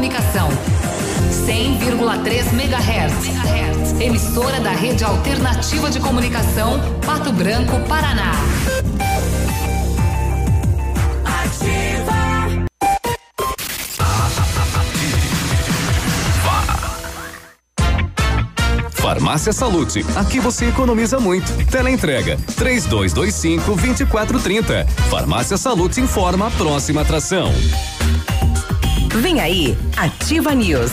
[0.00, 0.48] Comunicação.
[1.46, 4.00] 100,3 MHz.
[4.00, 8.32] Emissora da Rede Alternativa de Comunicação, Pato Branco, Paraná.
[18.92, 21.52] Farmácia Salute, aqui você economiza muito.
[21.66, 24.86] Teleentrega, três dois, dois cinco, vinte e quatro, trinta.
[25.10, 27.52] Farmácia Salute informa a próxima atração.
[29.16, 30.92] Vem aí, Ativa News.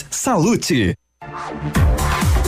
[0.09, 0.95] Salute.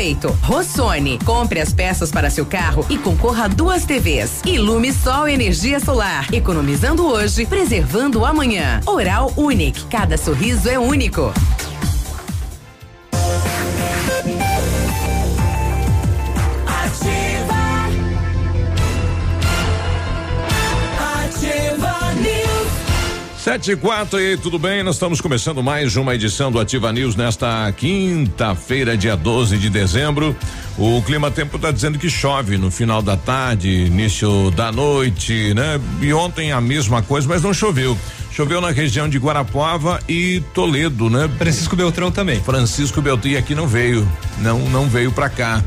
[0.00, 0.28] respeito.
[0.42, 4.40] Rossoni, compre as peças para seu carro e concorra a duas TVs.
[4.46, 8.80] Ilume Sol Energia Solar, economizando hoje, preservando amanhã.
[8.86, 11.32] Oral Unique, cada sorriso é único.
[23.42, 24.82] Sete e quatro, e tudo bem?
[24.82, 30.36] Nós estamos começando mais uma edição do Ativa News nesta quinta-feira, dia 12 de dezembro.
[30.76, 35.80] O clima tempo está dizendo que chove no final da tarde, início da noite, né?
[36.02, 37.96] E ontem a mesma coisa, mas não choveu.
[38.40, 41.28] Choveu na região de Guarapuava e Toledo, né?
[41.36, 42.40] Francisco Beltrão também.
[42.40, 45.62] Francisco Beltrão e aqui não veio, não não veio para cá.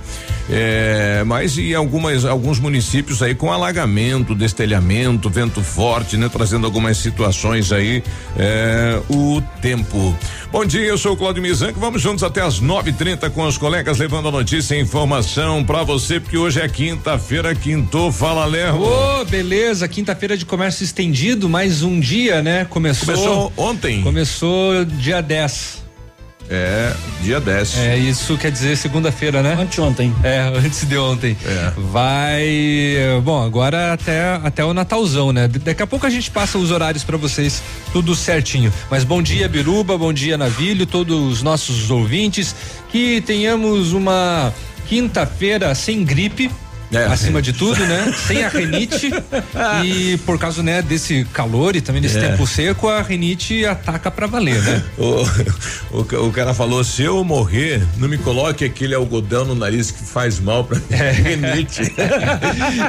[0.50, 6.28] É, mas e algumas alguns municípios aí com alagamento, destelhamento, vento forte, né?
[6.28, 8.04] Trazendo algumas situações aí
[8.36, 10.18] é, o tempo.
[10.52, 11.80] Bom dia, eu sou o Claudio Mizanco.
[11.80, 16.20] Vamos juntos até as 9:30 com os colegas levando a notícia e informação para você,
[16.20, 18.84] porque hoje é quinta-feira, quinto, fala Lerro.
[18.84, 22.63] Ô, oh, beleza, quinta-feira de comércio estendido, mais um dia, né?
[22.66, 24.02] Começou, Começou ontem.
[24.02, 25.84] Começou dia 10.
[26.50, 27.78] É, dia 10.
[27.78, 29.58] É, isso quer dizer segunda-feira, né?
[29.60, 30.14] Anteontem.
[30.24, 31.38] É, antes de ontem.
[31.46, 31.72] É.
[31.78, 32.98] Vai.
[33.24, 35.48] Bom, agora até, até o Natalzão, né?
[35.48, 38.72] Daqui a pouco a gente passa os horários para vocês, tudo certinho.
[38.90, 42.56] Mas bom dia, Biruba, bom dia, Navilho, todos os nossos ouvintes.
[42.92, 44.54] Que tenhamos uma
[44.88, 46.52] quinta-feira sem gripe,
[46.94, 48.14] é, acima de tudo, né?
[48.28, 49.12] Sem a renite
[49.84, 52.30] e por causa, né, desse calor e também desse é.
[52.30, 54.84] tempo seco, a renite ataca para valer, né?
[54.98, 59.92] o, o, o, cara falou, se eu morrer, não me coloque aquele algodão no nariz
[59.92, 61.12] que faz mal pra é.
[61.12, 61.82] renite.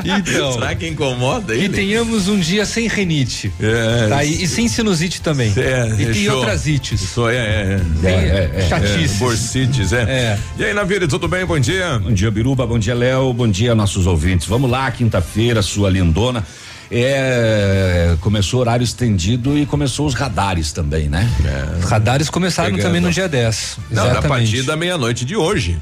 [0.04, 0.52] então.
[0.52, 1.68] Será que incomoda ele?
[1.68, 3.52] Que tenhamos um dia sem renite.
[3.60, 4.08] É.
[4.08, 4.24] Tá?
[4.24, 5.52] E, e sem sinusite também.
[5.56, 6.38] É, e tem show.
[6.38, 7.02] outras ites.
[7.02, 9.16] Isso é, é, é, é, é chatices.
[9.16, 10.02] É, borsites, é.
[10.02, 10.38] é.
[10.58, 11.44] E aí, Navire, tudo bem?
[11.44, 11.98] Bom dia.
[11.98, 14.46] Bom dia, Biruba, bom dia, Léo, bom dia, nossos ouvintes.
[14.46, 16.44] Vamos lá, quinta-feira, sua lindona.
[16.90, 21.28] É, começou horário estendido e começou os radares também, né?
[21.44, 21.86] É.
[21.86, 22.86] Radares começaram Pegando.
[22.86, 23.78] também no dia 10.
[23.90, 25.80] Não, a partir da meia-noite de hoje.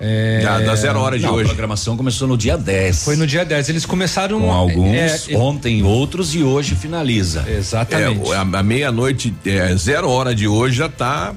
[0.00, 1.44] É, da, da, zero hora de não, hoje.
[1.44, 3.04] A programação começou no dia 10.
[3.04, 3.68] Foi no dia 10.
[3.68, 7.44] Eles começaram com alguns, é, ontem outros e hoje finaliza.
[7.48, 8.32] Exatamente.
[8.32, 11.34] É, a, a meia-noite, é, zero hora de hoje já tá.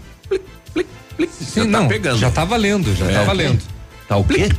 [1.16, 2.18] Plic, Sim, já tá não, pegando.
[2.18, 3.26] Já tá valendo, já tá é.
[3.26, 3.75] valendo.
[4.08, 4.50] Tá o quê?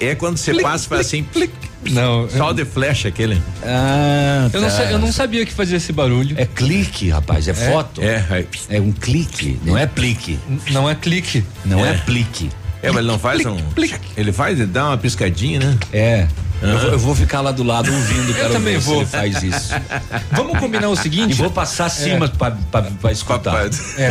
[0.00, 1.22] É quando você passa e faz assim.
[1.22, 1.52] Plic,
[1.90, 2.28] não.
[2.30, 3.40] Só de flecha aquele.
[3.62, 4.68] Ah, eu, tá.
[4.68, 6.34] não, eu não sabia que fazia esse barulho.
[6.38, 8.02] É clique, rapaz, é, é foto.
[8.02, 10.38] É, é, um clique, não é plique.
[10.70, 11.44] Não é clique.
[11.64, 12.50] Não é, é plique.
[12.82, 13.58] É, mas ele não faz um.
[14.16, 15.78] Ele faz, ele dá uma piscadinha, né?
[15.92, 16.28] É.
[16.62, 18.96] Eu, vou, eu, vou, ficar lá do lado ouvindo, eu também vou.
[18.96, 19.74] ele faz isso.
[20.32, 21.32] Vamos combinar o seguinte.
[21.32, 22.28] E vou passar acima é.
[22.28, 23.66] pra, pra, pra escutar.
[23.98, 24.10] É.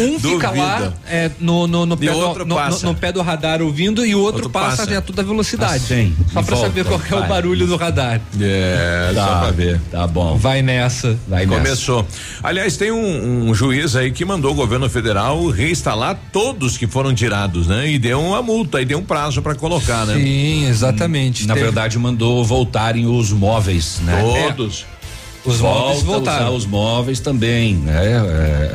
[0.00, 3.60] Um, um fica lá é, no, no, no, pé do, no, no, pé do, radar
[3.60, 5.76] ouvindo e o outro, outro passa, passa a toda velocidade.
[5.76, 8.20] Assim, só pra volta, saber qual é o barulho do radar.
[8.40, 9.80] É, tá, só pra ver.
[9.90, 10.36] Tá bom.
[10.36, 11.18] Vai nessa.
[11.26, 12.02] Vai Começou.
[12.02, 12.18] Nessa.
[12.42, 17.14] Aliás, tem um, um, juiz aí que mandou o governo federal reinstalar todos que foram
[17.14, 17.90] tirados, né?
[17.90, 20.14] E deu uma multa, e deu um prazo pra colocar, né?
[20.14, 21.47] Sim, exatamente.
[21.48, 21.64] Na Teve.
[21.66, 24.22] verdade, mandou voltarem os móveis, né?
[24.48, 24.84] Todos.
[25.44, 26.46] Os Volta móveis voltaram.
[26.48, 28.02] usar os móveis também, né?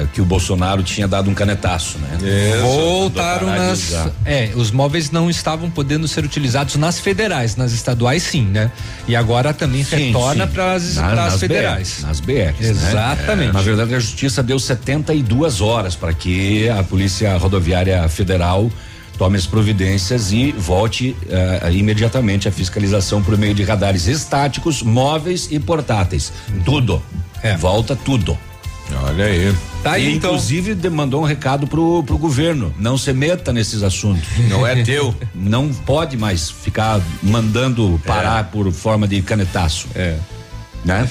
[0.02, 2.58] É, que o Bolsonaro tinha dado um canetaço, né?
[2.62, 4.10] Voltaram Parar de nas.
[4.26, 8.72] É, os móveis não estavam podendo ser utilizados nas federais, nas estaduais sim, né?
[9.08, 11.98] E agora também Sim, retorna para as Na- nas federais.
[12.00, 12.60] BR, nas BRs.
[12.60, 12.70] né?
[12.70, 13.50] Exatamente.
[13.50, 18.72] É, na verdade, a justiça deu 72 horas para que a Polícia Rodoviária Federal
[19.18, 25.48] tome as providências e volte eh, imediatamente a fiscalização por meio de radares estáticos, móveis
[25.52, 26.34] e portáteis.
[26.66, 27.02] Tudo.
[27.42, 27.56] É.
[27.58, 28.38] Volta tudo.
[29.06, 29.56] Olha aí.
[29.82, 30.32] Tá aí, então.
[30.32, 32.74] inclusive, mandou um recado pro, pro governo.
[32.80, 34.28] Não se meta nesses assuntos.
[34.50, 35.14] Não é teu.
[35.34, 39.88] Não pode mais ficar mandando parar por forma de canetaço.
[39.96, 40.18] É.
[40.86, 41.08] Né?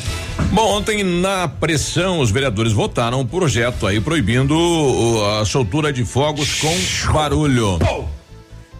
[0.52, 4.54] Bom, ontem na pressão os vereadores votaram um projeto aí proibindo
[5.40, 7.78] a soltura de fogos com barulho.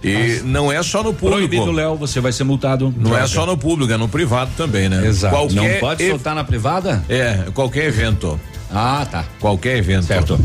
[0.05, 1.71] E não é só no Proibido, público.
[1.71, 2.93] Léo, você vai ser multado.
[2.99, 5.07] Não é só no público, é no privado também, né?
[5.07, 5.35] Exato.
[5.35, 7.05] Qualquer Não pode ev- soltar na privada?
[7.09, 8.39] É, qualquer evento.
[8.75, 9.25] Ah, tá.
[9.41, 10.07] Qualquer evento.
[10.07, 10.39] Certo.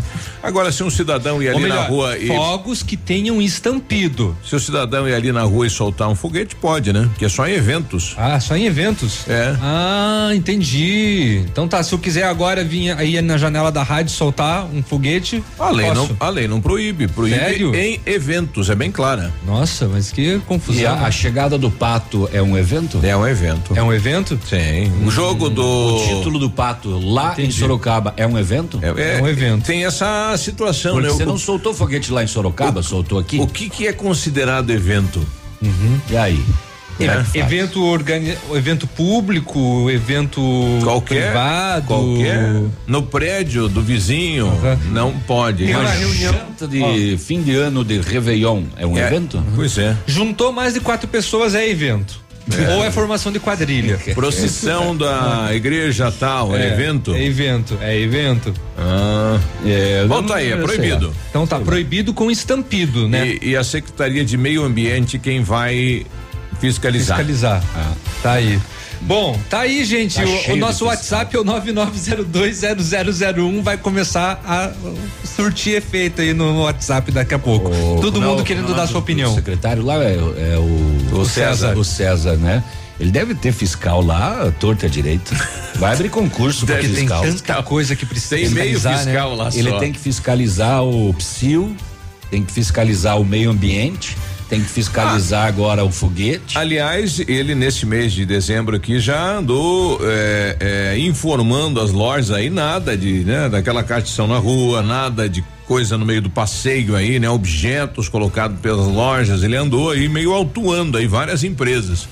[0.43, 2.27] Agora, se um cidadão ir Ou ali melhor, na rua e.
[2.27, 4.35] fogos que tenham estampido.
[4.45, 7.07] Se o cidadão ir ali na rua e soltar um foguete, pode, né?
[7.11, 8.15] Porque é só em eventos.
[8.17, 9.27] Ah, só em eventos?
[9.27, 9.55] É.
[9.61, 11.43] Ah, entendi.
[11.51, 15.43] Então tá, se eu quiser agora vir aí na janela da rádio soltar um foguete,
[15.59, 16.01] A lei, posso.
[16.09, 17.07] não, a lei não proíbe.
[17.07, 17.75] Proíbe Sério?
[17.75, 19.33] em eventos, é bem clara.
[19.45, 20.93] Nossa, mas que E confusão.
[20.93, 22.99] a, a chegada do pato é um evento?
[23.03, 23.73] É um evento.
[23.75, 24.39] É um evento?
[24.47, 24.91] Sim.
[25.05, 25.63] O jogo do.
[25.65, 27.59] O título do pato lá em Entendi.
[27.59, 28.79] Sorocaba é um evento?
[28.81, 29.63] É, É um evento.
[29.65, 31.13] Tem essa situação, Porque né?
[31.13, 33.39] você O- não soltou foguete lá em Sorocaba, soltou aqui?
[33.39, 35.25] O que que é considerado evento?
[36.09, 36.43] E aí?
[36.99, 37.35] É faz?
[37.35, 40.41] Evento organi evento público, evento
[40.83, 41.85] Qualquer, privado.
[41.85, 44.77] qualquer no prédio do vizinho Uhum.
[44.91, 45.63] não pode.
[45.65, 46.33] Uma reunião.
[46.67, 49.43] De fim de ano de Réveillon é um É, evento?
[49.55, 49.95] Pois é.
[50.07, 52.19] Juntou mais de quatro pessoas é evento.
[52.75, 53.99] Ou é formação de quadrilha.
[54.15, 57.13] Procissão da igreja tal, é, evento?
[57.13, 58.53] É evento, é evento.
[58.77, 59.39] Ah.
[59.65, 61.13] É, tá aí, é proibido.
[61.29, 63.37] Então tá proibido com estampido, né?
[63.41, 66.05] E, e a Secretaria de Meio Ambiente quem vai
[66.59, 67.17] fiscalizar.
[67.17, 67.63] Fiscalizar.
[68.23, 68.59] Tá aí.
[69.01, 70.15] Bom, tá aí, gente.
[70.15, 70.85] Tá o- o, nosso.
[70.85, 73.61] WhatsApp é o 99020001.
[73.61, 74.71] Vai começar a
[75.25, 77.69] surtir efeito aí no WhatsApp daqui a pouco.
[77.69, 79.31] O- Todo é mundo o- querendo é o dar nome sua opinião.
[79.31, 81.77] O secretário lá é, o- é o, O César.
[81.77, 82.63] O César, né?
[82.99, 85.35] Ele deve ter fiscal lá, torta à direita.
[85.75, 87.21] Vai abrir concurso para fiscal.
[87.21, 89.11] Tanta coisa que precisa Tem meio fiscalizar, né?
[89.11, 89.77] fiscal lá Ele só.
[89.79, 91.75] tem que fiscalizar o psil,
[92.31, 94.17] tem que fiscalizar o meio ambiente,
[94.49, 95.47] tem que fiscalizar Ah.
[95.47, 96.57] agora o foguete.
[96.57, 100.57] Aliás, ele nesse mês de dezembro aqui já andou é,
[100.93, 105.97] é, informando as lojas aí nada de, né, daquela cartição na rua, nada de coisa
[105.97, 109.43] no meio do passeio aí, né, objetos colocados pelas lojas.
[109.43, 112.07] Ele andou aí meio autuando aí várias empresas.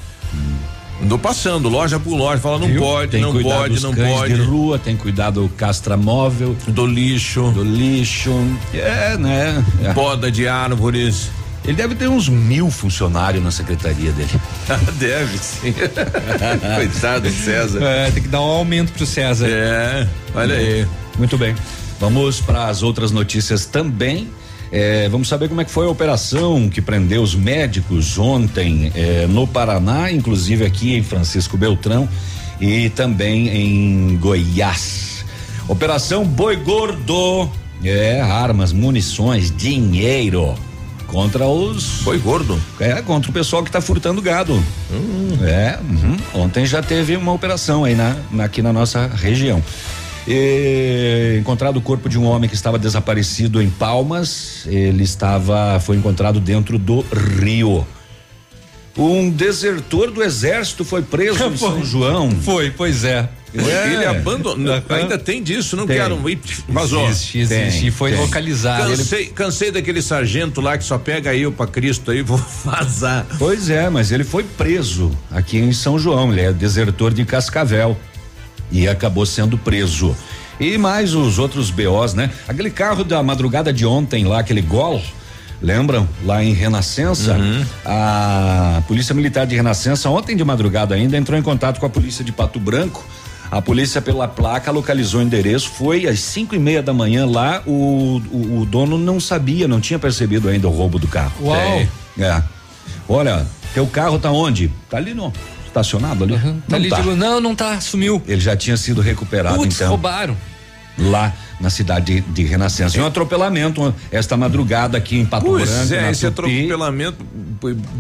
[1.02, 2.82] Andou passando loja por loja, fala não Viu?
[2.82, 4.34] pode, tem não pode, não pode.
[4.34, 8.32] de rua, tem cuidar do castramóvel, Do lixo, do lixo.
[8.74, 9.64] É, né?
[9.84, 9.94] É.
[9.94, 11.30] poda de árvores.
[11.66, 14.30] Ele deve ter uns mil funcionários na secretaria dele.
[15.00, 15.74] Deve sim.
[16.76, 17.84] Coitado do César.
[17.84, 19.48] É, tem que dar um aumento pro César.
[19.50, 20.88] É, olha aí.
[21.18, 21.56] Muito bem.
[22.00, 24.30] Vamos para as outras notícias também.
[24.72, 29.26] É, vamos saber como é que foi a operação que prendeu os médicos ontem é,
[29.26, 32.08] no Paraná, inclusive aqui em Francisco Beltrão
[32.62, 35.26] e também em Goiás.
[35.68, 37.50] Operação Boi Gordo.
[37.84, 40.56] É, armas, munições, dinheiro
[41.08, 42.60] contra os Foi gordo.
[42.80, 44.62] é, contra o pessoal que está furtando gado.
[45.44, 46.18] É, uhum.
[46.44, 49.62] ontem já teve uma operação aí na, na- aqui na nossa região.
[50.28, 54.64] E, encontrado o corpo de um homem que estava desaparecido em Palmas.
[54.66, 57.06] Ele estava, foi encontrado dentro do
[57.40, 57.86] rio.
[58.98, 62.32] Um desertor do exército foi preso em São João.
[62.32, 63.30] Foi, pois é.
[63.58, 63.94] É.
[63.94, 64.84] Ele abandonou.
[64.90, 65.98] Ainda tem disso, não Tem.
[65.98, 66.30] quero.
[66.30, 67.08] Ih, Vazou.
[67.08, 67.80] Existe, existe.
[67.80, 68.20] Tem, e foi tem.
[68.20, 68.90] localizado.
[68.90, 73.26] Cansei, cansei daquele sargento lá que só pega eu pra Cristo aí, vou vazar.
[73.38, 76.32] Pois é, mas ele foi preso aqui em São João.
[76.32, 77.98] Ele é desertor de Cascavel
[78.72, 80.16] e acabou sendo preso.
[80.60, 82.32] E mais os outros BOs, né?
[82.48, 85.02] Aquele carro da madrugada de ontem lá, aquele Gol,
[85.62, 86.08] lembram?
[86.24, 87.38] Lá em Renascença,
[87.86, 92.24] a Polícia Militar de Renascença, ontem de madrugada ainda, entrou em contato com a polícia
[92.24, 93.06] de Pato Branco.
[93.56, 95.70] A polícia, pela placa, localizou o endereço.
[95.70, 97.64] Foi às cinco e meia da manhã lá.
[97.66, 101.32] O, o, o dono não sabia, não tinha percebido ainda o roubo do carro.
[101.40, 101.88] Uau.
[102.20, 102.44] É.
[103.08, 104.70] Olha, teu carro tá onde?
[104.90, 105.32] Tá ali no
[105.66, 106.34] estacionado ali.
[106.38, 106.98] Tá Não ali, tá.
[106.98, 108.22] digo, não, não tá, sumiu.
[108.28, 110.36] Ele já tinha sido recuperado Putz, então roubaram.
[110.98, 112.98] lá na cidade de, Renascença.
[112.98, 115.94] E um atropelamento esta madrugada aqui em Pato pois Branco.
[115.94, 116.68] É, esse Tupi.
[116.68, 117.18] atropelamento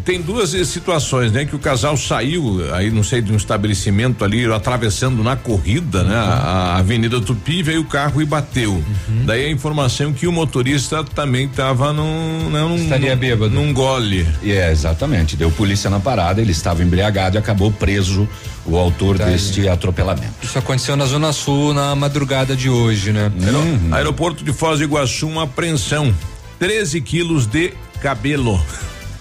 [0.03, 1.45] tem duas situações, né?
[1.45, 6.15] Que o casal saiu aí, não sei, de um estabelecimento ali, atravessando na corrida, né?
[6.15, 6.21] uhum.
[6.21, 6.25] né?
[6.25, 8.73] A, a, Avenida Tupi, veio o carro e bateu.
[8.73, 9.25] Uhum.
[9.25, 12.75] Daí a informação que o motorista também estava num, né, num.
[12.75, 13.53] Estaria bêbado.
[13.53, 14.27] Num gole.
[14.43, 15.35] É, exatamente.
[15.35, 18.27] Deu polícia na parada, ele estava embriagado e acabou preso
[18.65, 19.69] o autor tá deste aí.
[19.69, 20.33] atropelamento.
[20.41, 23.31] Isso aconteceu na Zona Sul na madrugada de hoje, né?
[23.51, 23.93] Uhum.
[23.93, 26.13] Aeroporto de Foz do Iguaçu, uma apreensão.
[26.59, 28.63] 13 quilos de cabelo.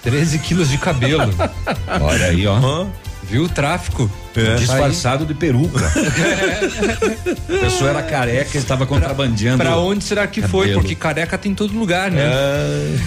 [0.03, 1.33] 13 quilos de cabelo.
[2.01, 2.87] Olha aí, ó.
[3.29, 4.11] Viu o tráfico?
[4.37, 4.57] É.
[4.57, 5.81] Disfarçado de peruca.
[5.89, 9.59] a pessoa era careca e estava contrabandeando.
[9.59, 10.65] Para onde será que cabelo.
[10.65, 10.75] foi?
[10.75, 12.23] Porque careca tem em todo lugar, né?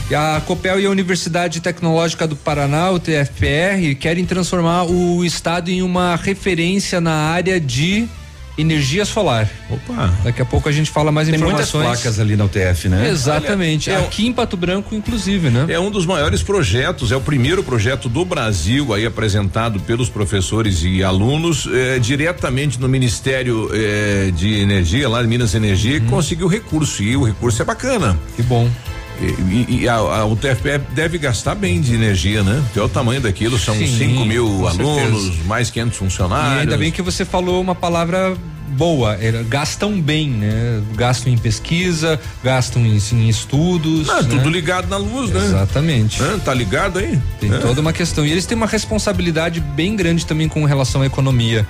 [0.10, 0.16] É.
[0.16, 5.82] A Copel e a Universidade Tecnológica do Paraná, o TFPR, querem transformar o estado em
[5.82, 8.08] uma referência na área de
[8.58, 9.50] energia solar.
[9.70, 10.14] Opa.
[10.24, 11.84] Daqui a pouco a gente fala mais Tem informações.
[11.84, 13.10] muitas placas ali na UTF, né?
[13.10, 13.90] Exatamente.
[13.90, 15.66] Olha, é Aqui em Pato Branco, inclusive, né?
[15.70, 20.84] É um dos maiores projetos, é o primeiro projeto do Brasil aí apresentado pelos professores
[20.84, 26.08] e alunos eh, diretamente no Ministério eh, de Energia, lá de Minas Energia, uhum.
[26.08, 28.18] conseguiu recurso e o recurso é bacana.
[28.36, 28.70] Que bom.
[29.20, 32.64] E, e a, a, o TFPE deve gastar bem de energia, né?
[32.74, 35.44] Que é o tamanho daquilo, são 5 mil alunos, certeza.
[35.46, 36.58] mais 500 funcionários.
[36.58, 38.36] E ainda bem que você falou uma palavra
[38.68, 40.82] boa, gastam bem, né?
[40.96, 44.08] Gastam em pesquisa, gastam em, em estudos.
[44.08, 44.30] Não, né?
[44.30, 45.44] Tudo ligado na luz, né?
[45.44, 46.22] Exatamente.
[46.22, 47.20] É, tá ligado aí?
[47.40, 47.58] Tem é.
[47.58, 48.26] toda uma questão.
[48.26, 51.66] E eles têm uma responsabilidade bem grande também com relação à economia.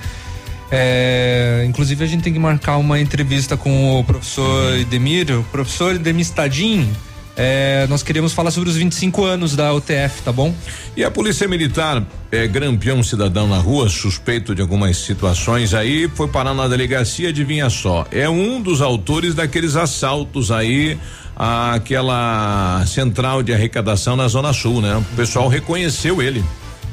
[0.69, 4.75] É, inclusive a gente tem que marcar uma entrevista com o professor.
[4.77, 6.89] Edemir, o professor Edemir Stadim,
[7.37, 10.53] é, nós queríamos falar sobre os 25 anos da UTF, tá bom?
[10.95, 16.27] E a Polícia Militar é, grampeou cidadão na rua, suspeito de algumas situações aí, foi
[16.27, 18.07] parar na delegacia, adivinha só.
[18.11, 20.97] É um dos autores daqueles assaltos aí
[21.35, 24.97] àquela central de arrecadação na Zona Sul, né?
[24.97, 26.43] O pessoal reconheceu ele.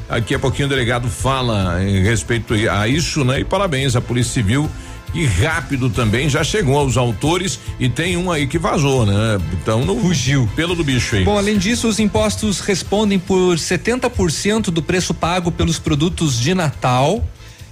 [0.06, 3.40] Aqui a pouquinho o delegado fala em respeito a isso, né?
[3.40, 4.68] E parabéns à Polícia Civil
[5.14, 9.40] e rápido também já chegou aos autores e tem um aí que vazou, né?
[9.52, 11.24] Então não fugiu pelo do bicho aí.
[11.24, 17.24] Bom, além disso, os impostos respondem por 70% do preço pago pelos produtos de Natal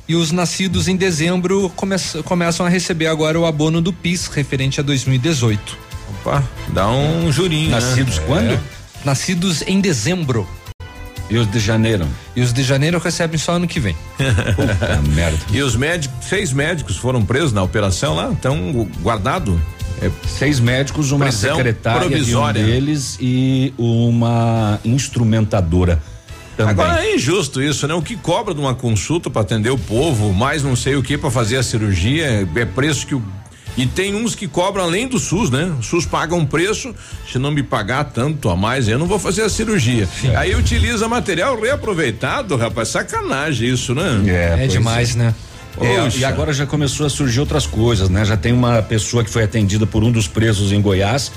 [0.09, 4.81] e os nascidos em dezembro come começam a receber agora o abono do PIS referente
[4.81, 5.79] a 2018.
[6.11, 7.71] Opa, dá um jurinho.
[7.71, 7.81] Né?
[7.81, 8.25] Nascidos né?
[8.27, 8.53] quando?
[8.53, 8.61] É.
[9.05, 10.47] Nascidos em dezembro.
[11.33, 12.07] E os de janeiro?
[12.37, 13.97] E os de janeiro recebem só ano que vem.
[14.55, 15.39] Puta merda.
[15.51, 19.59] E os médicos, seis médicos foram presos na operação lá, estão guardado.
[20.03, 22.63] É, seis médicos, uma Prisão secretária provisória.
[22.63, 26.03] de um deles e uma instrumentadora.
[26.55, 26.73] Também.
[26.73, 27.95] Agora é injusto isso, né?
[27.95, 31.17] O que cobra de uma consulta para atender o povo, mais não sei o que
[31.17, 33.23] para fazer a cirurgia, é preço que o
[33.77, 35.75] e tem uns que cobram além do SUS, né?
[35.79, 36.95] O SUS paga um preço,
[37.31, 40.07] se não me pagar tanto a mais, eu não vou fazer a cirurgia.
[40.21, 40.35] Sim.
[40.37, 44.23] Aí utiliza material reaproveitado, rapaz, sacanagem isso, né?
[44.27, 45.19] É, é demais, é.
[45.19, 45.35] né?
[45.81, 48.25] É, e agora já começou a surgir outras coisas, né?
[48.27, 51.33] Já tem uma pessoa que foi atendida por um dos presos em Goiás,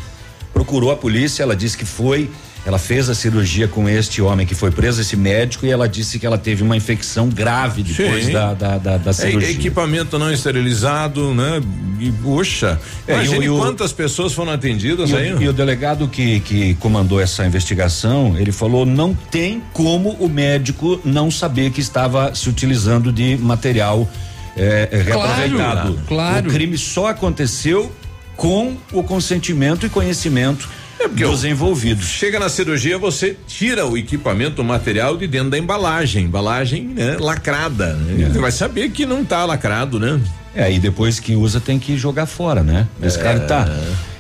[0.54, 2.30] procurou a polícia, ela disse que foi
[2.66, 6.18] ela fez a cirurgia com este homem que foi preso, esse médico, e ela disse
[6.18, 9.50] que ela teve uma infecção grave depois da, da, da, da, cirurgia.
[9.50, 11.62] É, equipamento não esterilizado, né?
[12.00, 15.34] E, poxa, é, imagine e quantas pessoas foram atendidas e aí.
[15.34, 20.28] O, e o delegado que, que comandou essa investigação, ele falou: não tem como o
[20.28, 24.10] médico não saber que estava se utilizando de material
[24.58, 25.94] é, reaproveitado.
[25.94, 26.50] Claro, claro.
[26.50, 27.92] O crime só aconteceu
[28.36, 30.68] com o consentimento e conhecimento
[31.06, 32.06] é porque dos envolvidos.
[32.06, 37.18] Chega na cirurgia, você tira o equipamento, o material de dentro da embalagem, embalagem né,
[37.20, 37.94] lacrada.
[37.94, 38.24] Né?
[38.24, 38.30] É.
[38.30, 40.20] Você vai saber que não tá lacrado, né?
[40.56, 42.88] É, e depois que usa tem que jogar fora, né?
[43.04, 43.24] Esse é.
[43.24, 43.70] cara tá.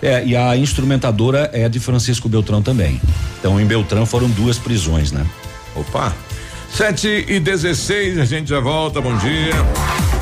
[0.01, 3.01] É, e a instrumentadora é de Francisco Beltrão também.
[3.39, 5.25] Então em Beltrão foram duas prisões, né?
[5.75, 6.13] Opa.
[6.74, 9.00] 7 e 16, a gente já volta.
[9.00, 10.14] Bom dia.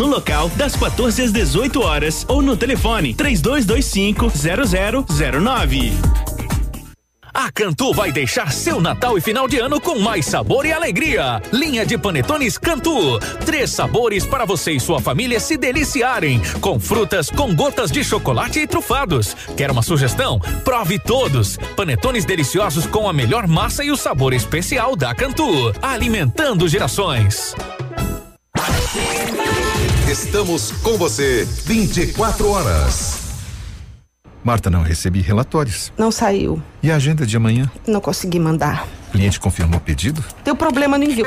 [0.00, 4.32] no local das 14 às 18 horas ou no telefone 3225
[5.06, 5.92] 0009.
[7.34, 11.42] A Cantu vai deixar seu Natal e final de ano com mais sabor e alegria.
[11.52, 13.18] Linha de panetones Cantu.
[13.44, 16.40] Três sabores para você e sua família se deliciarem.
[16.62, 19.36] Com frutas, com gotas de chocolate e trufados.
[19.54, 20.40] Quer uma sugestão?
[20.64, 21.58] Prove todos.
[21.76, 25.74] Panetones deliciosos com a melhor massa e o sabor especial da Cantu.
[25.82, 27.54] Alimentando gerações.
[30.10, 33.20] Estamos com você 24 horas.
[34.42, 35.92] Marta, não recebi relatórios.
[35.96, 36.60] Não saiu.
[36.82, 37.70] E a agenda de amanhã?
[37.86, 38.88] Não consegui mandar.
[39.06, 40.24] O cliente confirmou o pedido?
[40.42, 41.26] Deu problema no envio.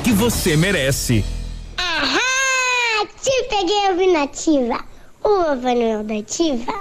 [0.00, 1.24] que você merece.
[1.78, 3.06] Ahá!
[3.22, 4.84] Te peguei ouvindo ativa.
[5.24, 6.78] O Papai da Ativa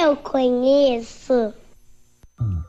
[0.00, 1.54] eu conheço.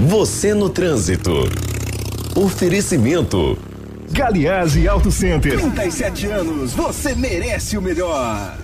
[0.00, 1.32] Você no trânsito.
[2.36, 3.58] Oferecimento.
[4.12, 5.58] Galiase Auto Center.
[5.58, 8.56] 37 anos, você merece o melhor.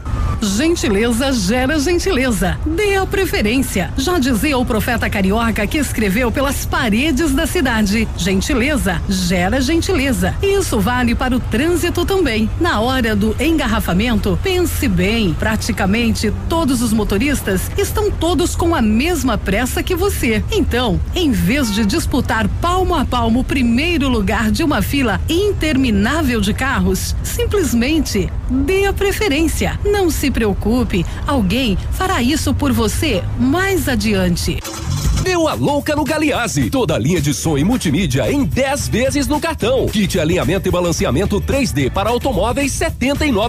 [0.44, 2.58] Gentileza gera gentileza.
[2.66, 3.92] Dê a preferência.
[3.96, 8.06] Já dizia o profeta carioca que escreveu pelas paredes da cidade.
[8.16, 10.34] Gentileza gera gentileza.
[10.42, 12.50] Isso vale para o trânsito também.
[12.60, 15.34] Na hora do engarrafamento, pense bem.
[15.34, 20.44] Praticamente todos os motoristas estão todos com a mesma pressa que você.
[20.52, 26.40] Então, em vez de disputar palmo a palmo o primeiro lugar de uma fila interminável
[26.40, 29.78] de carros, simplesmente dê a preferência.
[29.84, 34.58] Não se preocupe, alguém fará isso por você mais adiante.
[35.24, 36.68] Deu a louca no Galiase.
[36.68, 39.86] Toda a linha de som e multimídia em 10 vezes no cartão.
[39.86, 42.92] Kit alinhamento e balanceamento 3D para automóveis R$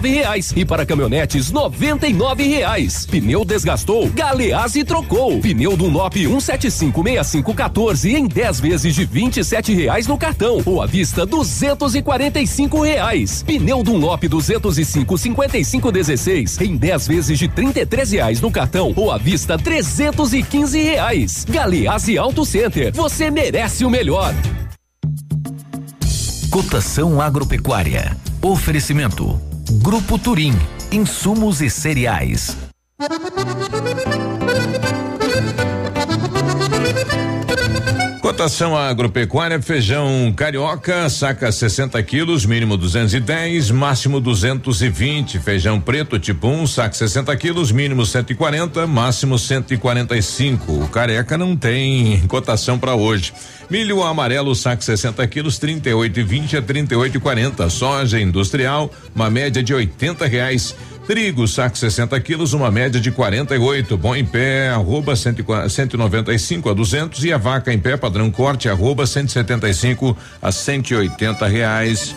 [0.02, 3.04] reais e para caminhonetes R$ reais.
[3.04, 5.38] Pneu desgastou, Galeazzi trocou.
[5.40, 9.30] Pneu Dunlop 1756514 em 10 vezes de R$
[9.74, 11.30] reais no cartão ou à vista R$
[12.82, 13.42] reais.
[13.42, 17.72] Pneu Dunlop 205 5516 em 10 vezes de R$
[18.10, 19.82] reais no cartão ou à vista R$
[20.82, 21.44] reais.
[21.48, 22.92] Galeazzi Auto Center.
[22.94, 24.34] Você merece o melhor.
[26.50, 28.16] Cotação agropecuária.
[28.40, 29.40] Oferecimento.
[29.82, 30.54] Grupo Turim.
[30.92, 32.56] Insumos e cereais.
[38.26, 45.38] Cotação agropecuária, feijão carioca, saca 60 quilos, mínimo 210, máximo 220.
[45.38, 50.72] Feijão preto tipo 1, um, saca 60 quilos, mínimo 140, máximo 145.
[50.72, 53.32] O careca não tem cotação para hoje.
[53.70, 57.70] Milho amarelo, saco 60 quilos, 38,20 a 38,40.
[57.70, 60.74] Soja industrial, uma média de 80 reais.
[61.06, 63.96] Trigo, saco 60 quilos, uma média de 48.
[63.96, 69.06] Bom em pé, arroba 195 a 200 e a vaca em pé padrão corte, arroba
[69.06, 72.16] 175 a 180 reais.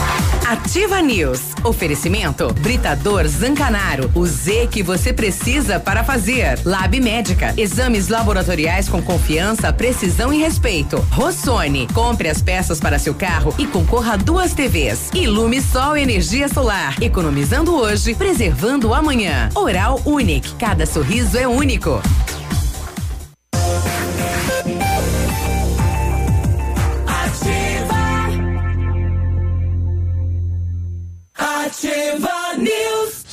[1.01, 1.39] News.
[1.63, 4.11] Oferecimento Britador Zancanaro.
[4.13, 6.59] O Z que você precisa para fazer.
[6.65, 7.53] Lab Médica.
[7.55, 10.97] Exames laboratoriais com confiança, precisão e respeito.
[11.11, 11.87] Rossoni.
[11.93, 15.09] Compre as peças para seu carro e concorra a duas TVs.
[15.13, 17.01] Ilume Sol Energia Solar.
[17.01, 19.49] Economizando hoje, preservando amanhã.
[19.55, 20.55] Oral Unique.
[20.55, 22.01] Cada sorriso é único.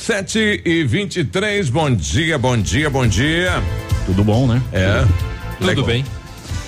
[0.09, 3.61] 7 e 23 bom dia, bom dia, bom dia.
[4.07, 4.59] Tudo bom, né?
[4.73, 5.05] É.
[5.59, 5.85] Tudo Legal.
[5.85, 6.03] bem.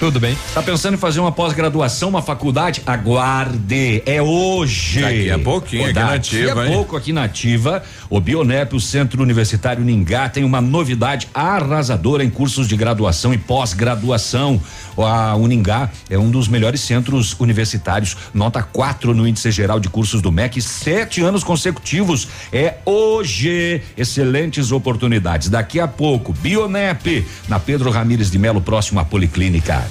[0.01, 0.35] Tudo bem.
[0.51, 2.81] Tá pensando em fazer uma pós-graduação, uma faculdade?
[2.87, 4.01] Aguarde.
[4.03, 4.99] É hoje.
[4.99, 6.73] Daqui a pouquinho, aqui na Daqui a hein?
[6.73, 12.31] pouco aqui na Ativa, o Bionep, o Centro Universitário Ningá, tem uma novidade arrasadora em
[12.31, 14.59] cursos de graduação e pós-graduação.
[14.97, 20.19] A Uningá é um dos melhores centros universitários, nota 4 no índice geral de cursos
[20.19, 22.27] do MEC, sete anos consecutivos.
[22.51, 23.83] É hoje.
[23.95, 25.47] Excelentes oportunidades.
[25.47, 29.90] Daqui a pouco, Bionep, na Pedro Ramires de Melo, próximo à Policlínica.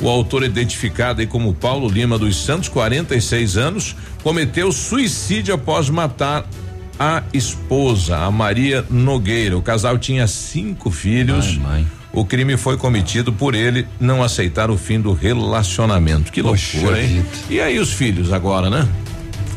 [0.01, 6.45] O autor, identificado aí como Paulo Lima dos Santos, 46 anos, cometeu suicídio após matar
[6.99, 9.57] a esposa, a Maria Nogueira.
[9.57, 11.57] O casal tinha cinco filhos.
[12.11, 16.31] O crime foi cometido por ele não aceitar o fim do relacionamento.
[16.31, 17.07] Que Poxa loucura, hein?
[17.07, 17.27] vida.
[17.49, 18.87] E aí os filhos agora, né?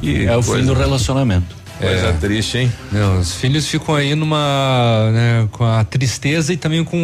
[0.01, 1.57] Que É o coisa- fim do relacionamento.
[1.81, 2.73] Coisa triste, hein?
[2.91, 6.97] Não, os filhos ficam aí numa, né, com a tristeza e também com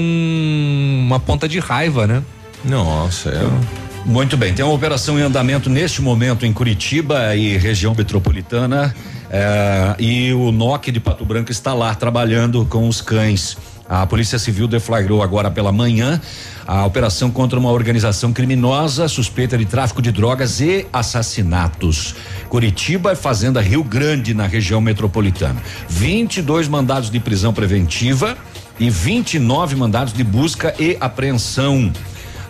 [1.07, 2.23] uma ponta de raiva, né?
[2.65, 4.05] Nossa, é.
[4.05, 8.95] Muito bem, tem uma operação em andamento neste momento em Curitiba e região metropolitana.
[9.31, 13.57] eh, e o NOC de Pato Branco está lá trabalhando com os cães.
[13.89, 16.21] A Polícia Civil deflagrou agora pela manhã
[16.67, 22.15] a operação contra uma organização criminosa suspeita de tráfico de drogas e assassinatos.
[22.49, 25.63] Curitiba e Fazenda Rio Grande, na região metropolitana.
[25.89, 28.39] 22 mandados de prisão preventiva
[28.81, 31.93] e 29 mandados de busca e apreensão.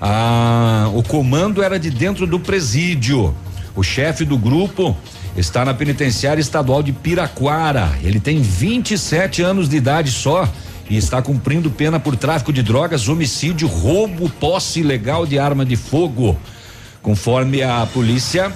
[0.01, 3.35] Ah, o comando era de dentro do presídio.
[3.75, 4.97] O chefe do grupo
[5.37, 7.93] está na penitenciária estadual de Piraquara.
[8.05, 10.49] Ele tem 27 anos de idade só
[10.89, 15.77] e está cumprindo pena por tráfico de drogas, homicídio, roubo, posse ilegal de arma de
[15.77, 16.37] fogo.
[17.01, 18.53] Conforme a polícia,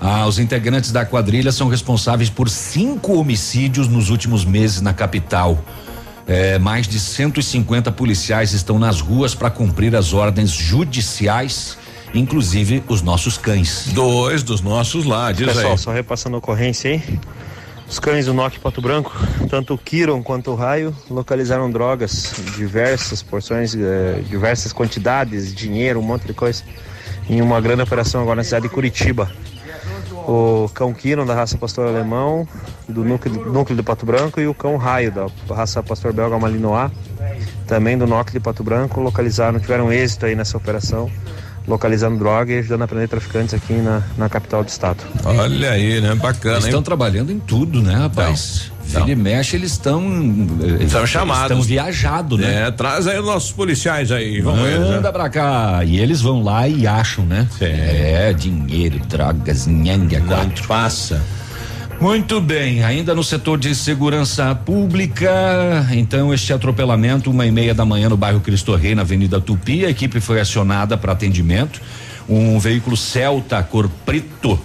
[0.00, 5.64] ah, os integrantes da quadrilha são responsáveis por cinco homicídios nos últimos meses na capital.
[6.26, 11.76] É, mais de 150 policiais estão nas ruas para cumprir as ordens judiciais,
[12.14, 13.88] inclusive os nossos cães.
[13.92, 15.78] Dois dos nossos lá, diz Pessoal, aí.
[15.78, 17.18] só repassando a ocorrência aí.
[17.92, 19.12] Os cães do NOC Pato Branco,
[19.50, 26.02] tanto o Kiron quanto o Raio, localizaram drogas, diversas porções, eh, diversas quantidades, dinheiro, um
[26.02, 26.64] monte de coisa,
[27.28, 29.30] em uma grande operação agora na cidade de Curitiba.
[30.26, 32.48] O cão Kiron da raça pastor alemão,
[32.88, 36.90] do núcleo, núcleo de Pato Branco, e o cão Raio da raça pastor belga Malinois,
[37.66, 41.10] também do NOC de Pato Branco, localizaram, tiveram êxito aí nessa operação,
[41.66, 45.02] localizando droga e ajudando a prender traficantes aqui na, na capital do estado.
[45.24, 46.14] Olha aí, né?
[46.14, 48.70] Bacana, Eles estão trabalhando em tudo, né, rapaz?
[48.84, 50.02] Vira e mexe, eles estão.
[50.88, 51.44] São chamados.
[51.44, 52.66] Estão viajados, né?
[52.66, 54.80] É, traz aí os nossos policiais aí, vamos ver.
[54.80, 55.12] Manda né?
[55.12, 55.82] pra cá.
[55.84, 57.48] E eles vão lá e acham, né?
[57.60, 60.66] É, dinheiro, drogas, nhanga, quatro.
[60.66, 61.22] Passa.
[62.02, 67.84] Muito bem, ainda no setor de segurança pública, então este atropelamento, uma e meia da
[67.84, 71.80] manhã no bairro Cristo Rei, na Avenida Tupi, a equipe foi acionada para atendimento.
[72.28, 74.58] Um veículo Celta cor preto,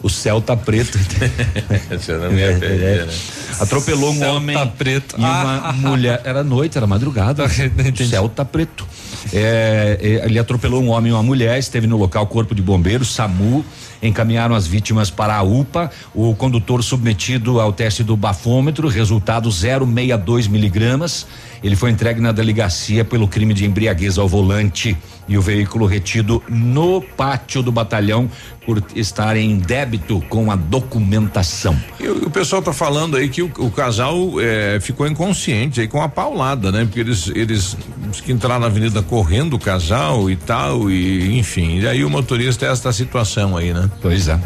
[0.00, 0.96] o Celta preto,
[1.90, 3.12] Você não me perder, né?
[3.58, 5.16] atropelou um Celta homem preto.
[5.18, 6.22] e uma mulher.
[6.24, 7.48] Era noite, era madrugada.
[8.08, 8.86] Celta preto.
[9.32, 13.12] É, é, ele atropelou um homem e uma mulher, esteve no local Corpo de Bombeiros,
[13.12, 13.64] SAMU,
[14.02, 15.90] encaminharam as vítimas para a UPA.
[16.14, 21.26] O condutor submetido ao teste do bafômetro, resultado 0,62 miligramas.
[21.62, 24.96] Ele foi entregue na delegacia pelo crime de embriaguez ao volante
[25.28, 28.28] e o veículo retido no pátio do batalhão
[28.64, 31.76] por estar em débito com a documentação.
[31.98, 35.88] E o, o pessoal tá falando aí que o, o casal eh, ficou inconsciente aí
[35.88, 36.84] com a paulada, né?
[36.84, 37.76] Porque eles, eles
[38.24, 41.80] que entraram na avenida correndo o casal e tal, e enfim.
[41.80, 43.89] E aí o motorista é esta situação aí, né?
[44.00, 44.38] Pois é.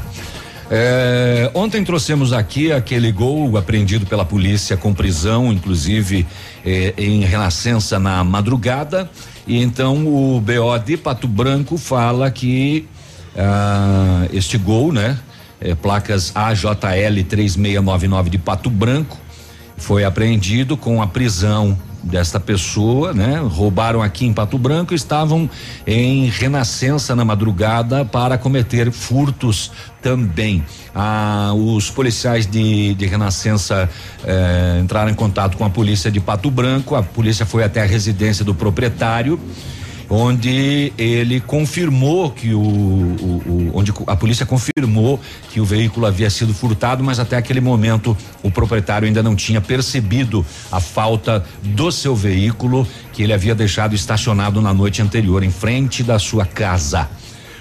[0.71, 6.27] É, ontem trouxemos aqui aquele gol apreendido pela polícia com prisão, inclusive
[6.65, 9.11] eh, em Renascença na madrugada.
[9.47, 12.89] E então o BO de Pato Branco fala que
[13.37, 15.19] ah, este gol, né?
[15.65, 19.17] eh, placas AJL 3699 de Pato Branco,
[19.77, 23.39] foi apreendido com a prisão desta pessoa, né?
[23.39, 25.49] Roubaram aqui em Pato Branco e estavam
[25.87, 30.65] em Renascença na madrugada para cometer furtos também.
[30.95, 33.89] Ah, os policiais de, de Renascença
[34.23, 37.87] eh, entraram em contato com a polícia de Pato Branco, a polícia foi até a
[37.87, 39.41] residência do proprietário
[40.09, 46.31] onde ele confirmou que o, o, o, onde a polícia confirmou que o veículo havia
[46.31, 51.91] sido furtado, mas até aquele momento o proprietário ainda não tinha percebido a falta do
[51.91, 57.09] seu veículo que ele havia deixado estacionado na noite anterior em frente da sua casa.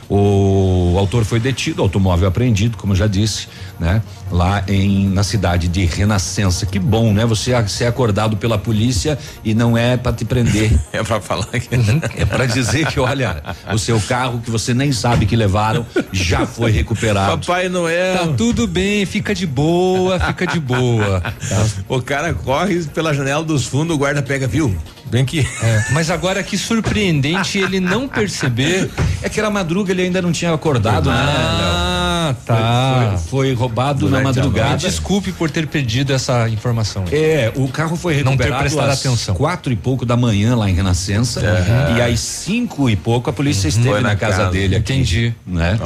[0.10, 3.48] O autor foi detido, automóvel apreendido, como já disse,
[3.80, 4.02] né?
[4.32, 6.66] Lá em na cidade de Renascença.
[6.66, 7.26] Que bom, né?
[7.26, 10.72] Você ser acordado pela polícia e não é para te prender.
[10.94, 11.70] É pra falar que.
[12.16, 13.42] É para dizer que, olha,
[13.74, 17.40] o seu carro que você nem sabe que levaram já foi recuperado.
[17.40, 18.18] Papai Noel.
[18.18, 21.22] Tá tudo bem, fica de boa, fica de boa.
[21.22, 21.66] Tá?
[21.90, 24.76] O cara corre pela janela dos fundos, o guarda pega, viu?
[25.06, 25.48] Bem que.
[25.62, 28.90] É, mas agora que surpreendente ele não perceber.
[29.22, 31.93] É que era madruga, ele ainda não tinha acordado, né?
[32.30, 33.18] Ah, tá.
[33.18, 34.78] Foi, foi roubado na Me madrugada.
[34.78, 37.04] desculpe por ter perdido essa informação.
[37.12, 37.18] aí.
[37.18, 39.36] É, o carro foi Não ter recuperado prestado às atenção.
[39.36, 41.98] quatro e pouco da manhã lá em Renascença Uhum.
[41.98, 44.52] e às cinco e pouco a polícia esteve Foi na, na casa, casa.
[44.52, 44.94] dele aqui.
[44.94, 45.34] Entendi.
[45.46, 45.78] Né?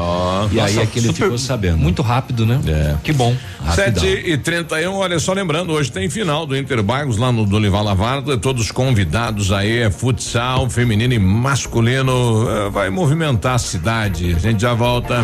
[0.51, 1.77] e aí Nossa, é que ele ficou sabendo.
[1.77, 2.59] Muito rápido, né?
[2.67, 2.95] É.
[3.03, 3.35] Que bom.
[3.63, 4.03] Rapidão.
[4.03, 8.37] 7 e 31 olha só lembrando, hoje tem final do Interbairros lá no Dolival Lavarda,
[8.37, 14.33] todos convidados aí, é futsal, feminino e masculino, eh, vai movimentar a cidade.
[14.35, 15.23] A gente já volta.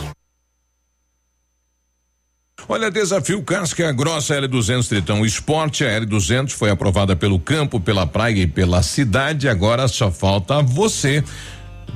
[2.67, 5.83] Olha, desafio Casca Grossa L200 Tritão Esporte.
[5.83, 9.49] A L200 foi aprovada pelo campo, pela praia e pela cidade.
[9.49, 11.23] Agora só falta você.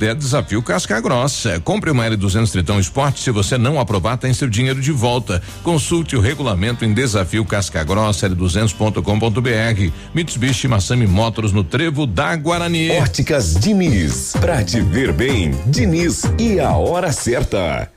[0.01, 1.59] É desafio Casca Grossa.
[1.61, 3.17] Compre uma L200 Tritão Sport.
[3.17, 5.41] Se você não aprovar, tem seu dinheiro de volta.
[5.63, 9.91] Consulte o regulamento em desafio Casca Grossa L200.com.br.
[10.13, 12.91] Mitsubishi Massami Motors no Trevo da Guarani.
[12.91, 14.33] Óticas Diniz.
[14.39, 17.94] Pra te ver bem, Diniz e a hora certa.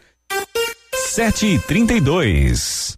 [1.18, 2.97] Sete e trinta e dois.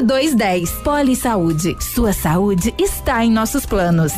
[0.00, 0.70] 2210.
[0.82, 1.76] Poli Saúde.
[1.80, 4.12] Sua saúde está em nossos planos.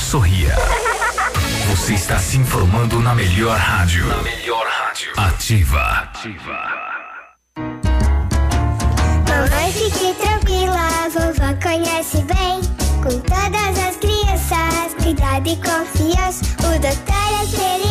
[0.00, 0.54] Sorria.
[1.70, 4.06] Você está se informando na melhor rádio.
[4.06, 5.12] Na melhor rádio.
[5.16, 5.80] Ativa.
[5.80, 6.58] Ativa.
[9.28, 12.60] Mamãe, fique tranquila, vovó conhece bem.
[13.02, 16.44] Com todas as crianças, cuidado e confiança.
[16.58, 17.87] O doutor é experiente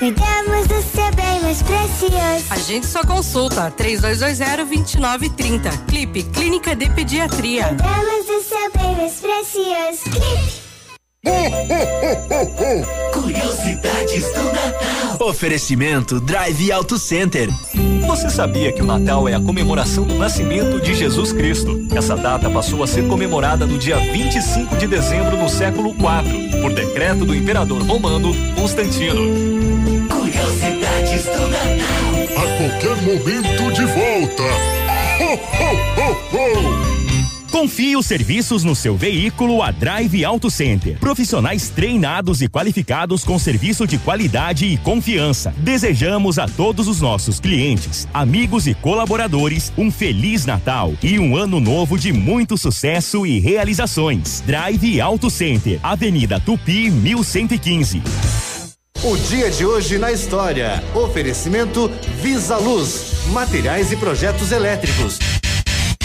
[0.00, 2.46] Cuidamos do seu bem mais precioso.
[2.48, 5.84] A gente só consulta 3220-2930.
[5.86, 7.66] Clipe Clínica de Pediatria.
[7.66, 10.04] Cuidamos do seu bem mais precioso.
[10.04, 10.70] Clipe.
[13.12, 15.28] Curiosidades do Natal.
[15.28, 17.50] Oferecimento Drive Auto Center.
[18.06, 21.78] Você sabia que o Natal é a comemoração do nascimento de Jesus Cristo?
[21.94, 26.72] Essa data passou a ser comemorada no dia 25 de dezembro no século IV, por
[26.72, 29.59] decreto do imperador romano Constantino.
[32.60, 34.42] Qualquer momento de volta.
[35.18, 37.00] Ho, ho, ho, ho.
[37.50, 40.98] Confie os serviços no seu veículo a Drive Auto Center.
[40.98, 45.54] Profissionais treinados e qualificados com serviço de qualidade e confiança.
[45.56, 51.60] Desejamos a todos os nossos clientes, amigos e colaboradores um feliz Natal e um ano
[51.60, 54.42] novo de muito sucesso e realizações.
[54.46, 58.02] Drive Auto Center, Avenida Tupi, 1115.
[59.02, 60.84] O dia de hoje na história.
[60.94, 65.18] Oferecimento Visa Luz, materiais e projetos elétricos.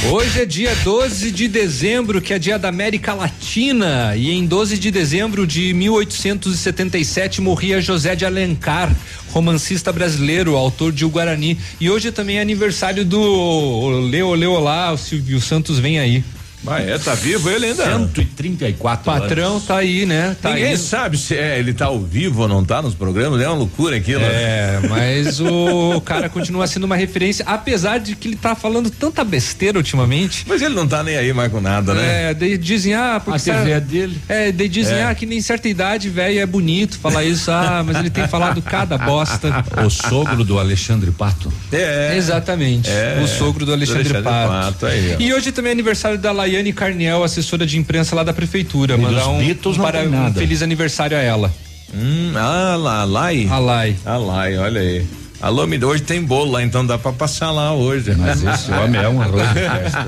[0.09, 4.77] Hoje é dia 12 de dezembro, que é dia da América Latina, e em 12
[4.77, 8.95] de dezembro de 1877 morria José de Alencar,
[9.33, 11.59] romancista brasileiro, autor de O Guarani.
[11.81, 16.23] E hoje também é aniversário do Leo Leo lá, o Silvio Santos vem aí.
[16.67, 17.83] Ah, é, tá vivo ele ainda?
[17.83, 19.65] 134 Patrão anos.
[19.65, 20.35] tá aí, né?
[20.41, 20.77] Tá Ninguém aí.
[20.77, 23.95] sabe se é, ele tá ao vivo ou não tá nos programas, é uma loucura
[23.97, 24.21] aquilo.
[24.23, 29.23] É, mas o cara continua sendo uma referência, apesar de que ele tá falando tanta
[29.23, 30.43] besteira ultimamente.
[30.47, 32.31] Mas ele não tá nem aí mais com nada, né?
[32.31, 34.17] É, daí dizem, ah, porque A TV sabe- é dele.
[34.27, 35.03] É, daí dizem, É.
[35.05, 38.61] ah, que nem certa idade, velho, é bonito falar isso, ah, mas ele tem falado
[38.61, 39.63] cada bosta.
[39.85, 41.51] O sogro do Alexandre Pato.
[41.71, 42.15] É.
[42.17, 42.89] Exatamente.
[42.89, 43.21] É.
[43.23, 44.73] O sogro do Alexandre, Do Alexandre Pato.
[44.73, 45.21] Pato, aí, ó.
[45.21, 48.93] e hoje também é aniversário da Laiane Carniel, assessora de imprensa lá da prefeitura.
[48.93, 51.51] E Mandar um, Beatles um, para, um feliz aniversário a ela.
[51.93, 52.31] Hum,
[52.77, 53.47] lá, Lai.
[53.49, 53.95] A Lai.
[54.05, 55.05] A Lai, olha aí.
[55.45, 58.15] Alô, me hoje tem bolo lá, então dá pra passar lá hoje.
[58.15, 60.05] Mas esse homem é um arroz de festa,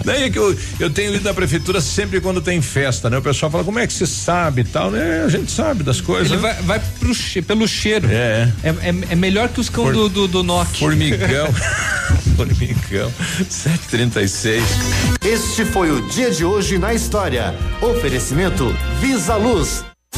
[0.02, 3.18] Daí é que eu, eu tenho ido na prefeitura sempre quando tem festa, né?
[3.18, 5.22] O pessoal fala, como é que você sabe e tal, né?
[5.22, 6.32] A gente sabe das coisas.
[6.32, 6.54] Ele né?
[6.54, 8.08] vai, vai pro che- pelo cheiro.
[8.10, 8.50] É.
[8.62, 10.78] É, é, é melhor que os cão For- do, do, do Nokia.
[10.78, 11.48] Formigão.
[12.36, 13.12] Formigão.
[13.50, 14.64] 736.
[15.22, 17.54] Este foi o dia de hoje na história.
[17.82, 19.84] Oferecimento Visa Luz.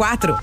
[0.00, 0.38] quatro.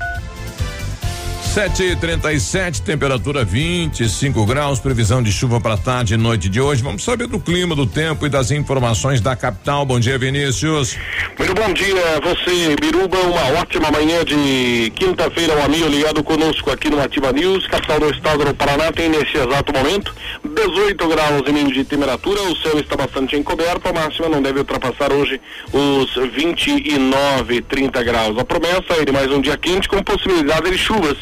[1.58, 6.84] 7h37, temperatura 25 graus, previsão de chuva para tarde e noite de hoje.
[6.84, 9.84] Vamos saber do clima, do tempo e das informações da capital.
[9.84, 10.96] Bom dia, Vinícius.
[11.36, 13.18] Muito bom dia, você, Biruba.
[13.22, 18.12] Uma ótima manhã de quinta-feira, um amigo ligado conosco aqui no Ativa News, capital do
[18.12, 22.40] estado do Paraná, tem nesse exato momento 18 graus e meio de temperatura.
[22.40, 25.42] O céu está bastante encoberto, a máxima não deve ultrapassar hoje
[25.74, 28.38] os 29, 30 graus.
[28.38, 31.18] A promessa é de mais um dia quente com possibilidade de chuvas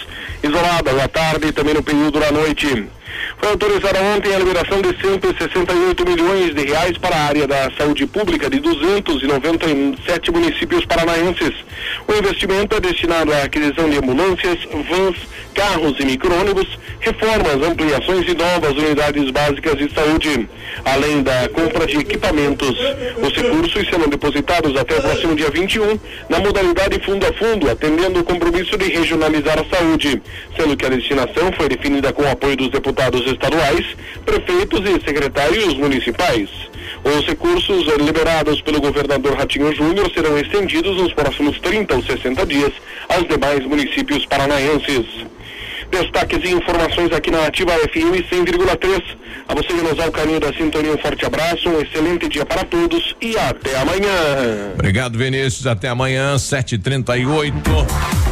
[0.46, 2.88] isoladas à tarde e também no período da noite.
[3.38, 8.06] Foi autorizada ontem a liberação de 168 milhões de reais para a área da saúde
[8.06, 11.54] pública de 297 municípios paranaenses.
[12.08, 15.18] O investimento é destinado à aquisição de ambulâncias, vans,
[15.54, 16.68] carros e micro-ônibus,
[17.00, 20.50] reformas, ampliações e novas unidades básicas de saúde,
[20.84, 22.76] além da compra de equipamentos.
[23.22, 28.20] Os recursos serão depositados até o próximo dia 21 na modalidade fundo a fundo, atendendo
[28.20, 30.22] o compromisso de regionalizar a saúde,
[30.56, 33.86] sendo que a destinação foi definida com o apoio dos deputados estaduais,
[34.26, 36.50] prefeitos e secretários municipais.
[37.04, 42.72] Os recursos liberados pelo governador Ratinho Júnior serão estendidos nos próximos 30 ou 60 dias
[43.10, 45.06] aos demais municípios paranaenses.
[45.92, 49.04] Destaques e informações aqui na Ativa FM 100,3.
[49.48, 52.46] A você que nos dá o caminho da sintonia, um forte abraço, um excelente dia
[52.46, 54.74] para todos e até amanhã.
[54.74, 55.68] Obrigado, Vinícius.
[55.68, 57.54] Até amanhã, 7h38.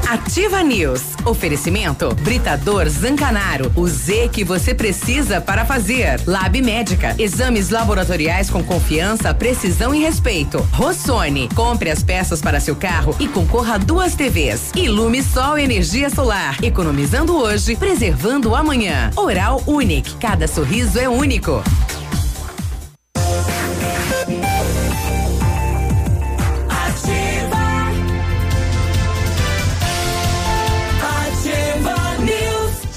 [0.08, 1.02] Ativa News.
[1.26, 3.72] Oferecimento Britador Zancanaro.
[3.76, 6.20] O Z que você precisa para fazer.
[6.28, 7.16] Lab Médica.
[7.18, 10.58] Exames laboratoriais com confiança, precisão e respeito.
[10.72, 11.50] Rossoni.
[11.56, 14.72] Compre as peças para seu carro e concorra a duas TVs.
[14.76, 16.58] Ilume Sol Energia Solar.
[16.64, 19.10] Economizando hoje, preservando amanhã.
[19.16, 20.16] Oral Unique.
[20.18, 21.64] Cada sorriso é único.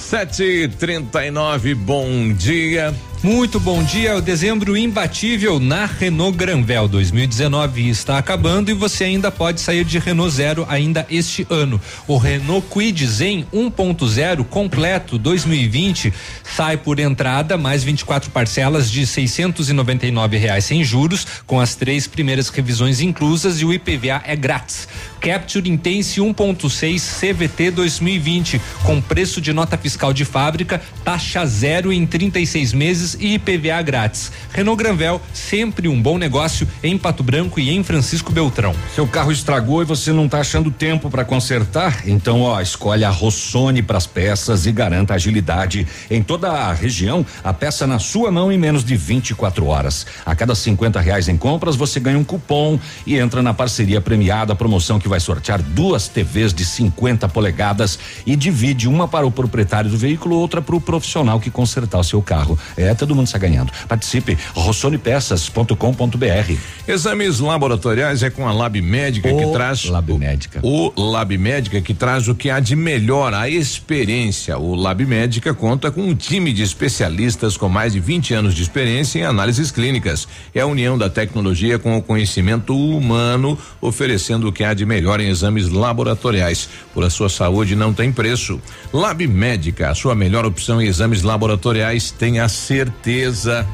[0.07, 2.95] Sete e trinta e nove, bom dia.
[3.23, 4.15] Muito bom dia.
[4.15, 9.99] O dezembro imbatível na Renault Granvel 2019 está acabando e você ainda pode sair de
[9.99, 11.81] Renault Zero ainda este ano.
[12.07, 16.13] O Renault Kwid Zen 1.0 completo 2020
[16.45, 22.51] sai por entrada mais 24 parcelas de 699 reais sem juros, com as três primeiras
[22.51, 24.87] revisões inclusas e o IPVA é grátis.
[25.21, 32.07] Capture Intense 1.6 CVT 2020 com preço de nota fiscal de fábrica, taxa zero em
[32.07, 34.33] 36 meses e IPVA grátis.
[34.53, 38.75] Renault Granvel, sempre um bom negócio em Pato Branco e em Francisco Beltrão.
[38.95, 42.03] Seu carro estragou e você não está achando tempo para consertar?
[42.07, 45.87] Então, ó, escolhe a Rossoni para as peças e garanta agilidade.
[46.11, 50.07] Em toda a região, a peça na sua mão em menos de 24 horas.
[50.25, 54.55] A cada 50 reais em compras, você ganha um cupom e entra na parceria premiada,
[54.55, 59.91] promoção que vai sortear duas TVs de 50 polegadas e divide uma para o proprietário
[59.91, 62.59] do veículo, outra para o profissional que consertar o seu carro.
[62.77, 63.73] É, todo mundo está ganhando.
[63.89, 66.57] Participe, rossonepeças.com.br.
[66.89, 69.85] Exames laboratoriais é com a Lab Médica que O traz.
[69.85, 70.61] Lab Médica.
[70.63, 74.59] O Lab Médica que traz o que há de melhor, a experiência.
[74.59, 78.63] O Lab Médica conta com um time de especialistas com mais de 20 anos de
[78.63, 80.29] experiência em análises clínicas.
[80.55, 85.21] É a união da tecnologia com o conhecimento humano, oferecendo o que há de melhor
[85.21, 86.69] em exames laboratoriais.
[86.95, 88.61] Por a sua saúde não tem preço.
[88.93, 93.67] Lab Médica, a sua melhor opção em exames laboratoriais, tenha certeza certeza.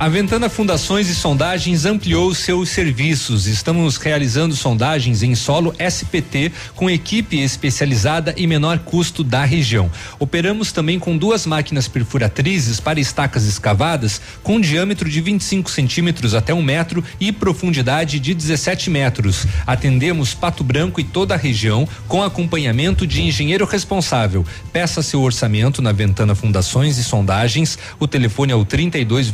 [0.00, 3.46] A Ventana Fundações e Sondagens ampliou seus serviços.
[3.46, 9.90] Estamos realizando sondagens em solo SPT com equipe especializada e menor custo da região.
[10.18, 16.54] Operamos também com duas máquinas perfuratrizes para estacas escavadas com diâmetro de 25 centímetros até
[16.54, 19.46] um metro e profundidade de 17 metros.
[19.66, 24.46] Atendemos Pato Branco e toda a região com acompanhamento de engenheiro responsável.
[24.72, 27.78] Peça seu orçamento na Ventana Fundações e Sondagens.
[27.98, 29.28] O telefone é o 32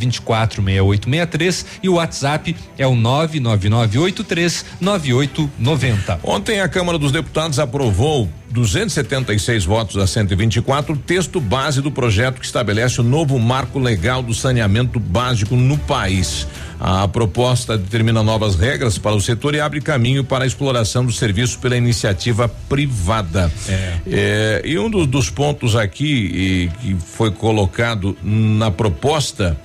[0.63, 6.21] 24 6863 e o WhatsApp é o 99983 9890.
[6.23, 12.41] Ontem a Câmara dos Deputados aprovou 276 votos a 124, o texto base do projeto
[12.41, 16.47] que estabelece o novo marco legal do saneamento básico no país.
[16.79, 21.13] A proposta determina novas regras para o setor e abre caminho para a exploração do
[21.13, 23.51] serviço pela iniciativa privada.
[23.69, 24.63] É.
[24.65, 29.59] e um do, dos pontos aqui e, que foi colocado na proposta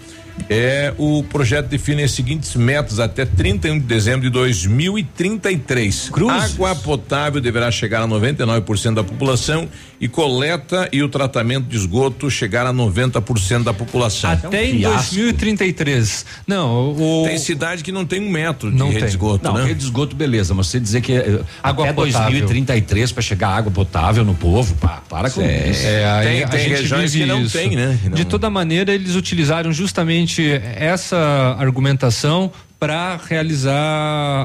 [0.49, 6.09] é o projeto define as seguintes metas até 31 de dezembro de 2033.
[6.09, 6.53] Cruz.
[6.53, 9.67] Água potável deverá chegar a 99% da população
[10.01, 14.31] e coleta e o tratamento de esgoto chegar a 90% da população.
[14.31, 16.25] Até em 2033.
[16.47, 19.05] Não, o tem cidade que não tem um metro de Não rede tem.
[19.07, 19.63] de esgoto, não, né?
[19.65, 22.31] rede de esgoto, beleza, mas você dizer que eh, Água até potável.
[22.31, 25.85] 2033 para chegar água potável no povo, pá, para com isso.
[25.85, 27.57] É, aí Tem- a tem gente regiões que não isso.
[27.57, 27.99] tem, né?
[28.01, 33.71] Que De não- toda maneira, eles utilizaram justamente essa argumentação para realizar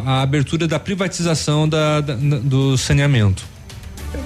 [0.04, 3.42] a abertura da privatização da- da- do saneamento.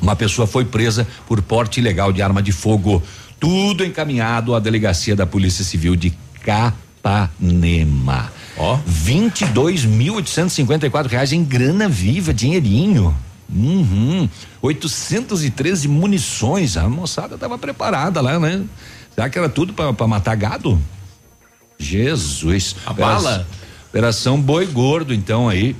[0.00, 3.02] Uma pessoa foi presa por porte ilegal de arma de fogo.
[3.40, 8.32] Tudo encaminhado à delegacia da Polícia Civil de Capanema.
[8.56, 13.12] Ó, 22.854 reais em grana viva, dinheirinho.
[13.52, 14.28] Uhum.
[14.60, 16.76] 813 munições.
[16.76, 18.62] A moçada estava preparada lá, né?
[19.14, 20.78] Será que era tudo para matar gado?
[21.78, 22.76] Jesus.
[22.84, 23.46] A bala?
[23.88, 25.74] Operação Boi Gordo, então aí.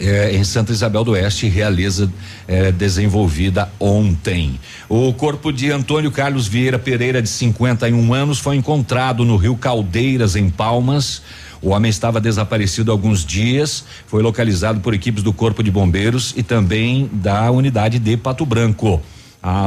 [0.00, 2.10] é, em Santa Isabel do Oeste, Realeza
[2.48, 4.58] é, desenvolvida ontem.
[4.88, 10.36] O corpo de Antônio Carlos Vieira Pereira, de 51 anos, foi encontrado no Rio Caldeiras,
[10.36, 11.22] em Palmas.
[11.62, 16.32] O homem estava desaparecido há alguns dias, foi localizado por equipes do Corpo de Bombeiros
[16.34, 19.02] e também da unidade de Pato Branco.
[19.42, 19.66] A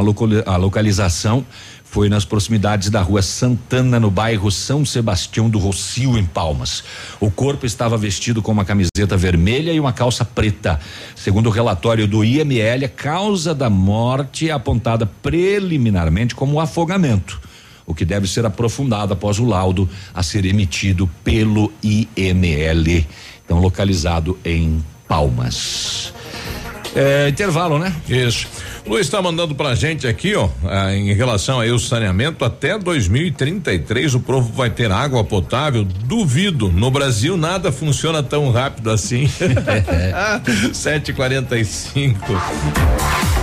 [0.58, 1.45] localização
[1.94, 6.84] foi nas proximidades da rua Santana, no bairro São Sebastião do Rocio, em Palmas.
[7.20, 10.80] O corpo estava vestido com uma camiseta vermelha e uma calça preta.
[11.16, 17.39] Segundo o relatório do IML, a causa da morte é apontada preliminarmente como afogamento,
[17.86, 23.06] o que deve ser aprofundado após o laudo a ser emitido pelo IML.
[23.46, 26.12] Então, localizado em Palmas.
[26.96, 27.94] É, intervalo, né?
[28.08, 28.48] Isso.
[28.86, 34.14] Luiz está mandando pra gente aqui, ó, ah, em relação aí ao saneamento, até 2033
[34.14, 35.84] o povo vai ter água potável.
[35.84, 36.70] Duvido.
[36.70, 39.28] No Brasil nada funciona tão rápido assim.
[40.74, 43.43] 7h45.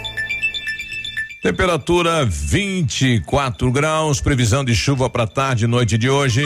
[1.41, 6.45] Temperatura 24 graus, previsão de chuva para tarde e noite de hoje.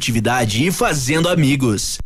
[0.00, 1.98] produtividade e fazendo amigos.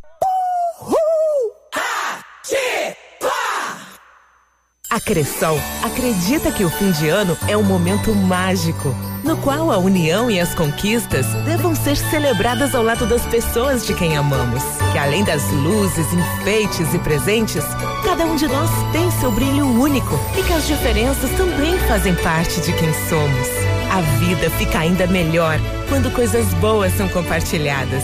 [4.91, 9.79] A Cressol acredita que o fim de ano é um momento mágico, no qual a
[9.79, 14.63] união e as conquistas devam ser celebradas ao lado das pessoas de quem amamos.
[14.93, 17.65] Que além das luzes, enfeites e presentes,
[18.05, 22.61] cada um de nós tem seu brilho único e que as diferenças também fazem parte
[22.61, 23.74] de quem somos.
[23.95, 25.57] A vida fica ainda melhor
[25.89, 28.03] quando coisas boas são compartilhadas.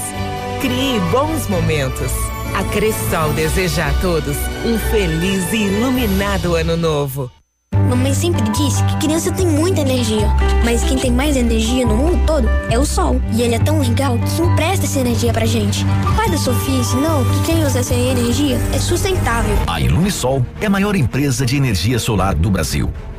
[0.61, 2.13] Crie bons momentos.
[2.55, 7.29] A Cressol deseja a todos um feliz e iluminado ano novo.
[7.75, 10.29] Mamãe sempre disse que criança tem muita energia,
[10.65, 13.21] mas quem tem mais energia no mundo todo é o sol.
[13.33, 15.85] E ele é tão legal que empresta essa energia pra gente.
[16.09, 19.57] O pai da Sofia ensinou que quem usa essa energia é sustentável.
[19.67, 22.93] A Ilumisol é a maior empresa de energia solar do Brasil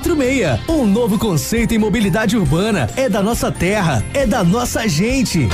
[0.00, 0.60] 46.
[0.68, 2.90] Um novo conceito em mobilidade urbana.
[2.96, 5.48] É da nossa terra, é da nossa gente.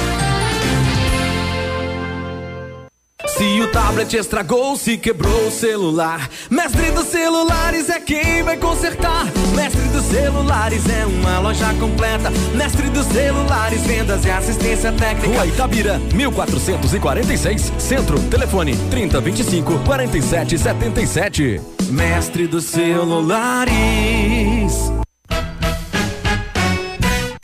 [3.25, 9.27] Se o tablet estragou, se quebrou o celular, Mestre dos Celulares é quem vai consertar.
[9.55, 12.31] Mestre dos Celulares é uma loja completa.
[12.55, 15.29] Mestre dos Celulares, vendas e assistência técnica.
[15.29, 21.82] Rua Itabira, 1446, Centro, telefone 3025 4777.
[21.93, 23.73] Mestre dos Celulares.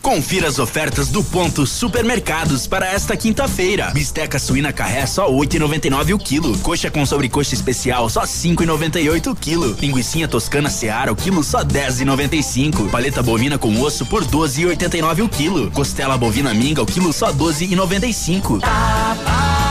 [0.01, 3.91] Confira as ofertas do Ponto Supermercados para esta quinta-feira.
[3.91, 6.59] Bisteca suína carré só 8,99 o quilo.
[6.61, 9.77] Coxa com sobrecoxa especial só 5,98 o quilo.
[9.79, 12.89] Linguiça toscana Seara o quilo só 10,95.
[12.91, 15.71] Paleta bovina com osso por 12,89 o quilo.
[15.73, 18.61] Costela bovina minga o quilo só 12,95.
[18.61, 19.68] Tá barato,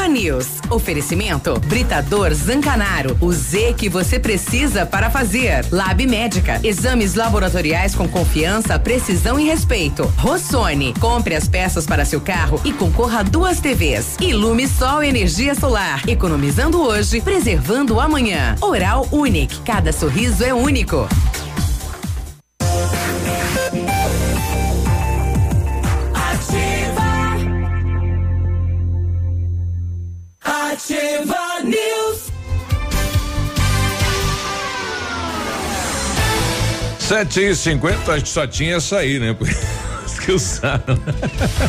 [0.00, 0.46] Ativa News.
[0.70, 3.16] Oferecimento Britador Zancanaro.
[3.20, 5.66] O Z que você precisa para fazer.
[5.70, 6.60] Lab Médica.
[6.64, 10.04] Exames laboratoriais com confiança, precisão e respeito.
[10.16, 10.94] Rossoni.
[10.98, 14.16] Compre as peças para seu carro e concorra a duas TVs.
[14.20, 16.08] Ilume Sol Energia Solar.
[16.08, 18.54] Economizando hoje, preservando amanhã.
[18.60, 19.60] Oral Unique.
[19.62, 21.08] Cada sorriso é único.
[37.10, 39.36] Sete e cinquenta, acho que só tinha essa aí, né?
[40.24, 40.96] que usaram.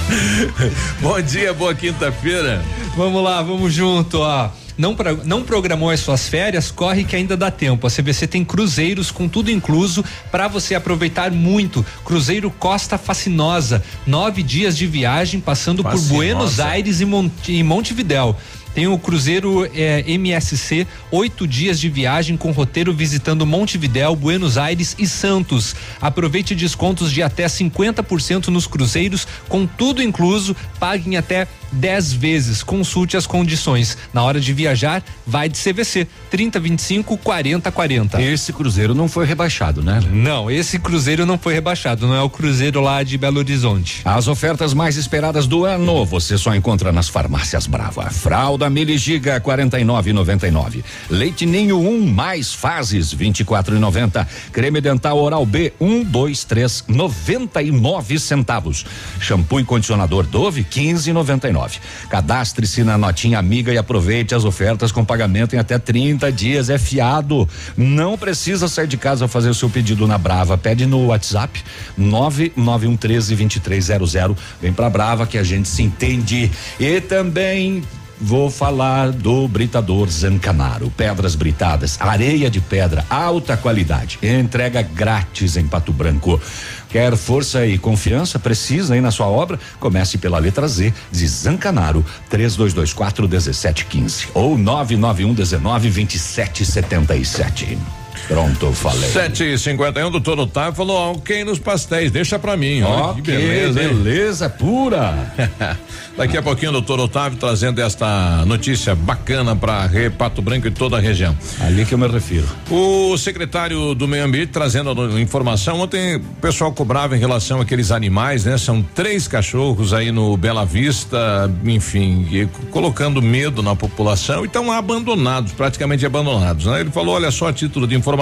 [1.01, 2.63] Bom dia, boa quinta-feira.
[2.95, 4.51] Vamos lá, vamos junto, ó.
[4.77, 6.69] Não, pra, não programou as suas férias?
[6.69, 7.87] Corre que ainda dá tempo.
[7.87, 11.83] A CVC tem cruzeiros com tudo incluso para você aproveitar muito.
[12.05, 16.07] Cruzeiro Costa Fascinosa, nove dias de viagem passando Fascinosa.
[16.07, 18.37] por Buenos Aires e, Monte, e Montevidéu.
[18.73, 24.95] Tem o Cruzeiro é, MSC, oito dias de viagem com roteiro visitando Montevidéu, Buenos Aires
[24.97, 25.75] e Santos.
[25.99, 30.55] Aproveite descontos de até 50% nos cruzeiros, com tudo incluso.
[30.79, 32.63] Pague em até 10 vezes.
[32.63, 33.97] Consulte as condições.
[34.13, 38.21] Na hora de viajar, vai de CVC 3025 4040.
[38.21, 40.01] Esse cruzeiro não foi rebaixado, né?
[40.11, 42.07] Não, esse cruzeiro não foi rebaixado.
[42.07, 44.01] Não é o cruzeiro lá de Belo Horizonte.
[44.05, 48.09] As ofertas mais esperadas do ano você só encontra nas farmácias Brava.
[48.09, 50.83] Fralda Fralda Mili Giga 49,99.
[51.09, 54.27] Leite Ninho 1 um, mais fases 24,90.
[54.51, 58.85] Creme dental Oral B 1, 2, 3, 99 centavos.
[59.19, 61.79] Shampoo e condicionador Dove 15,99.
[62.07, 66.69] Cadastre-se na notinha amiga e aproveite as ofertas com pagamento em até 30 dias.
[66.69, 67.49] É fiado.
[67.75, 70.55] Não precisa sair de casa fazer o seu pedido na Brava.
[70.55, 71.63] Pede no WhatsApp
[71.97, 74.37] 99113 2300.
[74.61, 76.51] Vem pra Brava que a gente se entende.
[76.79, 77.81] E também
[78.23, 80.91] Vou falar do Britador Zancanaro.
[80.95, 84.19] Pedras britadas, areia de pedra, alta qualidade.
[84.21, 86.39] Entrega grátis em Pato Branco.
[86.87, 88.37] Quer força e confiança?
[88.37, 89.59] Precisa aí na sua obra?
[89.79, 98.00] Comece pela letra Z de Zancanaro, 3224 1715 ou 991 19 2777.
[98.31, 99.09] Pronto, falei.
[99.09, 102.81] 7h51, um, doutor Otávio falou ok nos pastéis, deixa pra mim.
[102.81, 103.79] Ó, que beleza.
[103.79, 105.33] Beleza pura.
[106.15, 110.99] Daqui a pouquinho, doutor Otávio trazendo esta notícia bacana para Pato Branco e toda a
[111.01, 111.37] região.
[111.59, 112.47] Ali que eu me refiro.
[112.69, 115.81] O secretário do Meio Ambiente trazendo informação.
[115.81, 118.57] Ontem o pessoal cobrava em relação àqueles animais, né?
[118.57, 125.51] São três cachorros aí no Bela Vista, enfim, colocando medo na população e estão abandonados,
[125.51, 126.65] praticamente abandonados.
[126.65, 126.79] Né?
[126.79, 128.20] Ele falou: olha só, a título de informação.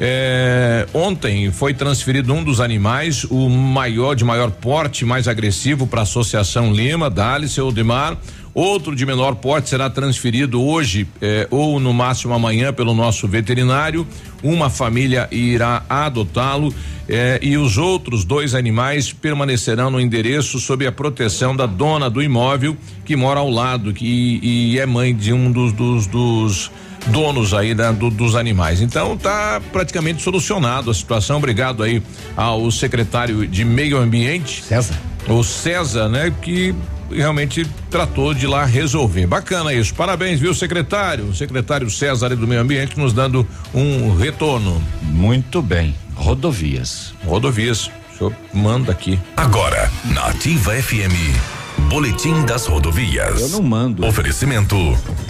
[0.00, 6.00] É, ontem foi transferido um dos animais, o maior, de maior porte, mais agressivo, para
[6.00, 8.16] a Associação Lima, Dali, seu Odemar.
[8.54, 14.06] Outro de menor porte será transferido hoje é, ou no máximo amanhã pelo nosso veterinário.
[14.42, 16.72] Uma família irá adotá-lo
[17.08, 22.22] é, e os outros dois animais permanecerão no endereço sob a proteção da dona do
[22.22, 26.70] imóvel que mora ao lado que, e é mãe de um dos, dos, dos
[27.08, 28.80] donos aí né, do, dos animais.
[28.80, 31.38] Então tá praticamente solucionado a situação.
[31.38, 32.02] Obrigado aí
[32.36, 34.98] ao secretário de Meio Ambiente, César.
[35.28, 36.74] O César, né, que
[37.10, 39.26] realmente tratou de lá resolver.
[39.26, 39.94] Bacana isso.
[39.94, 41.26] Parabéns, viu, secretário?
[41.26, 44.82] O secretário César do Meio Ambiente nos dando um retorno.
[45.02, 45.94] Muito bem.
[46.14, 47.14] Rodovias.
[47.24, 47.90] Rodovias.
[48.14, 49.18] O senhor manda aqui.
[49.36, 51.67] Agora, na Ativa FM.
[51.88, 53.40] Boletim das rodovias.
[53.40, 54.06] Eu não mando.
[54.06, 54.76] Oferecimento: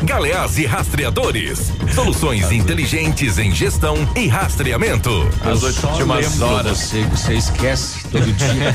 [0.03, 1.73] Galeás e Rastreadores.
[1.95, 5.11] Soluções inteligentes em gestão e rastreamento.
[5.45, 6.79] As últimas horas.
[6.79, 8.75] Você, você esquece todo dia.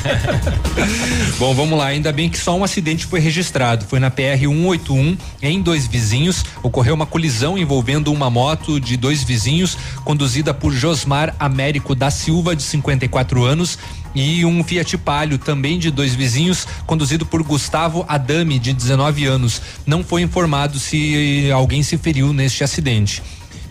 [1.37, 1.87] Bom, vamos lá.
[1.87, 3.85] Ainda bem que só um acidente foi registrado.
[3.85, 6.45] Foi na PR 181 em dois vizinhos.
[6.61, 12.55] Ocorreu uma colisão envolvendo uma moto de dois vizinhos conduzida por Josmar Américo da Silva,
[12.55, 13.77] de 54 anos
[14.15, 19.61] e um Fiat Palio também de dois vizinhos, conduzido por Gustavo Adame, de 19 anos.
[19.85, 23.21] Não foi informado se alguém se feriu neste acidente.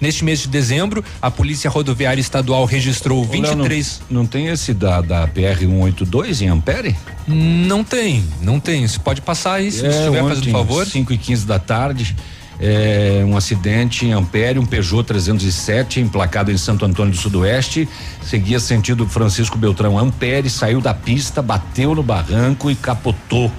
[0.00, 4.00] Neste mês de dezembro, a Polícia Rodoviária Estadual registrou 23.
[4.10, 6.96] Não, não tem esse da, da PR 182 em Ampere?
[7.28, 8.86] Não tem, não tem.
[8.86, 10.84] Você pode passar aí se é, estiver fazendo favor.
[10.84, 12.16] 5 e 15 da tarde
[12.62, 17.88] é, um acidente em Ampere, um Peugeot 307, emplacado em Santo Antônio do Sudoeste,
[18.22, 23.50] seguia sentido Francisco Beltrão Ampere, saiu da pista, bateu no barranco e capotou.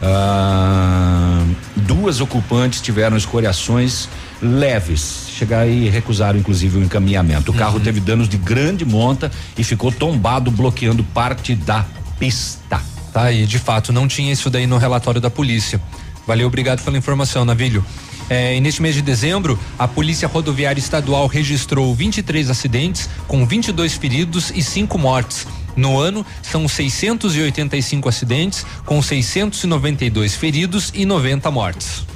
[0.00, 1.44] Ah,
[1.74, 4.08] duas ocupantes tiveram escoriações
[4.40, 5.26] leves.
[5.30, 7.50] Chegaram e recusaram, inclusive, o encaminhamento.
[7.50, 7.58] O uhum.
[7.58, 11.84] carro teve danos de grande monta e ficou tombado, bloqueando parte da
[12.18, 12.80] pista.
[13.12, 15.80] Tá aí, de fato, não tinha isso daí no relatório da polícia.
[16.26, 17.84] Valeu, obrigado pela informação, Navilho.
[18.28, 23.94] É, e neste mês de dezembro, a Polícia Rodoviária Estadual registrou 23 acidentes, com 22
[23.94, 25.46] feridos e 5 mortes.
[25.76, 32.15] No ano, são 685 acidentes, com 692 feridos e 90 mortes.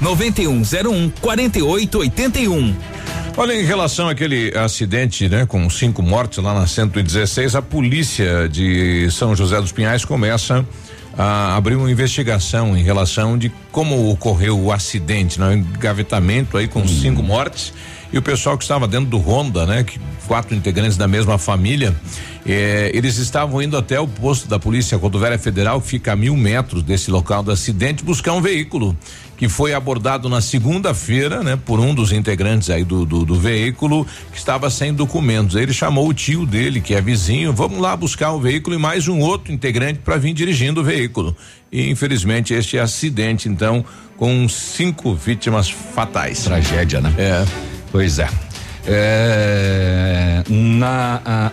[0.00, 2.74] 9101 4881.
[3.36, 9.08] Olha, em relação àquele acidente, né, com cinco mortes lá na 116, a polícia de
[9.12, 10.66] São José dos Pinhais começa
[11.16, 16.66] a abrir uma investigação em relação de como ocorreu o acidente, né, um engavetamento aí
[16.66, 16.88] com hum.
[16.88, 17.72] cinco mortes
[18.12, 19.84] e o pessoal que estava dentro do Honda, né?
[19.84, 21.94] Que quatro integrantes da mesma família,
[22.46, 26.36] eh, eles estavam indo até o posto da Polícia Rodoviária Federal, que fica a mil
[26.36, 28.96] metros desse local do acidente, buscar um veículo
[29.38, 34.04] que foi abordado na segunda-feira, né, por um dos integrantes aí do, do, do veículo
[34.32, 35.54] que estava sem documentos.
[35.54, 39.06] Ele chamou o tio dele, que é vizinho, vamos lá buscar o veículo e mais
[39.06, 41.36] um outro integrante para vir dirigindo o veículo.
[41.70, 43.84] E infelizmente este acidente, então,
[44.16, 46.42] com cinco vítimas fatais.
[46.42, 47.14] Tragédia, né?
[47.16, 47.77] É.
[47.90, 48.28] Pois é.
[48.86, 51.52] É, na, a,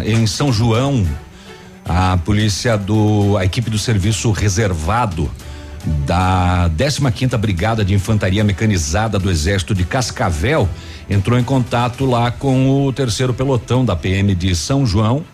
[0.00, 1.06] a, em São João,
[1.84, 5.30] a polícia do, a equipe do serviço reservado
[6.06, 10.68] da 15ª Brigada de Infantaria Mecanizada do Exército de Cascavel
[11.10, 15.24] entrou em contato lá com o terceiro pelotão da PM de São João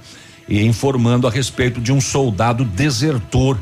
[0.48, 3.58] e informando a respeito de um soldado desertor.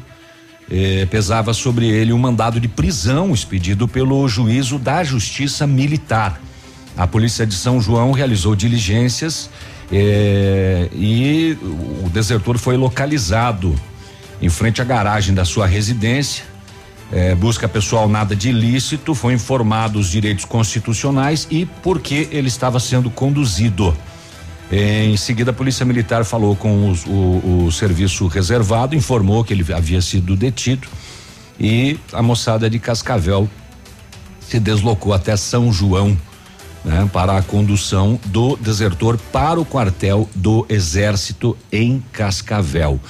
[0.71, 6.41] Eh, pesava sobre ele um mandado de prisão expedido pelo juízo da Justiça Militar.
[6.97, 9.51] A polícia de São João realizou diligências
[9.93, 11.59] eh, e
[12.05, 13.75] o desertor foi localizado
[14.41, 16.45] em frente à garagem da sua residência.
[17.13, 22.49] Eh, busca pessoal nada de ilícito, foi informado os direitos constitucionais e por que ele
[22.49, 23.95] estava sendo conduzido.
[24.73, 29.65] Em seguida, a Polícia Militar falou com os, o, o serviço reservado, informou que ele
[29.73, 30.89] havia sido detido
[31.61, 33.49] e a moçada de Cascavel
[34.41, 36.17] se deslocou até São João
[36.87, 43.01] né, para a condução do desertor para o quartel do Exército em Cascavel.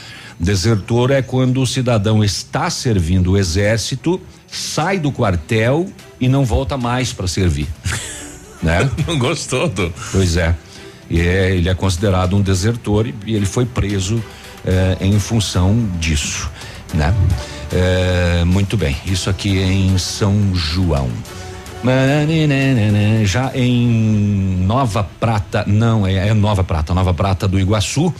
[0.41, 5.87] Desertor é quando o cidadão está servindo o Exército, sai do quartel
[6.19, 7.69] e não volta mais para servir.
[8.63, 8.91] né?
[9.07, 9.93] Não gostou do.
[10.11, 10.55] Pois é.
[11.09, 14.23] E é, ele é considerado um desertor e, e ele foi preso
[14.67, 16.51] eh, em função disso,
[16.93, 17.15] né?
[17.73, 21.09] Eh, muito bem, isso aqui em São João.
[23.25, 23.87] Já em
[24.67, 28.13] Nova Prata, não, é, é Nova Prata, Nova Prata do Iguaçu,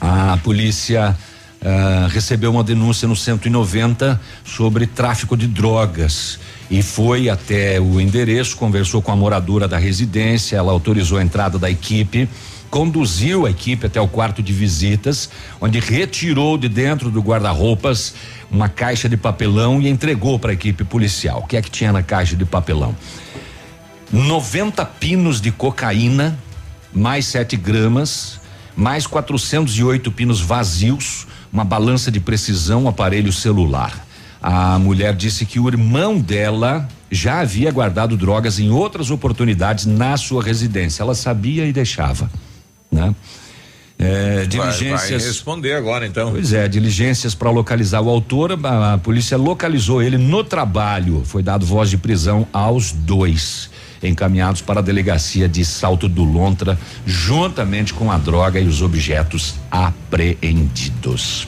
[0.00, 1.16] a polícia
[1.62, 6.38] uh, recebeu uma denúncia no 190 sobre tráfico de drogas
[6.70, 11.58] e foi até o endereço, conversou com a moradora da residência, ela autorizou a entrada
[11.58, 12.28] da equipe,
[12.72, 15.28] conduziu a equipe até o quarto de visitas,
[15.60, 18.14] onde retirou de dentro do guarda-roupas
[18.50, 21.40] uma caixa de papelão e entregou para a equipe policial.
[21.40, 22.96] O que é que tinha na caixa de papelão?
[24.10, 26.38] 90 pinos de cocaína,
[26.94, 28.40] mais 7 gramas,
[28.74, 34.02] mais 408 pinos vazios, uma balança de precisão, um aparelho celular.
[34.42, 40.16] A mulher disse que o irmão dela já havia guardado drogas em outras oportunidades na
[40.16, 41.02] sua residência.
[41.02, 42.30] Ela sabia e deixava,
[42.92, 43.14] né?
[43.98, 45.00] É, diligências.
[45.00, 46.32] Vai, vai responder agora, então.
[46.32, 48.58] Pois é, diligências para localizar o autor.
[48.64, 51.22] A, a, polícia localizou ele no trabalho.
[51.24, 53.70] Foi dado voz de prisão aos dois,
[54.02, 56.76] encaminhados para a delegacia de Salto do Lontra,
[57.06, 61.46] juntamente com a droga e os objetos apreendidos.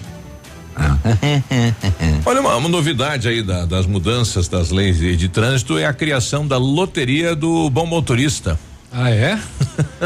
[0.76, 0.96] Ah.
[2.24, 5.92] Olha, uma, uma, novidade aí da, das mudanças das leis de, de trânsito é a
[5.92, 8.58] criação da loteria do bom motorista.
[8.96, 9.36] Ah, é?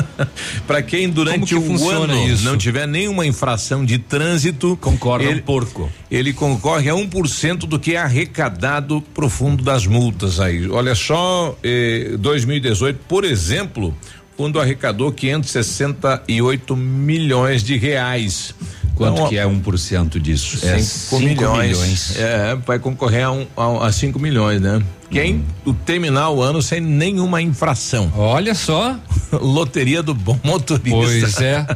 [0.67, 2.43] para quem durante um ano isso?
[2.43, 5.93] não tiver nenhuma infração de trânsito, concorre ele, um porco.
[6.11, 10.67] Ele concorre a 1% do que é arrecadado pro fundo das multas aí.
[10.71, 13.95] Olha só, eh, 2018, por exemplo,
[14.39, 18.55] fundo arrecadou 568 milhões de reais.
[18.95, 20.65] Quanto então, que é 1% disso?
[20.65, 21.79] É 5 milhões.
[21.79, 22.17] milhões.
[22.17, 23.27] É, vai concorrer
[23.57, 24.83] a 5 milhões, né?
[25.11, 25.75] Quem hum.
[25.87, 28.13] terminar o ano sem nenhuma infração.
[28.15, 28.99] Olha só.
[29.33, 30.91] Loteria do bom motorista.
[30.91, 31.67] Pois é.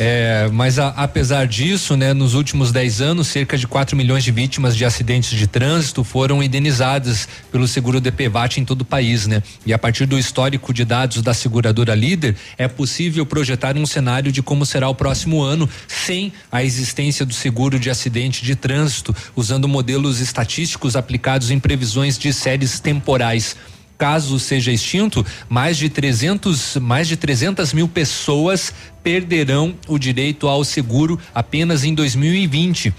[0.00, 4.32] é mas a, apesar disso, né, nos últimos 10 anos, cerca de 4 milhões de
[4.32, 9.42] vítimas de acidentes de trânsito foram indenizadas pelo seguro DPVAT em todo o país, né?
[9.64, 14.32] E a partir do histórico de dados da seguradora líder, é possível projetar um cenário
[14.32, 19.14] de como será o próximo ano sem a existência do seguro de acidente de trânsito,
[19.36, 23.56] usando modelos estatísticos aplicados em previsões de séries temporais
[23.98, 30.62] caso seja extinto, mais de 300, mais de 300 mil pessoas perderão o direito ao
[30.62, 32.94] seguro apenas em 2020.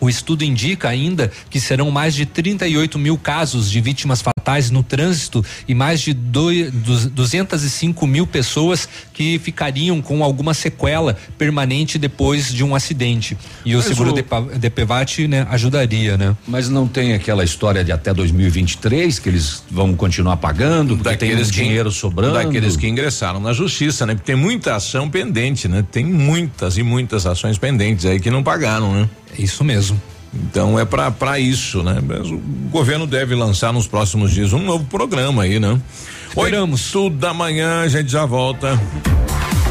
[0.00, 4.37] O estudo indica ainda que serão mais de 38 mil casos de vítimas fatais
[4.70, 11.98] no trânsito e mais de dois, 205 mil pessoas que ficariam com alguma sequela permanente
[11.98, 13.36] depois de um acidente.
[13.64, 14.58] E Mas o seguro o...
[14.58, 16.34] DPVAT né, ajudaria, né?
[16.46, 21.50] Mas não tem aquela história de até 2023 que eles vão continuar pagando, porque daqueles
[21.50, 22.34] tem um dinheiro sobrando.
[22.34, 24.14] Daqueles que ingressaram na justiça, né?
[24.14, 25.84] Porque tem muita ação pendente, né?
[25.90, 29.10] Tem muitas e muitas ações pendentes aí que não pagaram, né?
[29.38, 30.00] Isso mesmo.
[30.34, 32.00] Então é para isso, né?
[32.06, 32.38] Mas o
[32.70, 35.80] governo deve lançar nos próximos dias um novo programa aí, né?
[36.28, 36.94] Esperamos.
[36.94, 38.78] Oito da manhã, a gente já volta.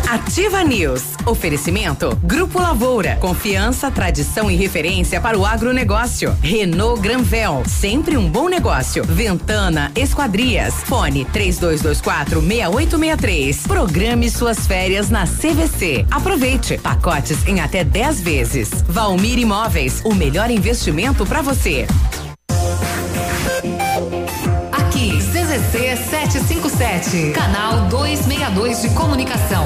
[0.10, 1.16] Ativa News.
[1.28, 3.17] Oferecimento Grupo Lavoura.
[3.17, 6.34] Confiança, tradição e referência para o agronegócio.
[6.41, 7.63] Renault Granvel.
[7.67, 9.03] Sempre um bom negócio.
[9.03, 10.75] Ventana Esquadrias.
[10.86, 13.67] Fone 3224 6863.
[13.67, 16.05] Programe suas férias na CVC.
[16.09, 16.78] Aproveite.
[16.78, 18.69] Pacotes em até 10 vezes.
[18.88, 20.01] Valmir Imóveis.
[20.05, 21.86] O melhor investimento para você.
[24.71, 27.32] Aqui, CZC 757.
[27.34, 29.65] Canal 262 de comunicação.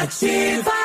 [0.00, 0.77] Ativa.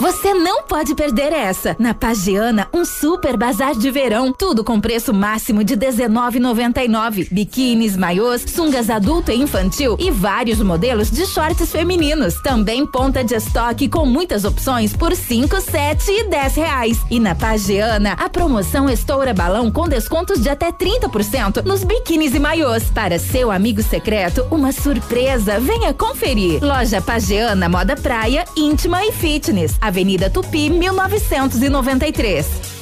[0.00, 1.74] Você não pode perder essa.
[1.76, 7.28] Na Pagiana, um super bazar de verão, tudo com preço máximo de 19,99.
[7.32, 12.40] Biquínis, maiôs, sungas adulto e infantil e vários modelos de shorts femininos.
[12.42, 16.98] Também ponta de estoque com muitas opções por 5, 7 e 10 reais.
[17.10, 22.38] E na Pagiana, a promoção estoura balão com descontos de até 30% nos biquínis e
[22.38, 22.84] maiôs.
[22.84, 25.58] Para seu amigo secreto, uma surpresa.
[25.58, 26.62] Venha conferir.
[26.62, 29.76] Loja Pagiana Moda Praia, íntima e fitness.
[29.88, 32.77] Avenida Tupi, 1993.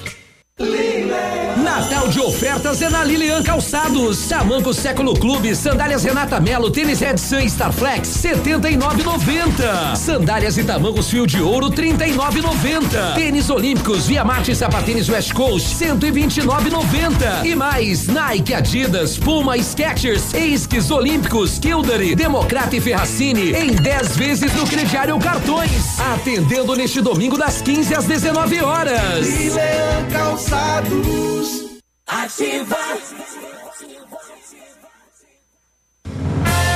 [1.62, 4.26] Natal de ofertas é na Lilian Calçados.
[4.26, 9.94] Tamanco Século Clube, sandálias Renata Melo, tênis Edson Starflex, 79,90.
[9.94, 13.14] Sandálias e tamancos fio de ouro, 39,90.
[13.14, 17.44] Tênis Olímpicos, Via Marte Sapatênis West Coast, 129,90.
[17.44, 24.54] E mais, Nike, Adidas, Puma, Skechers, Esquis Olímpicos, Kildare, Democrata e Ferracini, em 10 vezes
[24.54, 26.00] no crediário cartões.
[26.14, 29.26] Atendendo neste domingo das 15 às 19 horas.
[29.26, 30.45] Lilian Calçados.
[32.06, 32.76] Ativa.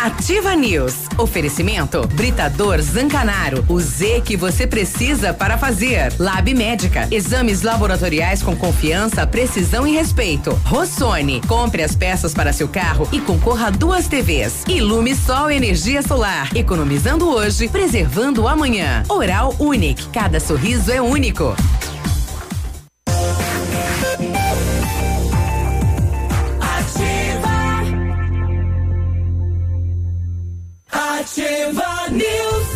[0.00, 0.94] Ativa News.
[1.18, 3.64] Oferecimento Britador Zancanaro.
[3.68, 6.12] O Z que você precisa para fazer.
[6.18, 7.08] Lab Médica.
[7.10, 10.52] Exames laboratoriais com confiança, precisão e respeito.
[10.64, 11.40] Rossoni.
[11.48, 14.64] Compre as peças para seu carro e concorra a duas TVs.
[14.68, 16.56] Ilume Sol Energia Solar.
[16.56, 19.02] Economizando hoje, preservando amanhã.
[19.08, 20.08] Oral Unique.
[20.10, 21.56] Cada sorriso é único.
[31.38, 32.66] Ativa News.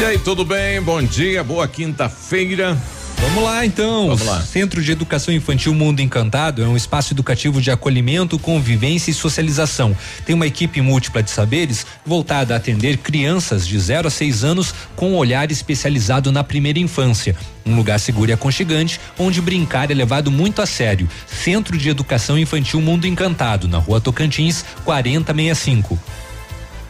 [0.00, 0.80] E aí, tudo bem?
[0.80, 2.80] Bom dia, boa quinta-feira.
[3.18, 4.06] Vamos lá então.
[4.06, 4.40] Vamos lá.
[4.40, 9.96] Centro de Educação Infantil Mundo Encantado é um espaço educativo de acolhimento, convivência e socialização.
[10.24, 14.72] Tem uma equipe múltipla de saberes voltada a atender crianças de 0 a 6 anos
[14.94, 17.34] com um olhar especializado na primeira infância.
[17.64, 21.08] Um lugar seguro e aconchegante, onde brincar é levado muito a sério.
[21.26, 25.98] Centro de Educação Infantil Mundo Encantado, na rua Tocantins, 4065.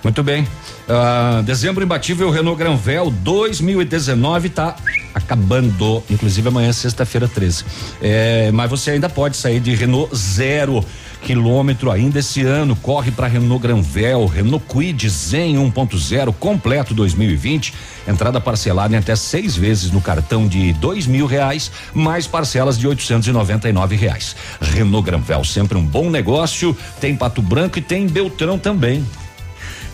[0.03, 0.47] Muito bem.
[0.89, 4.77] Ah, dezembro imbatível Renault Granvel 2019 tá
[5.15, 6.03] acabando.
[6.11, 7.65] Inclusive amanhã, sexta-feira 13.
[8.03, 10.85] É, mas você ainda pode sair de Renault zero
[11.23, 12.77] quilômetro ainda esse ano.
[12.77, 17.75] Corre para Renault Granvel, Renault Quid Zen 1.0 completo 2020.
[18.07, 22.87] Entrada parcelada em até seis vezes no cartão de dois mil reais, mais parcelas de
[22.87, 24.37] 899 reais.
[24.61, 26.77] Renault Granvel, sempre um bom negócio.
[27.01, 29.05] Tem Pato Branco e tem Beltrão também.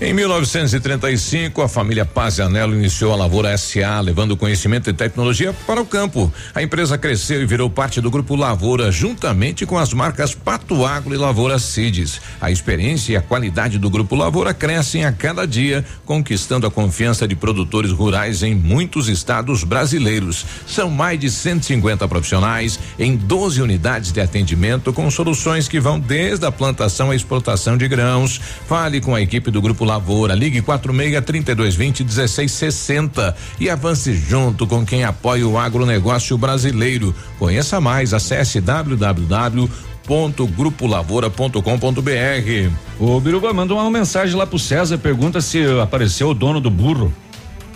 [0.04, 5.54] Em 1935, a família Paz e Anelo iniciou a Lavoura SA, levando conhecimento e tecnologia
[5.64, 6.30] para o campo.
[6.52, 11.14] A empresa cresceu e virou parte do grupo Lavoura, juntamente com as marcas Pato Agro
[11.14, 12.20] e Lavoura Cides.
[12.40, 17.28] A experiência e a qualidade do grupo Lavoura crescem a cada dia, conquistando a confiança
[17.28, 20.44] de produtores rurais em muitos estados brasileiros.
[20.66, 26.44] São mais de 150 profissionais em 12 unidades de atendimento com soluções que vão desde
[26.44, 28.40] a plantação à exportação de grãos.
[28.66, 29.91] Fale com a equipe do grupo Lavoura.
[30.34, 37.14] Ligue 46 3220 1660 e avance junto com quem apoia o agronegócio brasileiro.
[37.38, 39.68] Conheça mais, acesse www
[40.06, 42.70] www.grupolavoura.com.br.
[42.98, 47.12] O Biruba mandou uma mensagem lá pro César, pergunta se apareceu o dono do burro.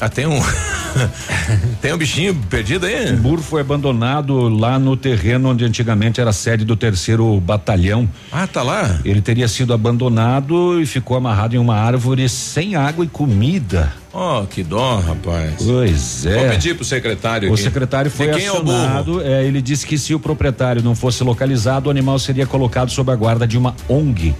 [0.00, 0.38] Ah, tem um.
[1.80, 3.12] tem um bichinho perdido aí?
[3.14, 8.08] O burro foi abandonado lá no terreno onde antigamente era a sede do terceiro batalhão.
[8.30, 9.00] Ah, tá lá?
[9.04, 13.92] Ele teria sido abandonado e ficou amarrado em uma árvore sem água e comida.
[14.12, 15.54] Oh, que dó, rapaz.
[15.64, 16.40] Pois é.
[16.40, 17.50] Vou pedir pro secretário.
[17.50, 17.62] O aqui.
[17.62, 19.22] secretário foi quem acionado.
[19.22, 23.10] É, ele disse que se o proprietário não fosse localizado, o animal seria colocado sob
[23.12, 24.34] a guarda de uma ONG.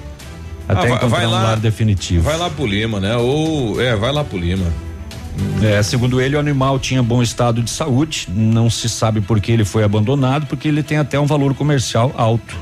[0.68, 1.42] Até Ah, vai- encontrar vai um lá.
[1.42, 2.22] lar definitivo.
[2.24, 3.16] Vai lá pro Lima, né?
[3.16, 4.66] Ou, é, vai lá pro Lima.
[5.62, 8.28] É, segundo ele, o animal tinha bom estado de saúde.
[8.30, 12.12] Não se sabe por que ele foi abandonado, porque ele tem até um valor comercial
[12.16, 12.56] alto.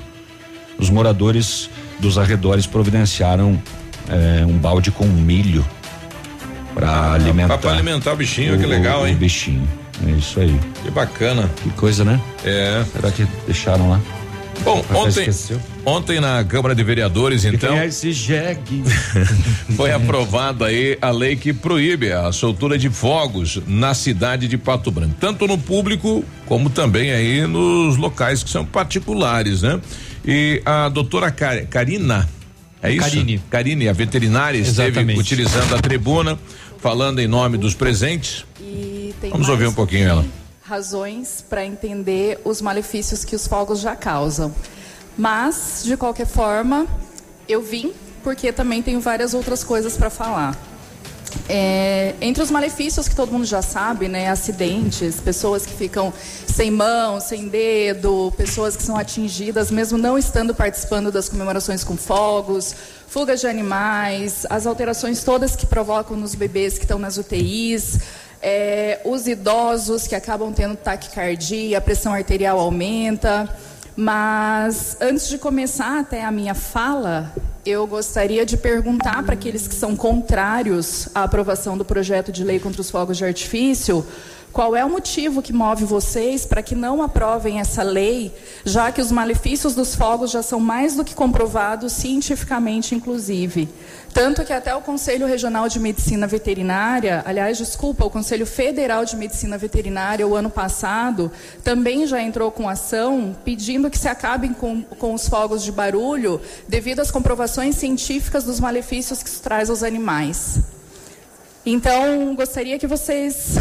[0.78, 1.70] Os moradores
[2.00, 3.60] dos arredores providenciaram
[4.08, 5.64] é, um balde com milho
[6.74, 7.58] para alimentar.
[7.58, 9.14] Pra alimentar o bichinho, que legal, o hein?
[9.14, 9.66] bichinho.
[10.06, 10.58] É isso aí.
[10.82, 11.48] Que bacana.
[11.62, 12.20] Que coisa, né?
[12.44, 12.84] É.
[12.92, 14.00] Será que deixaram lá?
[14.62, 15.28] Bom, ontem,
[15.84, 17.74] ontem na Câmara de Vereadores, então.
[17.76, 18.82] É esse jegue?
[19.76, 24.90] Foi aprovada aí a lei que proíbe a soltura de fogos na cidade de Pato
[24.90, 29.80] Branco, tanto no público como também aí nos locais que são particulares, né?
[30.24, 32.26] E a doutora Car- Karina,
[32.82, 33.00] é isso?
[33.00, 33.42] Karine.
[33.50, 35.20] Karine, a veterinária, esteve Exatamente.
[35.20, 36.38] utilizando a tribuna,
[36.80, 38.46] falando em nome dos presentes.
[38.60, 40.24] E tem Vamos ouvir um pouquinho ela.
[40.64, 44.50] Razões para entender os malefícios que os fogos já causam.
[45.16, 46.86] Mas, de qualquer forma,
[47.46, 47.92] eu vim
[48.22, 50.56] porque também tenho várias outras coisas para falar.
[51.48, 56.10] É, entre os malefícios que todo mundo já sabe, né, acidentes, pessoas que ficam
[56.46, 61.96] sem mão, sem dedo, pessoas que são atingidas mesmo não estando participando das comemorações com
[61.96, 62.74] fogos,
[63.06, 67.98] fugas de animais, as alterações todas que provocam nos bebês que estão nas UTIs,
[68.46, 73.48] é, os idosos que acabam tendo taquicardia, a pressão arterial aumenta.
[73.96, 77.32] Mas antes de começar até a minha fala,
[77.64, 82.60] eu gostaria de perguntar para aqueles que são contrários à aprovação do projeto de lei
[82.60, 84.04] contra os fogos de artifício,
[84.54, 88.32] qual é o motivo que move vocês para que não aprovem essa lei,
[88.64, 93.68] já que os malefícios dos fogos já são mais do que comprovados cientificamente, inclusive.
[94.14, 99.16] Tanto que até o Conselho Regional de Medicina Veterinária, aliás, desculpa, o Conselho Federal de
[99.16, 101.32] Medicina Veterinária, o ano passado,
[101.64, 106.40] também já entrou com ação pedindo que se acabem com, com os fogos de barulho
[106.68, 110.60] devido às comprovações científicas dos malefícios que isso traz aos animais.
[111.66, 113.56] Então, gostaria que vocês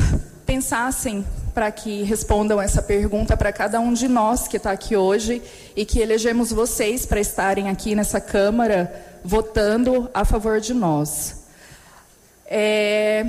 [0.54, 5.42] pensassem para que respondam essa pergunta para cada um de nós que está aqui hoje
[5.76, 11.46] e que elegemos vocês para estarem aqui nessa Câmara votando a favor de nós.
[12.46, 13.26] É,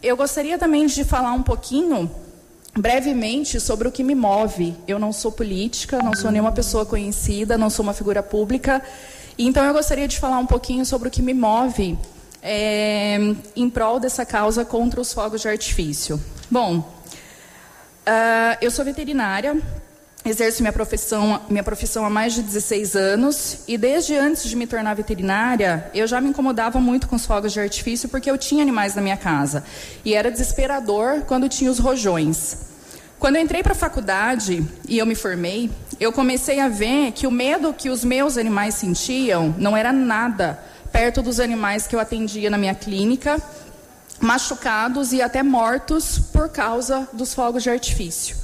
[0.00, 2.08] eu gostaria também de falar um pouquinho,
[2.78, 4.76] brevemente, sobre o que me move.
[4.86, 8.80] Eu não sou política, não sou nenhuma pessoa conhecida, não sou uma figura pública.
[9.36, 11.98] Então, eu gostaria de falar um pouquinho sobre o que me move
[12.40, 13.18] é,
[13.56, 16.20] em prol dessa causa contra os fogos de artifício.
[16.52, 19.56] Bom, uh, eu sou veterinária,
[20.22, 24.66] exerço minha profissão, minha profissão há mais de 16 anos e desde antes de me
[24.66, 28.60] tornar veterinária, eu já me incomodava muito com os fogos de artifício porque eu tinha
[28.60, 29.64] animais na minha casa
[30.04, 32.58] e era desesperador quando tinha os rojões.
[33.18, 37.26] Quando eu entrei para a faculdade e eu me formei, eu comecei a ver que
[37.26, 40.62] o medo que os meus animais sentiam não era nada
[40.92, 43.40] perto dos animais que eu atendia na minha clínica,
[44.20, 48.42] machucados e até mortos por causa dos fogos de artifício.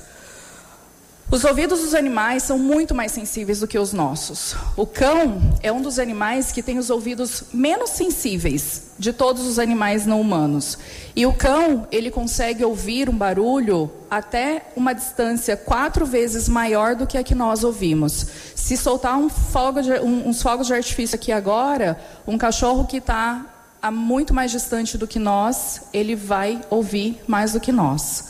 [1.31, 4.57] Os ouvidos dos animais são muito mais sensíveis do que os nossos.
[4.75, 9.59] O cão é um dos animais que tem os ouvidos menos sensíveis de todos os
[9.59, 10.79] animais não humanos.
[11.15, 17.07] E o cão, ele consegue ouvir um barulho até uma distância quatro vezes maior do
[17.07, 18.27] que a que nós ouvimos.
[18.55, 22.97] Se soltar um fogo de, um, uns fogos de artifício aqui agora, um cachorro que
[22.97, 23.45] está
[23.91, 28.25] muito mais distante do que nós, ele vai ouvir mais do que nós.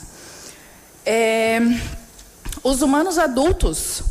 [1.05, 1.59] É,
[2.63, 4.03] os humanos adultos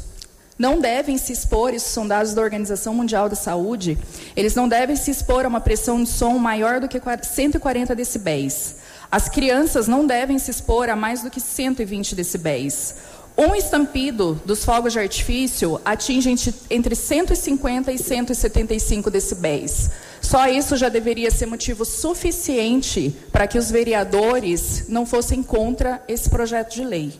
[0.58, 3.96] não devem se expor, isso são dados da Organização Mundial da Saúde,
[4.34, 8.76] eles não devem se expor a uma pressão de som maior do que 140 decibéis.
[9.10, 12.96] As crianças não devem se expor a mais do que 120 decibéis.
[13.36, 16.34] Um estampido dos fogos de artifício atinge
[16.68, 19.90] entre 150 e 175 decibéis.
[20.28, 26.28] Só isso já deveria ser motivo suficiente para que os vereadores não fossem contra esse
[26.28, 27.18] projeto de lei.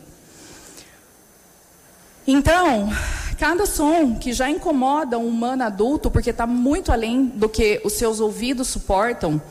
[2.27, 2.87] Então,
[3.39, 7.93] cada som que já incomoda um humano adulto, porque está muito além do que os
[7.93, 9.41] seus ouvidos suportam,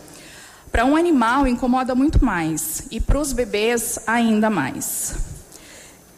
[0.71, 5.17] para um animal incomoda muito mais e para os bebês ainda mais.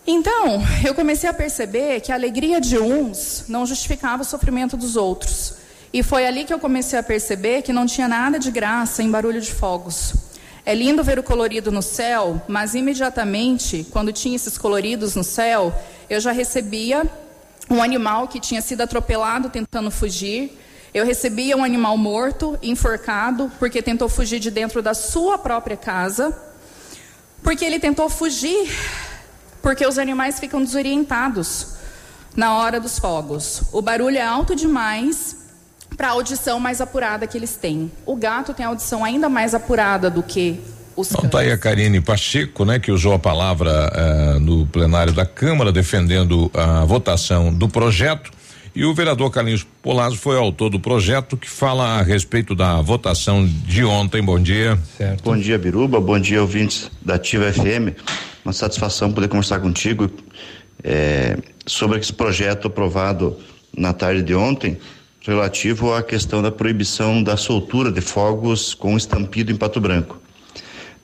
[0.06, 4.94] Então, eu comecei a perceber que a alegria de uns não justificava o sofrimento dos
[4.94, 5.58] outros.
[5.92, 9.10] E foi ali que eu comecei a perceber que não tinha nada de graça em
[9.10, 10.14] barulho de fogos.
[10.64, 15.74] É lindo ver o colorido no céu, mas imediatamente, quando tinha esses coloridos no céu,
[16.08, 17.02] eu já recebia
[17.68, 20.56] um animal que tinha sido atropelado tentando fugir.
[20.94, 26.36] Eu recebia um animal morto, enforcado, porque tentou fugir de dentro da sua própria casa.
[27.42, 28.70] Porque ele tentou fugir,
[29.60, 31.74] porque os animais ficam desorientados
[32.36, 33.62] na hora dos fogos.
[33.72, 35.39] O barulho é alto demais
[35.96, 37.90] para a audição mais apurada que eles têm.
[38.06, 40.60] O gato tem audição ainda mais apurada do que
[40.96, 45.12] os Então tá aí a Karine Pacheco, né, que usou a palavra uh, no plenário
[45.12, 48.30] da Câmara defendendo a votação do projeto.
[48.74, 53.44] E o vereador Carlinhos Polazzo foi autor do projeto que fala a respeito da votação
[53.44, 54.22] de ontem.
[54.22, 54.78] Bom dia.
[54.96, 55.24] Certo.
[55.24, 56.00] Bom dia, Biruba.
[56.00, 57.98] Bom dia, ouvintes da Ativa FM.
[58.44, 60.08] Uma satisfação poder conversar contigo
[60.84, 61.36] é,
[61.66, 63.36] sobre esse projeto aprovado
[63.76, 64.78] na tarde de ontem
[65.31, 70.20] relativo à questão da proibição da soltura de fogos com estampido em Pato Branco.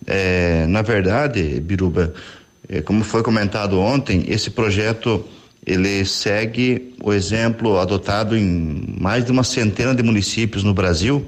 [0.04, 2.12] É, na verdade, Biruba,
[2.68, 5.24] é, como foi comentado ontem, esse projeto
[5.64, 11.26] ele segue o exemplo adotado em mais de uma centena de municípios no Brasil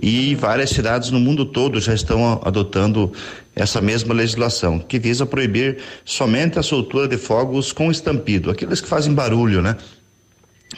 [0.00, 3.12] e várias cidades no mundo todo já estão adotando
[3.54, 8.88] essa mesma legislação, que visa proibir somente a soltura de fogos com estampido, aqueles que
[8.88, 9.76] fazem barulho, né?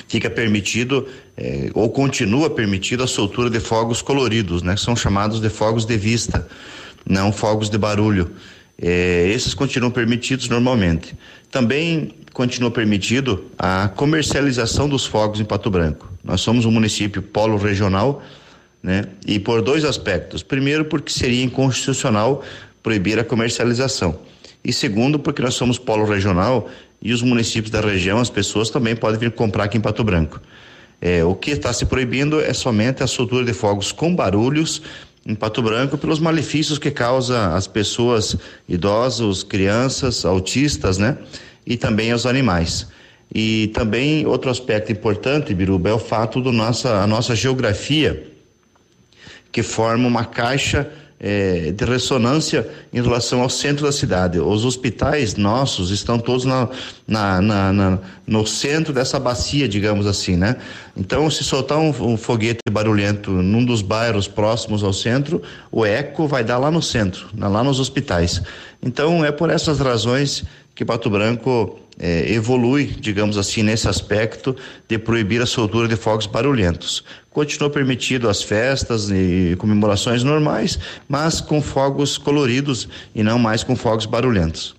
[0.07, 1.07] Fica permitido
[1.37, 4.77] eh, ou continua permitido a soltura de fogos coloridos, né?
[4.77, 6.47] São chamados de fogos de vista,
[7.09, 8.31] não fogos de barulho.
[8.81, 11.17] Eh, esses continuam permitidos normalmente.
[11.51, 16.09] Também continua permitido a comercialização dos fogos em Pato Branco.
[16.23, 18.23] Nós somos um município polo regional,
[18.83, 19.05] né?
[19.27, 20.43] E por dois aspectos.
[20.43, 22.45] Primeiro, porque seria inconstitucional
[22.83, 24.19] proibir a comercialização.
[24.65, 26.69] E segundo, porque nós somos polo regional
[27.01, 30.41] e os municípios da região, as pessoas também podem vir comprar aqui em Pato Branco.
[31.01, 34.83] É, o que está se proibindo é somente a soltura de fogos com barulhos
[35.25, 38.37] em Pato Branco pelos malefícios que causa às pessoas
[38.69, 41.17] idosas, crianças, autistas, né?
[41.65, 42.89] E também aos animais.
[43.33, 48.27] E também outro aspecto importante, Biruba, é o fato do nossa a nossa geografia
[49.53, 54.39] que forma uma caixa é, de ressonância em relação ao centro da cidade.
[54.39, 56.69] Os hospitais nossos estão todos na,
[57.07, 60.57] na, na, na no centro dessa bacia, digamos assim, né?
[60.97, 65.43] Então, se soltar um, um, foguete barulhento num dos bairros próximos ao centro,
[65.73, 68.43] o eco vai dar lá no centro, lá nos hospitais.
[68.83, 74.55] Então, é por essas razões que Pato Branco eh, evolui, digamos assim, nesse aspecto
[74.87, 77.05] de proibir a soltura de fogos barulhentos.
[77.39, 80.77] Continua permitido as festas e comemorações normais,
[81.09, 84.75] mas com fogos coloridos e não mais com fogos barulhentos.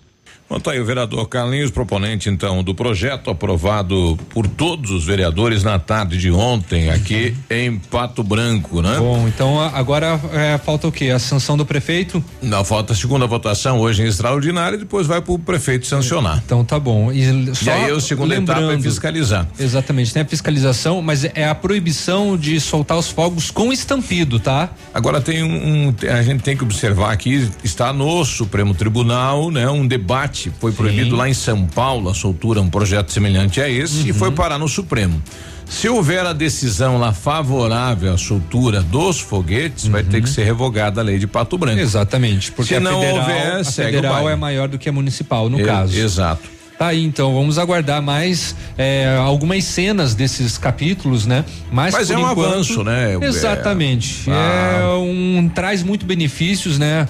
[0.50, 5.62] Bom, tá aí o vereador Carlinhos, proponente então do projeto aprovado por todos os vereadores
[5.62, 8.96] na tarde de ontem aqui em Pato Branco, né?
[8.98, 11.10] Bom, então agora é, falta o quê?
[11.10, 12.22] A sanção do prefeito?
[12.42, 16.42] Não, falta a segunda votação hoje em extraordinário e depois vai para o prefeito sancionar.
[16.44, 17.12] Então tá bom.
[17.12, 19.46] E, só e aí a segunda etapa é fiscalizar.
[19.56, 24.70] Exatamente, tem a fiscalização, mas é a proibição de soltar os fogos com estampido, tá?
[24.92, 29.70] Agora tem um, um a gente tem que observar aqui, está no Supremo Tribunal, né?
[29.70, 30.76] Um debate foi Sim.
[30.78, 34.06] proibido lá em São Paulo a soltura, um projeto semelhante a esse, uhum.
[34.06, 35.20] e foi parar no Supremo.
[35.68, 39.92] Se houver a decisão lá favorável à soltura dos foguetes, uhum.
[39.92, 40.34] vai ter que uhum.
[40.34, 41.78] ser revogada a lei de Pato Branco.
[41.78, 45.62] Exatamente, porque Se não federal, houver, a federal é maior do que a municipal, no
[45.62, 45.96] caso.
[45.96, 46.60] Exato.
[46.80, 51.44] Tá aí, então, vamos aguardar mais é, algumas cenas desses capítulos, né?
[51.70, 53.18] Mas, Mas é um enquanto, avanço, né?
[53.20, 54.30] Exatamente.
[54.30, 54.80] É, ah.
[54.80, 57.06] é um traz muito benefícios, né?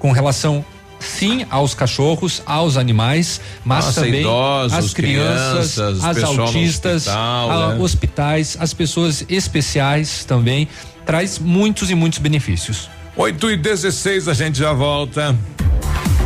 [0.00, 0.64] Com relação
[1.02, 7.50] sim aos cachorros, aos animais, mas Nossa, também idosos, às crianças, crianças às autistas, hospital,
[7.50, 7.82] a né?
[7.82, 10.68] hospitais, as pessoas especiais também.
[11.04, 12.88] Traz muitos e muitos benefícios.
[13.16, 15.36] 8 e 16 a gente já volta.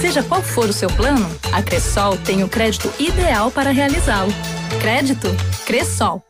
[0.00, 4.32] Seja qual for o seu plano, a Cressol tem o crédito ideal para realizá-lo.
[4.80, 5.28] Crédito
[5.64, 6.22] Cressol.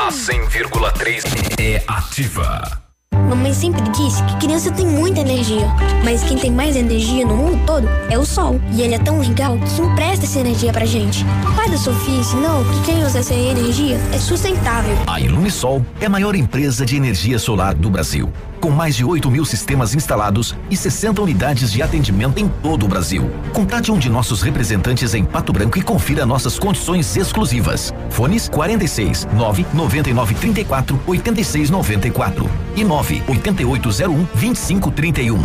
[0.00, 1.22] A 100,3
[1.58, 2.88] é ativa.
[3.28, 5.66] Mamãe sempre disse que criança tem muita energia,
[6.04, 8.60] mas quem tem mais energia no mundo todo é o Sol.
[8.72, 11.24] E ele é tão legal que empresta essa energia pra gente.
[11.46, 14.96] O pai da Sofia ensinou que quem usa essa energia é sustentável.
[15.06, 19.30] A Ilumisol é a maior empresa de energia solar do Brasil com mais de 8
[19.30, 23.30] mil sistemas instalados e 60 unidades de atendimento em todo o Brasil.
[23.52, 27.92] Contate um de nossos representantes em Pato Branco e confira nossas condições exclusivas.
[28.10, 35.38] Fones 46 9 99 34 86 94 e 9 8801 2531.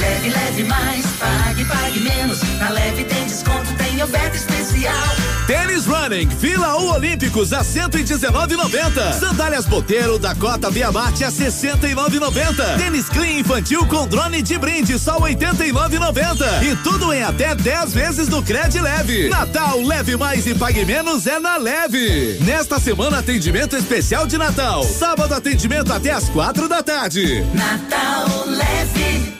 [0.00, 2.42] Leve, leve mais, pague, pague menos.
[2.58, 5.27] Na leve tem desconto, tem oferta especial.
[5.48, 9.14] Tênis Running, Vila U Olímpicos a 119,90.
[9.18, 12.76] Sandálias Boteiro da Cota Via Marte a 69,90.
[12.76, 16.62] Tênis Clean Infantil com drone de brinde só 89,90.
[16.64, 19.30] E tudo em até 10 vezes no Cred Leve.
[19.30, 22.36] Natal leve mais e pague menos é na Leve.
[22.42, 24.84] Nesta semana atendimento especial de Natal.
[24.84, 27.42] Sábado atendimento até as quatro da tarde.
[27.54, 29.34] Natal leve.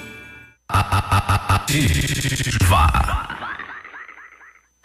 [0.70, 1.98] Ativa.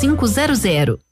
[0.00, 1.11] 22 5500.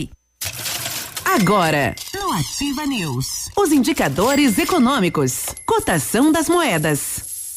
[1.33, 7.55] Agora, no Ativa News, os indicadores econômicos, cotação das moedas.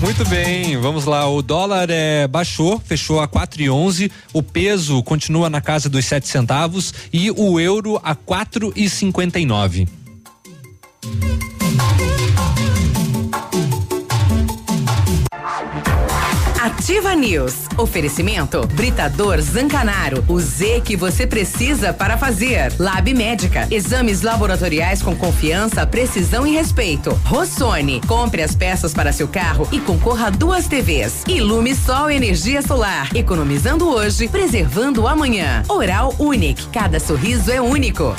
[0.00, 1.28] Muito bem, vamos lá.
[1.28, 4.10] O dólar é, baixou, fechou a 4,11.
[4.32, 9.86] O peso continua na casa dos 7 centavos e o euro a 4,59.
[16.60, 17.54] Ativa News.
[17.78, 20.22] Oferecimento Britador Zancanaro.
[20.28, 22.70] O Z que você precisa para fazer.
[22.78, 23.66] Lab Médica.
[23.70, 27.18] Exames laboratoriais com confiança, precisão e respeito.
[27.24, 28.02] Rossoni.
[28.06, 31.24] Compre as peças para seu carro e concorra a duas TVs.
[31.26, 33.08] Ilume Sol Energia Solar.
[33.16, 35.62] Economizando hoje, preservando amanhã.
[35.66, 36.66] Oral Unique.
[36.68, 38.14] Cada sorriso é único.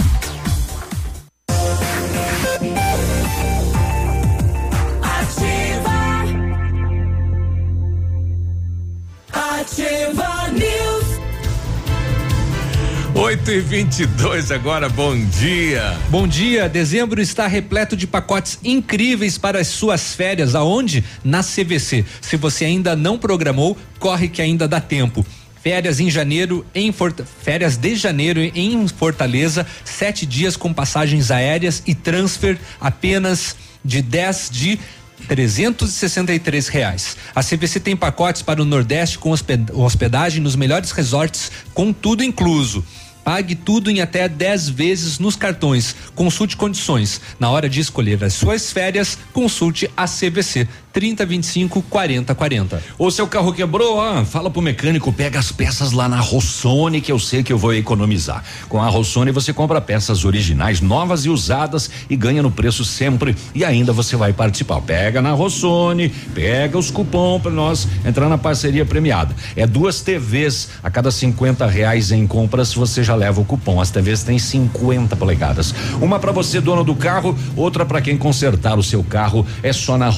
[13.22, 15.96] 8 e 22 agora, bom dia.
[16.10, 16.68] Bom dia.
[16.68, 20.56] Dezembro está repleto de pacotes incríveis para as suas férias.
[20.56, 21.04] Aonde?
[21.24, 22.04] Na CVC.
[22.20, 25.24] Se você ainda não programou, corre que ainda dá tempo.
[25.62, 31.84] Férias em janeiro em Forta, férias de janeiro em Fortaleza, sete dias com passagens aéreas
[31.86, 34.80] e transfer apenas de 10 de
[35.28, 37.16] 363 reais.
[37.36, 42.24] A CVC tem pacotes para o Nordeste com hosped- hospedagem nos melhores resorts com tudo
[42.24, 42.84] incluso.
[43.24, 45.96] Pague tudo em até 10 vezes nos cartões.
[46.16, 47.22] Consulte condições.
[47.40, 52.84] Na hora de escolher as suas férias, consulte a CVC 30 25 40 40.
[52.98, 57.12] O seu carro quebrou, ah, fala pro mecânico, pega as peças lá na Rossoni que
[57.12, 58.44] eu sei que eu vou economizar.
[58.68, 63.36] Com a Rossoni você compra peças originais, novas e usadas e ganha no preço sempre
[63.56, 64.82] e ainda você vai participar.
[64.82, 69.34] Pega na Rossoni, pega os cupom para nós entrar na parceria premiada.
[69.56, 73.80] É duas TVs a cada 50 reais em compras você já leva o cupom.
[73.80, 75.74] As TVs têm 50 polegadas.
[76.02, 79.46] Uma para você dono do carro, outra para quem consertar o seu carro.
[79.64, 80.10] É só na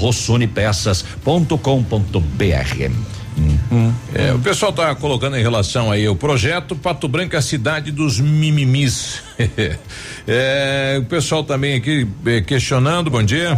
[0.67, 2.91] rossonepeças.com.br.
[4.13, 7.91] É, o pessoal tá colocando em relação aí o projeto Pato Branco, é a cidade
[7.91, 9.21] dos mimimis.
[10.27, 13.57] é, o pessoal também aqui eh, questionando, bom dia.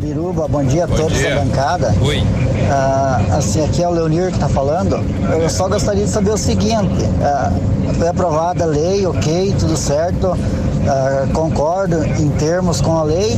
[0.00, 1.34] Biruba, bom dia a Bom todos dia.
[1.34, 1.92] da bancada.
[2.00, 2.22] Oi.
[2.70, 4.96] Ah, assim, aqui é o Leonir que está falando.
[5.32, 7.50] Eu só gostaria de saber o seguinte: ah,
[7.96, 10.38] foi aprovada a lei, ok, tudo certo.
[10.86, 13.36] ah, concordo em termos com a lei.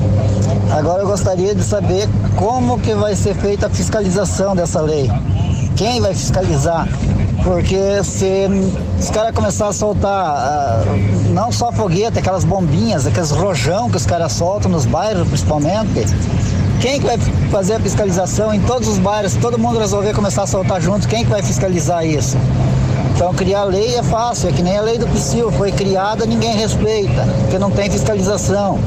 [0.72, 5.10] Agora eu gostaria de saber como que vai ser feita a fiscalização dessa lei.
[5.76, 6.88] Quem vai fiscalizar?
[7.42, 8.46] Porque se
[8.98, 10.84] os caras começarem a soltar ah,
[11.30, 16.06] não só foguete, aquelas bombinhas, aqueles rojão que os caras soltam nos bairros principalmente,
[16.80, 17.18] quem que vai
[17.50, 19.34] fazer a fiscalização em todos os bairros?
[19.36, 22.36] Todo mundo resolver começar a soltar junto, quem que vai fiscalizar isso?
[23.20, 26.56] Então criar lei é fácil, é que nem a lei do PSIL, foi criada, ninguém
[26.56, 28.78] respeita, porque não tem fiscalização.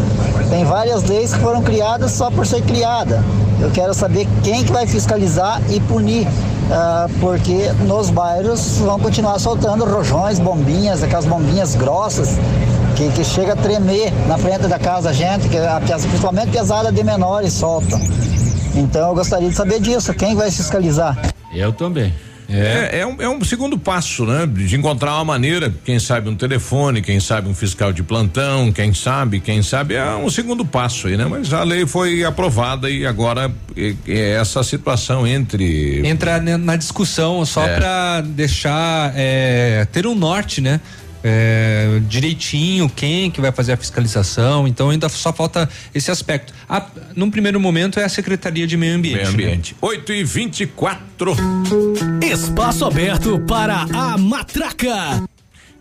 [0.49, 3.23] Tem várias leis que foram criadas só por ser criada.
[3.61, 6.27] Eu quero saber quem que vai fiscalizar e punir,
[6.71, 12.29] ah, porque nos bairros vão continuar soltando rojões, bombinhas, aquelas bombinhas grossas
[12.95, 15.57] que, que chega a tremer na frente da casa da gente, que
[16.09, 18.01] principalmente pesada de menores soltam.
[18.73, 21.15] Então eu gostaria de saber disso, quem vai fiscalizar?
[21.53, 22.11] Eu também.
[22.49, 24.45] É, é, um, é um segundo passo, né?
[24.45, 28.93] De encontrar uma maneira, quem sabe um telefone, quem sabe um fiscal de plantão, quem
[28.93, 31.25] sabe, quem sabe, é um segundo passo aí, né?
[31.25, 36.05] Mas a lei foi aprovada e agora é, é essa situação entre.
[36.05, 37.75] Entra na discussão só É.
[37.77, 40.79] pra deixar é, ter um norte, né?
[41.23, 46.53] É, direitinho quem que vai fazer a fiscalização, então ainda só falta esse aspecto.
[46.67, 46.85] A,
[47.15, 49.17] num primeiro momento é a Secretaria de Meio Ambiente.
[49.17, 49.75] Meio Ambiente.
[49.81, 51.35] 8 e 24
[52.21, 55.23] Espaço aberto para a matraca.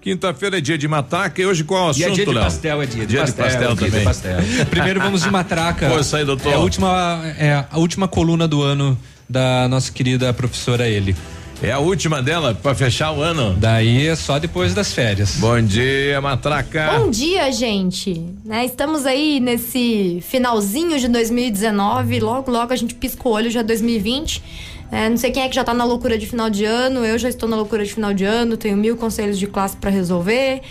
[0.01, 2.33] Quinta-feira é dia de matraca e hoje qual é o E é assunto, dia de
[2.33, 2.43] Léo?
[2.45, 4.05] pastel, é dia de dia pastel, de pastel dia de também.
[4.05, 4.67] pastel.
[4.67, 5.89] Primeiro vamos de matraca.
[5.89, 6.51] Pô, isso aí, doutor.
[6.51, 8.99] É a última, é a última coluna do ano
[9.29, 11.15] da nossa querida professora ele.
[11.63, 13.55] É a última dela para fechar o ano.
[13.55, 15.37] Daí é só depois das férias.
[15.37, 16.99] Bom dia, matraca.
[16.99, 18.21] Bom dia, gente.
[18.45, 22.19] Né, estamos aí nesse finalzinho de 2019.
[22.19, 24.43] Logo, logo a gente pisca o olho já 2020.
[24.91, 27.05] É, não sei quem é que já tá na loucura de final de ano.
[27.05, 28.57] Eu já estou na loucura de final de ano.
[28.57, 30.63] Tenho mil conselhos de classe para resolver.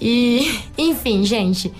[0.00, 1.72] E, enfim, gente.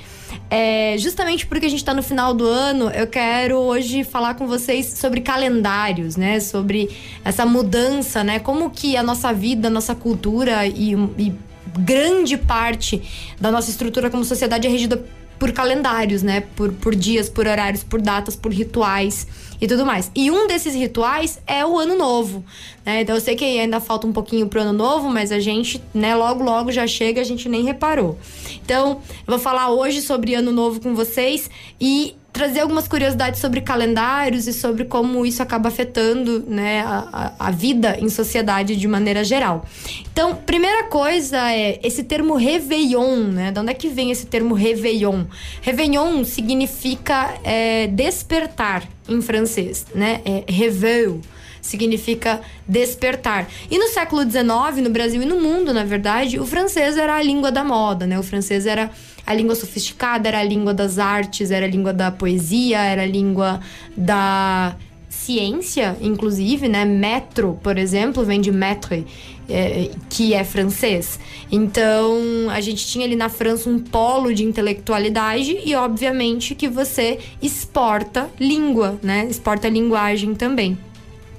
[0.56, 4.46] É, justamente porque a gente está no final do ano, eu quero hoje falar com
[4.46, 6.38] vocês sobre calendários, né?
[6.38, 8.38] Sobre essa mudança, né?
[8.38, 11.34] Como que a nossa vida, a nossa cultura e, e
[11.76, 13.02] grande parte
[13.40, 15.04] da nossa estrutura como sociedade é regida
[15.38, 16.42] por calendários, né?
[16.54, 19.26] Por, por dias, por horários, por datas, por rituais
[19.60, 20.10] e tudo mais.
[20.14, 22.44] E um desses rituais é o ano novo,
[22.84, 23.02] né?
[23.02, 26.14] Então eu sei que ainda falta um pouquinho pro ano novo, mas a gente, né,
[26.14, 28.18] logo logo já chega, a gente nem reparou.
[28.64, 31.50] Então, eu vou falar hoje sobre ano novo com vocês
[31.80, 37.50] e trazer algumas curiosidades sobre calendários e sobre como isso acaba afetando né, a, a,
[37.52, 39.64] vida em sociedade de maneira geral.
[40.12, 43.52] Então, primeira coisa é esse termo Réveillon, né?
[43.52, 45.26] De onde é que vem esse termo Réveillon?
[45.62, 50.20] Réveillon significa é, despertar em francês, né?
[50.24, 51.20] É réveil
[51.62, 53.48] significa despertar.
[53.70, 57.22] E no século XIX, no Brasil e no mundo, na verdade, o francês era a
[57.22, 58.18] língua da moda, né?
[58.18, 58.90] O francês era
[59.26, 63.06] a língua sofisticada, era a língua das artes, era a língua da poesia, era a
[63.06, 63.60] língua
[63.96, 64.76] da
[65.08, 66.84] ciência, inclusive, né?
[66.84, 69.06] Metro, por exemplo, vem de maître,
[69.48, 71.18] é, que é francês.
[71.50, 77.18] Então, a gente tinha ali na França um polo de intelectualidade e, obviamente, que você
[77.40, 79.26] exporta língua, né?
[79.30, 80.76] Exporta linguagem também.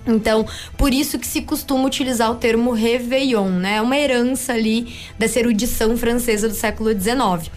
[0.07, 0.45] Então,
[0.77, 3.77] por isso que se costuma utilizar o termo réveillon, né?
[3.77, 7.52] É uma herança ali dessa erudição francesa do século XIX.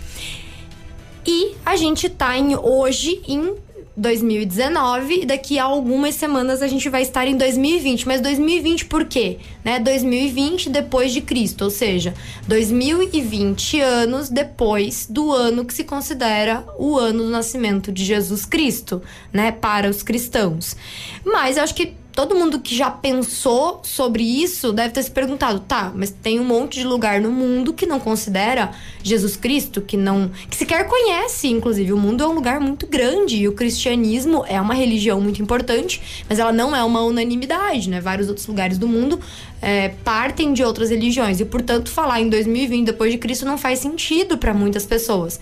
[1.26, 3.54] E a gente tá em, hoje em
[3.98, 8.06] 2019 e daqui a algumas semanas a gente vai estar em 2020.
[8.06, 9.38] Mas 2020 por quê?
[9.64, 9.80] Né?
[9.80, 12.14] 2020 depois de Cristo, ou seja,
[12.46, 19.02] 2020 anos depois do ano que se considera o ano do nascimento de Jesus Cristo,
[19.32, 20.76] né, para os cristãos.
[21.24, 25.60] Mas eu acho que todo mundo que já pensou sobre isso deve ter se perguntado,
[25.60, 28.72] tá, mas tem um monte de lugar no mundo que não considera
[29.04, 30.28] Jesus Cristo, que não.
[30.50, 31.92] que sequer conhece, inclusive.
[31.92, 36.24] O mundo é um lugar muito grande e o cristianismo é uma religião muito importante,
[36.28, 38.00] mas ela não é uma unanimidade, né?
[38.00, 39.20] Vários outros lugares do mundo
[39.62, 43.78] é, partem de outras religiões e, portanto, falar em 2020 depois de Cristo não faz
[43.78, 45.38] sentido para muitas pessoas.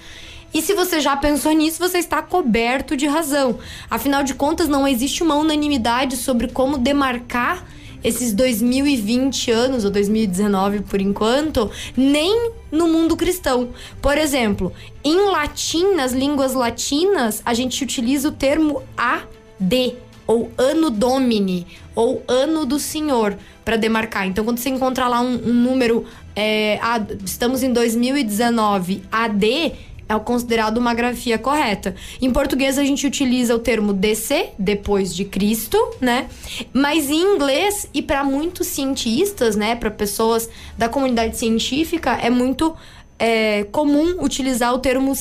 [0.57, 3.59] E se você já pensou nisso, você está coberto de razão.
[3.91, 7.66] Afinal de contas, não existe uma unanimidade sobre como demarcar
[8.03, 13.69] esses 2020 anos, ou 2019 por enquanto, nem no mundo cristão.
[14.01, 14.73] Por exemplo,
[15.05, 19.95] em latim, nas línguas latinas, a gente utiliza o termo AD,
[20.27, 24.27] ou Ano Domini, ou Ano do Senhor, para demarcar.
[24.27, 30.19] Então, quando você encontrar lá um, um número, é, ah, estamos em 2019, AD é
[30.19, 31.95] considerado uma grafia correta.
[32.20, 36.28] Em português a gente utiliza o termo DC, depois de Cristo, né?
[36.73, 42.74] Mas em inglês e para muitos cientistas, né, para pessoas da comunidade científica, é muito
[43.19, 45.15] é, comum utilizar o termo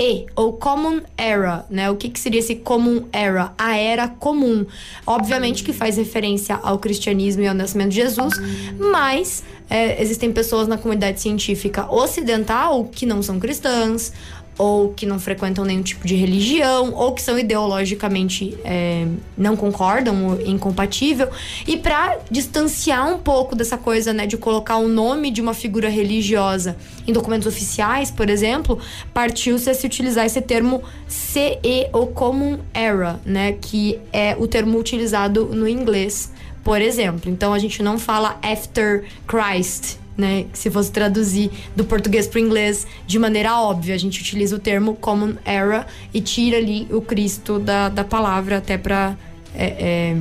[0.00, 1.90] CE ou Common Era, né?
[1.90, 3.52] O que, que seria esse Common Era?
[3.58, 4.64] A era comum.
[5.06, 8.34] Obviamente que faz referência ao cristianismo e ao nascimento de Jesus,
[8.78, 14.12] mas é, existem pessoas na comunidade científica ocidental que não são cristãs,
[14.60, 20.38] ou que não frequentam nenhum tipo de religião, ou que são ideologicamente é, não concordam,
[20.44, 21.30] incompatível.
[21.66, 25.88] E para distanciar um pouco dessa coisa, né, de colocar o nome de uma figura
[25.88, 26.76] religiosa
[27.08, 28.78] em documentos oficiais, por exemplo,
[29.14, 34.78] partiu-se a se utilizar esse termo CE ou Common Era, né, que é o termo
[34.78, 36.30] utilizado no inglês,
[36.62, 37.30] por exemplo.
[37.30, 40.46] Então a gente não fala after Christ, né?
[40.52, 44.58] Se fosse traduzir do português para o inglês de maneira óbvia, a gente utiliza o
[44.58, 49.16] termo Common Era e tira ali o Cristo da, da palavra até para
[49.54, 50.16] é, é,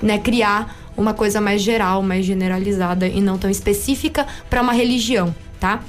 [0.00, 5.34] né, criar uma coisa mais geral, mais generalizada e não tão específica para uma religião,
[5.58, 5.82] tá?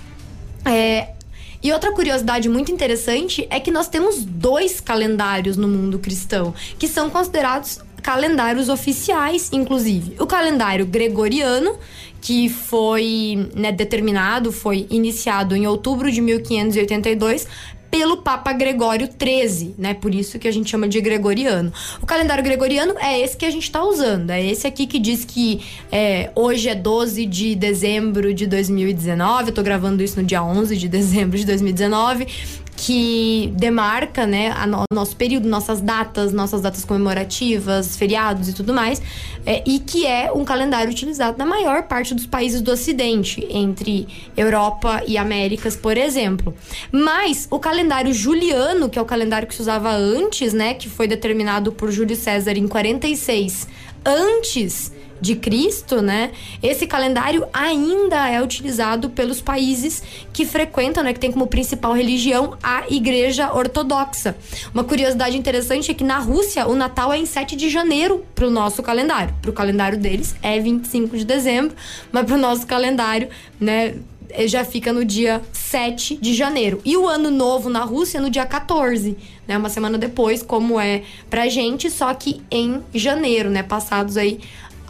[0.66, 1.10] É,
[1.62, 6.88] e outra curiosidade muito interessante é que nós temos dois calendários no mundo cristão, que
[6.88, 10.16] são considerados calendários oficiais, inclusive.
[10.20, 11.78] O calendário gregoriano,
[12.24, 17.46] que foi né, determinado, foi iniciado em outubro de 1582
[17.92, 19.94] pelo Papa Gregório XIII, né?
[19.94, 21.72] Por isso que a gente chama de gregoriano.
[22.02, 25.26] O calendário gregoriano é esse que a gente está usando, é esse aqui que diz
[25.26, 30.42] que é, hoje é 12 de dezembro de 2019, eu tô gravando isso no dia
[30.42, 32.26] 11 de dezembro de 2019
[32.76, 38.74] que demarca, né, a no, nosso período, nossas datas, nossas datas comemorativas, feriados e tudo
[38.74, 39.02] mais,
[39.46, 44.08] é, e que é um calendário utilizado na maior parte dos países do Ocidente, entre
[44.36, 46.54] Europa e Américas, por exemplo.
[46.92, 51.08] Mas o calendário juliano, que é o calendário que se usava antes, né, que foi
[51.08, 53.68] determinado por Júlio César em 46,
[54.06, 54.92] antes
[55.24, 56.32] de Cristo, né?
[56.62, 62.58] Esse calendário ainda é utilizado pelos países que frequentam, né, que tem como principal religião
[62.62, 64.36] a Igreja Ortodoxa.
[64.74, 68.46] Uma curiosidade interessante é que na Rússia o Natal é em 7 de janeiro para
[68.46, 69.34] o nosso calendário.
[69.42, 71.74] Para o calendário deles é 25 de dezembro,
[72.12, 73.96] mas para o nosso calendário, né,
[74.46, 76.82] já fica no dia 7 de janeiro.
[76.84, 79.16] E o ano novo na Rússia no dia 14,
[79.48, 79.58] né?
[79.58, 83.64] Uma semana depois, como é pra gente, só que em janeiro, né?
[83.64, 84.40] Passados aí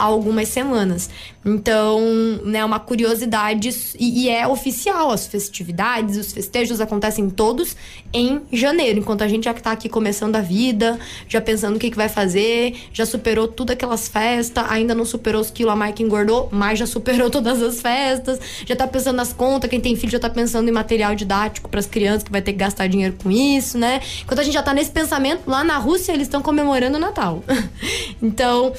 [0.05, 1.09] algumas semanas.
[1.45, 1.99] Então,
[2.45, 7.75] né, uma curiosidade e, e, é oficial as festividades, os festejos acontecem todos
[8.13, 10.97] em janeiro, enquanto a gente já tá aqui começando a vida,
[11.27, 15.41] já pensando o que, que vai fazer, já superou tudo aquelas festas, ainda não superou
[15.41, 19.17] os quilos a mais que engordou, mas já superou todas as festas, já tá pensando
[19.17, 22.31] nas contas, quem tem filho já tá pensando em material didático para as crianças que
[22.31, 24.01] vai ter que gastar dinheiro com isso, né?
[24.21, 27.43] Enquanto a gente já tá nesse pensamento, lá na Rússia eles estão comemorando o Natal.
[28.21, 28.73] então,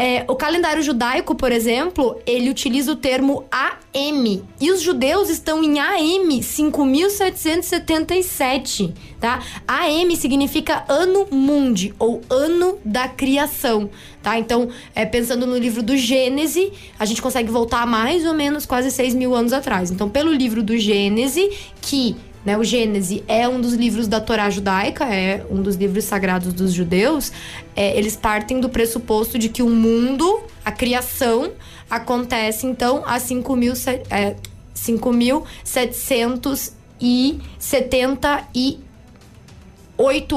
[0.00, 4.42] é, o calendário judaico, por exemplo, ele utiliza o termo AM.
[4.60, 9.42] E os judeus estão em AM 5777, tá?
[9.66, 13.90] AM significa ano mundi, ou ano da criação,
[14.22, 14.38] tá?
[14.38, 18.90] Então, é, pensando no livro do Gênese, a gente consegue voltar mais ou menos quase
[18.90, 19.90] 6 mil anos atrás.
[19.90, 21.50] Então, pelo livro do Gênese,
[21.80, 26.04] que né, o Gênese é um dos livros da Torá judaica, é um dos livros
[26.04, 27.32] sagrados dos judeus.
[27.76, 31.52] É, eles partem do pressuposto de que o mundo, a criação,
[31.90, 34.36] acontece então há 5.778 é,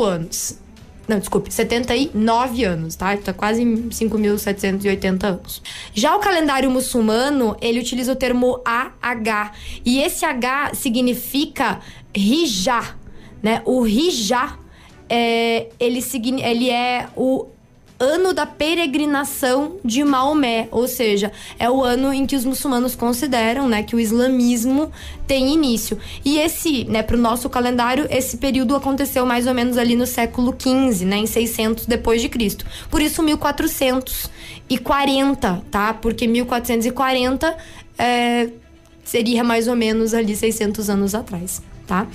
[0.03, 0.59] anos.
[1.05, 3.15] Não, desculpe, 79 anos, tá?
[3.17, 5.61] Tá quase 5.780 anos.
[5.93, 9.51] Já o calendário muçulmano, ele utiliza o termo AH.
[9.85, 11.81] E esse H significa
[12.15, 12.95] Rijá,
[13.41, 13.61] né?
[13.65, 14.57] O Rijá,
[15.09, 15.99] é, ele,
[16.41, 17.47] ele é o
[18.03, 23.67] ano da peregrinação de Maomé, ou seja, é o ano em que os muçulmanos consideram,
[23.67, 24.91] né, que o islamismo
[25.25, 25.97] tem início.
[26.23, 30.05] E esse, né, para o nosso calendário, esse período aconteceu mais ou menos ali no
[30.05, 32.65] século XV, né, em 600 depois de Cristo.
[32.91, 35.93] Por isso 1440, tá?
[35.93, 37.57] Porque 1440
[37.97, 38.49] é,
[39.03, 42.07] seria mais ou menos ali 600 anos atrás, tá?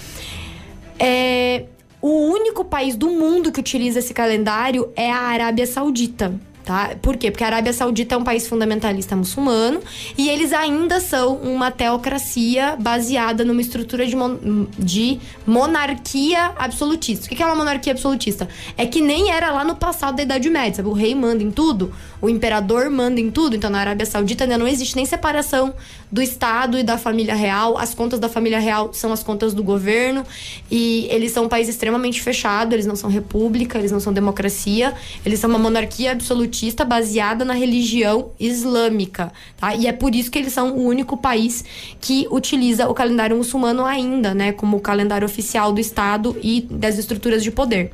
[0.98, 1.64] É,
[2.00, 6.32] o único país do mundo que utiliza esse calendário é a Arábia Saudita.
[6.68, 6.94] Tá?
[7.00, 7.30] Por quê?
[7.30, 9.80] Porque a Arábia Saudita é um país fundamentalista muçulmano
[10.18, 17.24] e eles ainda são uma teocracia baseada numa estrutura de, mon de monarquia absolutista.
[17.24, 18.46] O que é uma monarquia absolutista?
[18.76, 20.90] É que nem era lá no passado da Idade Média, sabe?
[20.90, 21.90] O rei manda em tudo,
[22.20, 23.56] o imperador manda em tudo.
[23.56, 25.72] Então na Arábia Saudita ainda não existe nem separação
[26.12, 27.78] do Estado e da família real.
[27.78, 30.22] As contas da família real são as contas do governo.
[30.70, 34.92] E eles são um país extremamente fechado, eles não são república, eles não são democracia.
[35.24, 39.32] Eles são uma monarquia absolutista baseada na religião islâmica.
[39.56, 39.74] Tá?
[39.74, 41.64] E é por isso que eles são o único país
[42.00, 44.52] que utiliza o calendário muçulmano ainda, né?
[44.52, 47.92] Como calendário oficial do Estado e das estruturas de poder.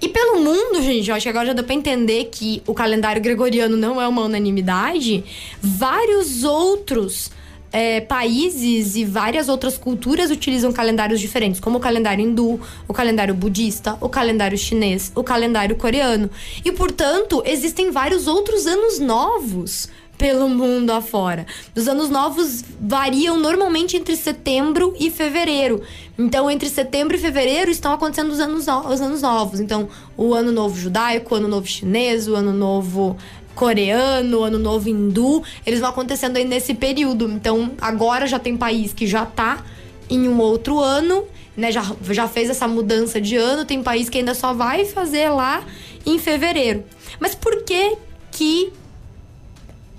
[0.00, 3.20] E pelo mundo, gente, eu acho que agora já deu pra entender que o calendário
[3.22, 5.24] gregoriano não é uma unanimidade.
[5.60, 7.30] Vários outros
[7.72, 13.34] é, países e várias outras culturas utilizam calendários diferentes, como o calendário hindu, o calendário
[13.34, 16.30] budista, o calendário chinês, o calendário coreano.
[16.64, 19.88] E, portanto, existem vários outros anos novos
[20.20, 21.46] pelo mundo afora.
[21.74, 25.80] Os anos novos variam normalmente entre setembro e fevereiro.
[26.18, 29.60] Então, entre setembro e fevereiro estão acontecendo os anos, os anos novos.
[29.60, 29.88] Então,
[30.18, 33.16] o ano novo judaico, o ano novo chinês, o ano novo
[33.54, 37.30] coreano, ano novo hindu, eles vão acontecendo aí nesse período.
[37.30, 39.64] Então, agora já tem país que já tá
[40.08, 41.24] em um outro ano,
[41.56, 41.70] né?
[41.70, 45.64] Já, já fez essa mudança de ano, tem país que ainda só vai fazer lá
[46.04, 46.84] em fevereiro.
[47.18, 47.96] Mas por que
[48.32, 48.72] que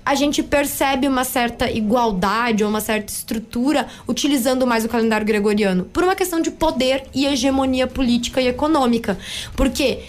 [0.04, 5.84] a gente percebe uma certa igualdade ou uma certa estrutura utilizando mais o calendário gregoriano
[5.84, 9.16] por uma questão de poder e hegemonia política e econômica.
[9.54, 10.00] Porque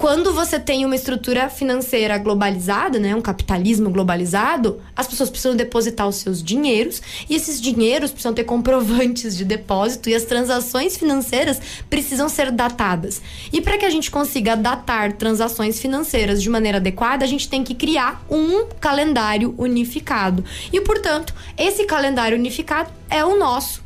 [0.00, 6.08] quando você tem uma estrutura financeira globalizada, né, um capitalismo globalizado, as pessoas precisam depositar
[6.08, 11.60] os seus dinheiros e esses dinheiros precisam ter comprovantes de depósito e as transações financeiras
[11.90, 13.20] precisam ser datadas.
[13.52, 17.62] E para que a gente consiga datar transações financeiras de maneira adequada, a gente tem
[17.62, 20.42] que criar um calendário unificado.
[20.72, 23.82] E, portanto, esse calendário unificado é o nosso.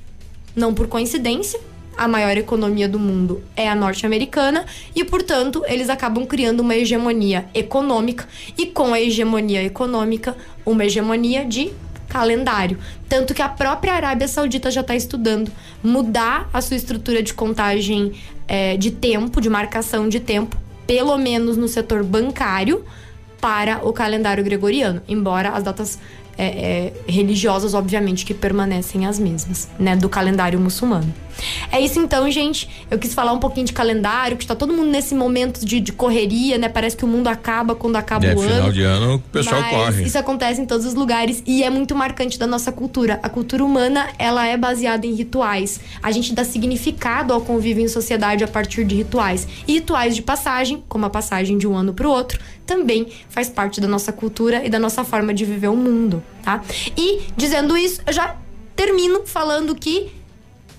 [0.55, 1.59] Não por coincidência,
[1.97, 4.65] a maior economia do mundo é a norte-americana
[4.95, 11.45] e, portanto, eles acabam criando uma hegemonia econômica e, com a hegemonia econômica, uma hegemonia
[11.45, 11.73] de
[12.09, 12.79] calendário.
[13.09, 15.51] Tanto que a própria Arábia Saudita já está estudando
[15.83, 18.13] mudar a sua estrutura de contagem
[18.47, 20.57] é, de tempo, de marcação de tempo,
[20.87, 22.85] pelo menos no setor bancário,
[23.41, 25.99] para o calendário gregoriano, embora as datas
[26.37, 31.13] é, é, religiosas, obviamente, que permanecem as mesmas, né, do calendário muçulmano.
[31.71, 32.69] É isso então, gente.
[32.91, 35.93] Eu quis falar um pouquinho de calendário, que está todo mundo nesse momento de, de,
[35.93, 36.69] correria, né?
[36.69, 38.51] Parece que o mundo acaba quando acaba é, o ano.
[38.51, 40.05] final de ano o pessoal corre.
[40.05, 43.19] Isso acontece em todos os lugares e é muito marcante da nossa cultura.
[43.23, 45.81] A cultura humana, ela é baseada em rituais.
[46.03, 49.47] A gente dá significado ao convívio em sociedade a partir de rituais.
[49.67, 53.49] E rituais de passagem, como a passagem de um ano para o outro, também faz
[53.49, 56.63] parte da nossa cultura e da nossa forma de viver o mundo, tá?
[56.97, 58.37] E dizendo isso, eu já
[58.75, 60.11] termino falando que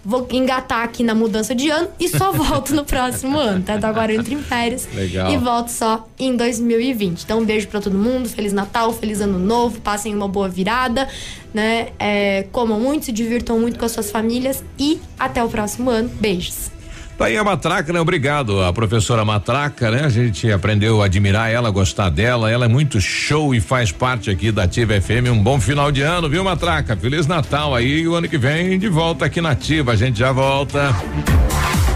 [0.05, 3.75] vou engatar aqui na mudança de ano e só volto no próximo ano, tá?
[3.75, 5.31] Então agora eu entro em férias Legal.
[5.31, 7.23] e volto só em 2020.
[7.23, 11.09] Então um beijo para todo mundo, feliz Natal, feliz ano novo, passem uma boa virada,
[11.51, 11.89] né?
[11.97, 16.07] É, comam muito, se divirtam muito com as suas famílias e até o próximo ano.
[16.19, 16.74] Beijos.
[17.17, 17.99] Tá aí a Matraca, né?
[18.01, 20.03] Obrigado, a professora Matraca, né?
[20.03, 22.51] A gente aprendeu a admirar ela, gostar dela.
[22.51, 25.29] Ela é muito show e faz parte aqui da Ativa FM.
[25.31, 26.95] Um bom final de ano, viu, Matraca?
[26.97, 28.05] Feliz Natal aí.
[28.05, 29.93] O ano que vem de volta aqui na Ativa.
[29.93, 30.93] A gente já volta.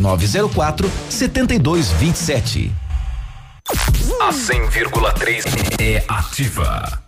[0.00, 2.72] 9904 7227.
[4.20, 5.44] A 100,3
[5.80, 7.07] é ativa.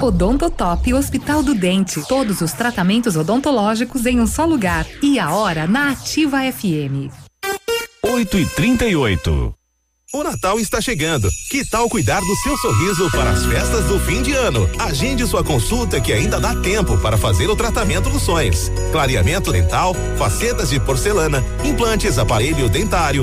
[0.00, 2.00] Odontotop Hospital do Dente.
[2.08, 4.86] Todos os tratamentos odontológicos em um só lugar.
[5.02, 7.10] E a hora na Ativa FM.
[8.04, 9.54] 8 e 38
[10.14, 11.28] O Natal está chegando.
[11.50, 14.68] Que tal cuidar do seu sorriso para as festas do fim de ano?
[14.78, 18.70] Agende sua consulta que ainda dá tempo para fazer o tratamento dos sonhos.
[18.92, 23.22] Clareamento dental, facetas de porcelana, implantes, aparelho dentário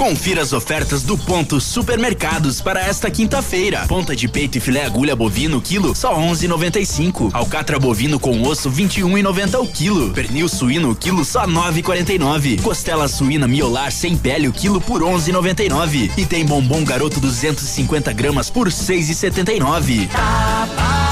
[0.00, 3.84] Confira as ofertas do Ponto Supermercados para esta quinta-feira.
[3.86, 7.28] Ponta de peito e filé agulha bovino quilo só 11,95.
[7.34, 10.10] Alcatra bovino com osso 21,90 o quilo.
[10.14, 12.62] Pernil suíno quilo só 9,49.
[12.62, 16.10] Costela suína miolar sem pele o quilo por 11,99.
[16.16, 20.08] E tem bombom garoto 250 gramas por 6,79.
[20.08, 21.09] Tá barato,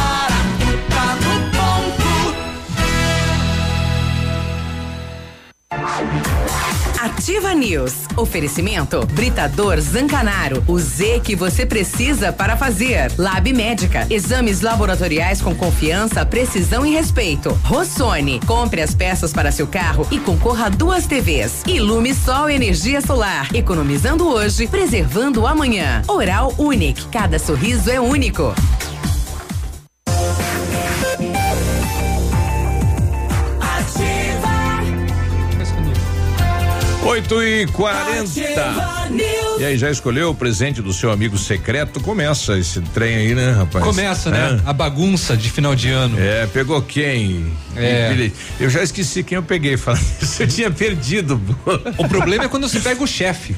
[7.29, 7.93] Ativa News.
[8.17, 10.65] Oferecimento Britador Zancanaro.
[10.67, 13.13] O Z que você precisa para fazer.
[13.19, 14.07] Lab Médica.
[14.09, 17.51] Exames laboratoriais com confiança, precisão e respeito.
[17.65, 18.41] Rossoni.
[18.47, 21.65] Compre as peças para seu carro e concorra a duas TVs.
[21.67, 23.55] Ilume Sol Energia Solar.
[23.55, 26.01] Economizando hoje, preservando amanhã.
[26.09, 27.09] Oral Unique.
[27.09, 28.55] Cada sorriso é único.
[37.09, 38.41] 8 e 40
[39.59, 42.01] E aí, já escolheu o presente do seu amigo secreto?
[42.01, 43.83] Começa esse trem aí, né, rapaz?
[43.83, 44.61] Começa, né?
[44.67, 46.21] A bagunça de final de ano.
[46.21, 47.51] É, pegou quem?
[47.75, 48.31] É.
[48.61, 49.79] Eu já esqueci quem eu peguei.
[49.79, 51.41] Falando isso, eu tinha perdido.
[51.97, 53.57] O problema é quando você pega o chefe.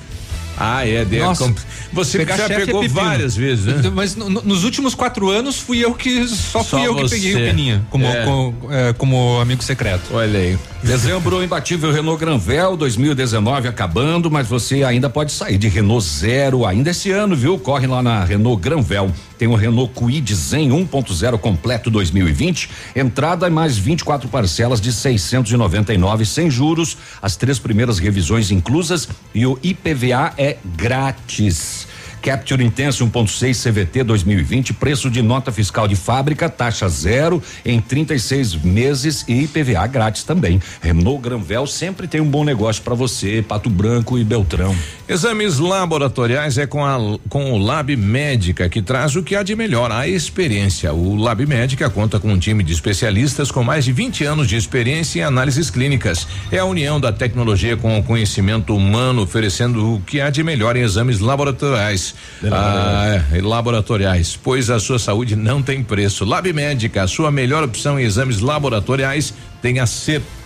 [0.63, 1.51] Ah, é, de, Nossa,
[1.91, 3.01] você já é pegou pepino.
[3.01, 3.77] várias vezes, né?
[3.79, 6.95] Então, Mas no- no- nos últimos quatro anos fui eu que só fui Só eu
[6.97, 7.15] que você.
[7.15, 8.25] peguei o Peninha como, É.
[8.27, 10.03] com- é, como amigo secreto.
[10.13, 10.59] Olha aí.
[10.83, 16.91] Dezembro, imbatível Renault Granvel 2019 acabando, mas você ainda pode sair de Renault Zero ainda
[16.91, 17.59] esse ano, viu?
[17.59, 19.11] Corre lá na Renault Granvel.
[19.41, 26.27] Tem o Renault Kwid Zen 1.0 completo 2020, entrada e mais 24 parcelas de 699
[26.27, 31.89] sem juros, as três primeiras revisões inclusas e o IPVA é grátis.
[32.21, 38.57] Capture Intense 1.6 CVT 2020, preço de nota fiscal de fábrica, taxa zero em 36
[38.57, 40.61] meses e IPVA grátis também.
[40.83, 44.77] Renault Granvel sempre tem um bom negócio para você, Pato Branco e Beltrão.
[45.11, 46.97] Exames laboratoriais é com, a,
[47.29, 50.93] com o Lab Médica, que traz o que há de melhor, a experiência.
[50.93, 54.55] O Lab Médica conta com um time de especialistas com mais de 20 anos de
[54.55, 56.29] experiência em análises clínicas.
[56.53, 60.77] É a união da tecnologia com o conhecimento humano, oferecendo o que há de melhor
[60.77, 62.15] em exames laboratoriais.
[62.45, 66.25] Ah, é, laboratoriais, pois a sua saúde não tem preço.
[66.25, 70.40] Lab Médica, a sua melhor opção em exames laboratoriais, tenha certeza,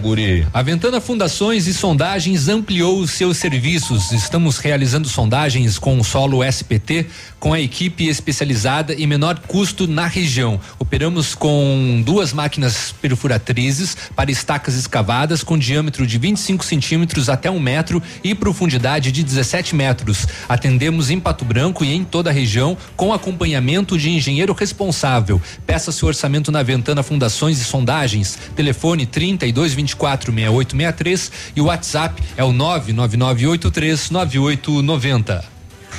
[0.00, 0.46] guri.
[0.52, 4.10] A Ventana Fundações e Sondagens ampliou os seus serviços.
[4.10, 7.06] Estamos realizando sondagens com o solo SPT
[7.42, 10.60] com a equipe especializada e menor custo na região.
[10.78, 17.58] Operamos com duas máquinas perfuratrizes para estacas escavadas com diâmetro de 25 centímetros até um
[17.58, 20.24] metro e profundidade de 17 metros.
[20.48, 25.42] Atendemos em Pato Branco e em toda a região com acompanhamento de engenheiro responsável.
[25.66, 28.38] Peça seu orçamento na Ventana Fundações e Sondagens.
[28.54, 35.51] Telefone 32 24 6863 e o WhatsApp é o 99983 9890.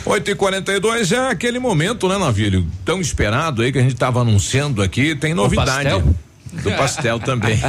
[0.05, 2.65] 8 e 42 é aquele momento, né, Navilho?
[2.83, 5.89] Tão esperado aí que a gente tava anunciando aqui, tem novidade.
[5.89, 6.15] pastel?
[6.61, 7.59] Do pastel também.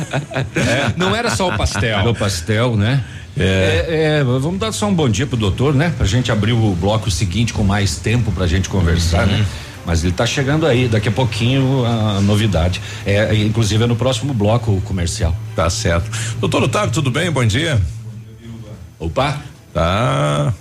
[0.96, 2.02] Não era só o pastel.
[2.02, 3.02] Do pastel, né?
[3.36, 3.86] É.
[3.88, 5.92] É, é, vamos dar só um bom dia pro doutor, né?
[5.96, 9.44] Pra gente abrir o bloco seguinte com mais tempo pra gente conversar, né?
[9.86, 12.80] Mas ele tá chegando aí, daqui a pouquinho a novidade.
[13.04, 15.34] É, inclusive é no próximo bloco comercial.
[15.54, 16.10] Tá certo.
[16.40, 17.30] Doutor Otávio, tudo bem?
[17.30, 17.80] Bom dia.
[18.98, 19.40] Opa.
[19.72, 20.54] Tá.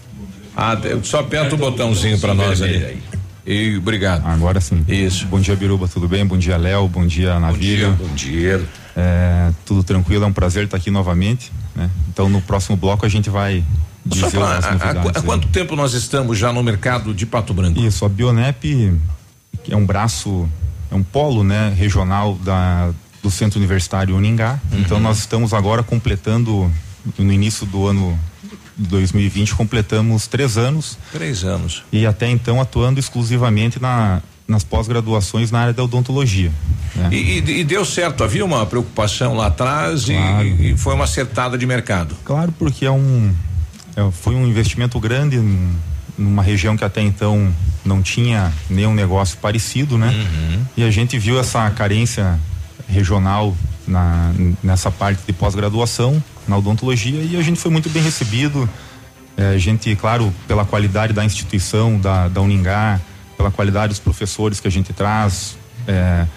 [0.56, 3.02] Ah, só aperta o botãozinho pra nós aí.
[3.46, 4.26] E obrigado.
[4.26, 4.86] Agora sim.
[4.88, 5.26] Isso.
[5.28, 6.26] Bom dia, Biruba, tudo bem?
[6.26, 6.88] Bom dia, Léo.
[6.88, 7.90] Bom dia, Navilha.
[7.90, 8.64] Bom dia.
[8.96, 11.52] É, tudo tranquilo, é um prazer estar aqui novamente.
[11.76, 11.90] Né?
[12.10, 13.64] Então, no próximo bloco, a gente vai
[14.06, 15.12] dizer falar, as novidades.
[15.16, 17.80] há quanto tempo nós estamos já no mercado de Pato Branco?
[17.80, 18.94] Isso, a Bionep
[19.70, 20.48] é um braço,
[20.92, 24.60] é um polo né, regional da, do Centro Universitário Uningá.
[24.72, 24.80] Uhum.
[24.80, 26.72] Então nós estamos agora completando,
[27.18, 28.18] no início do ano
[28.78, 31.84] 2020, completamos três anos Três anos.
[31.92, 36.52] e até então atuando exclusivamente na, nas pós-graduações na área da odontologia.
[36.96, 37.10] né?
[37.12, 40.48] E, e- e deu certo, havia uma preocupação lá atrás e- Claro.
[40.48, 42.16] e, foi uma acertada de mercado.
[42.26, 43.34] Claro, porque é um
[43.96, 45.72] é, foi um investimento grande num-
[46.18, 47.54] numa região que até então
[47.86, 50.12] não tinha nenhum negócio parecido, né?
[50.78, 52.40] E a gente viu essa carência
[52.88, 53.56] regional
[53.88, 58.70] na, nessa parte de pós-graduação na odontologia e a gente foi muito bem recebido.
[59.36, 63.00] É, a gente, claro, pela qualidade da instituição, da, da Uningá,
[63.36, 65.58] pela qualidade dos professores que a gente traz,
[65.88, 66.28] é,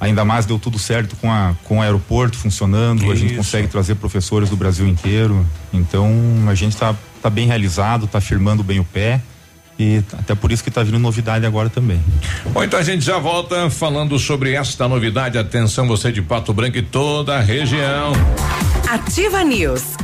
[0.00, 3.12] ainda mais deu tudo certo com, a, com o aeroporto funcionando, Isso.
[3.12, 5.44] a gente consegue trazer professores do Brasil inteiro.
[5.72, 6.10] Então
[6.48, 9.20] a gente está tá bem realizado, está firmando bem o pé.
[9.78, 12.00] E até por isso que está vindo novidade agora também.
[12.52, 15.38] Bom, então a gente já volta falando sobre esta novidade.
[15.38, 18.12] Atenção, você de Pato Branco e toda a região.
[18.88, 19.97] Ativa News.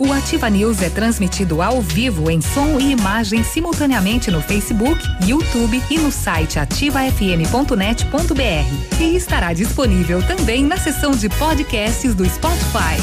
[0.00, 5.78] O Ativa News é transmitido ao vivo em som e imagem simultaneamente no Facebook, YouTube
[5.90, 8.98] e no site ativafm.net.br.
[8.98, 12.96] E estará disponível também na seção de podcasts do Spotify.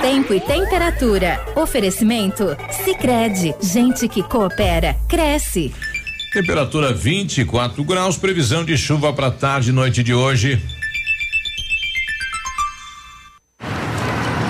[0.00, 1.44] Tempo e temperatura.
[1.56, 2.56] Oferecimento?
[2.84, 5.74] Sicredi Gente que coopera, cresce.
[6.32, 10.62] Temperatura 24 graus, previsão de chuva para tarde e noite de hoje.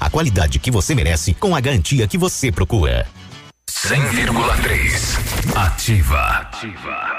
[0.00, 3.06] a qualidade que você merece com a garantia que você procura.
[3.68, 6.20] 100,3 Ativa.
[6.20, 7.18] Ativa.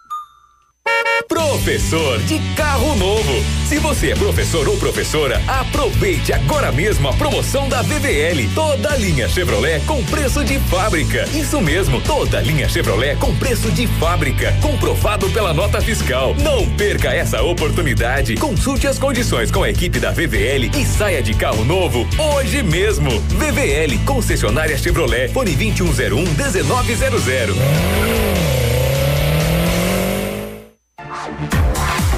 [1.51, 3.43] Professor de carro novo.
[3.67, 8.47] Se você é professor ou professora, aproveite agora mesmo a promoção da VVL.
[8.55, 11.27] Toda linha Chevrolet com preço de fábrica.
[11.33, 16.33] Isso mesmo, toda linha Chevrolet com preço de fábrica, comprovado pela nota fiscal.
[16.35, 18.35] Não perca essa oportunidade.
[18.35, 23.11] Consulte as condições com a equipe da VVL e saia de carro novo hoje mesmo.
[23.27, 27.21] VVL, concessionária Chevrolet, fone 2101 1900.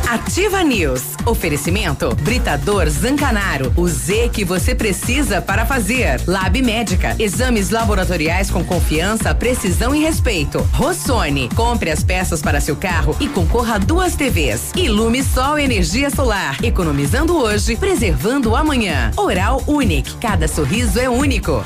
[0.09, 1.01] Ativa News.
[1.25, 3.73] Oferecimento Britador Zancanaro.
[3.75, 6.21] O Z que você precisa para fazer.
[6.27, 7.15] Lab Médica.
[7.17, 10.59] Exames laboratoriais com confiança, precisão e respeito.
[10.73, 11.49] Rossoni.
[11.55, 14.71] Compre as peças para seu carro e concorra a duas TVs.
[14.75, 16.63] Ilume Sol Energia Solar.
[16.63, 19.11] Economizando hoje, preservando amanhã.
[19.17, 20.15] Oral Unique.
[20.17, 21.63] Cada sorriso é único.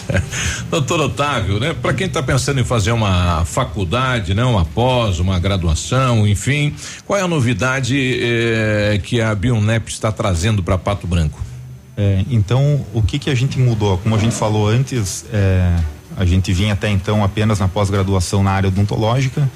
[0.70, 1.74] Doutor Otávio, né?
[1.74, 4.44] Para quem está pensando em fazer uma faculdade, né?
[4.44, 6.74] Uma pós, uma graduação, enfim,
[7.06, 11.48] qual é a novidade eh, que a Bionep está trazendo para Pato Branco?
[11.96, 13.98] É, então, o que que a gente mudou?
[13.98, 15.74] Como a gente falou antes, é,
[16.16, 19.50] a gente vinha até então apenas na pós-graduação na área odontológica.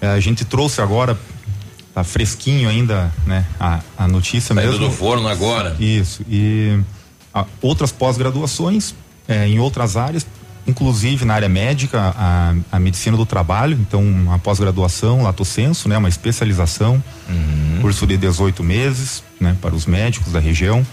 [0.00, 1.16] É, a gente trouxe agora,
[1.94, 3.46] tá fresquinho ainda, né?
[3.60, 4.88] A, a notícia Saindo mesmo.
[4.88, 5.76] do forno agora.
[5.78, 6.22] Isso.
[6.28, 6.76] E
[7.60, 8.94] outras pós-graduações
[9.28, 10.26] é, em outras áreas,
[10.66, 15.96] inclusive na área médica, a, a medicina do trabalho, então uma pós-graduação, lato senso, né?
[15.96, 17.02] Uma especialização,
[17.80, 19.56] curso de 18 meses, né?
[19.60, 20.84] Para os médicos da região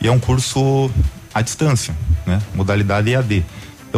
[0.00, 0.90] e é um curso
[1.32, 1.94] à distância,
[2.26, 2.40] né?
[2.54, 3.44] Modalidade EAD.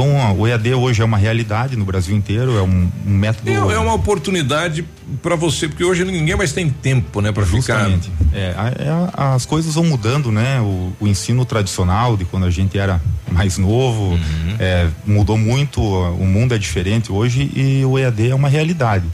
[0.00, 3.50] Então, o EAD hoje é uma realidade no Brasil inteiro, é um, um método.
[3.50, 4.84] É, é uma oportunidade
[5.20, 7.56] para você, porque hoje ninguém mais tem tempo, né, para ficar.
[7.88, 8.08] Justamente.
[8.32, 10.60] É, a- é, as coisas vão mudando, né?
[10.60, 13.00] O, o ensino tradicional de quando a gente era
[13.32, 14.16] mais novo
[14.60, 19.04] é, mudou muito, o mundo é diferente hoje e o EAD é uma realidade.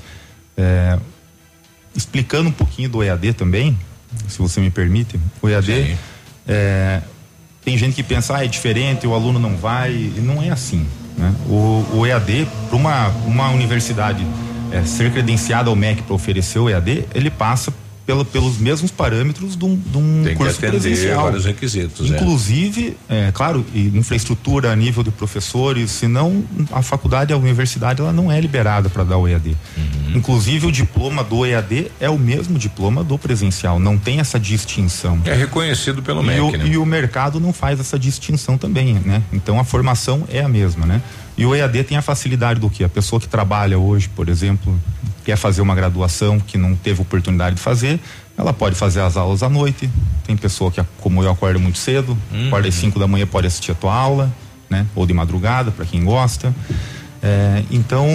[0.55, 0.98] É,
[1.97, 3.74] explicando um pouquinho do EAD também,
[4.28, 5.97] se você me permite, o EAD
[6.47, 7.01] é,
[7.65, 10.86] tem gente que pensa, ah, é diferente, o aluno não vai, e não é assim.
[11.16, 11.35] Né?
[11.49, 14.24] O, o EAD, para uma, uma universidade
[14.70, 17.73] é, ser credenciada ao MEC para oferecer o EAD, ele passa
[18.06, 21.22] pelo, pelos mesmos parâmetros de um, de um Tem que curso atender presencial.
[21.24, 22.14] vários requisitos, é.
[22.14, 28.12] Inclusive, é, claro, e infraestrutura a nível de professores, senão a faculdade, a universidade, ela
[28.12, 29.56] não é liberada para dar o EAD.
[29.76, 30.16] Uhum.
[30.16, 35.18] Inclusive, o diploma do EAD é o mesmo diploma do presencial, não tem essa distinção.
[35.24, 36.66] É reconhecido pelo E MEC, o, né?
[36.66, 39.22] e o mercado não faz essa distinção também, né?
[39.32, 41.01] Então a formação é a mesma, né?
[41.36, 42.85] E o EAD tem a facilidade do que?
[42.85, 44.78] A pessoa que trabalha hoje, por exemplo,
[45.24, 47.98] quer fazer uma graduação que não teve oportunidade de fazer,
[48.39, 49.90] ela pode fazer as aulas à noite.
[50.27, 52.48] Tem pessoa que, como eu, acorda muito cedo, Uhum.
[52.48, 54.32] acorda às 5 da manhã, pode assistir a tua aula,
[54.70, 54.86] né?
[54.94, 56.55] Ou de madrugada, para quem gosta.
[57.23, 58.06] É, então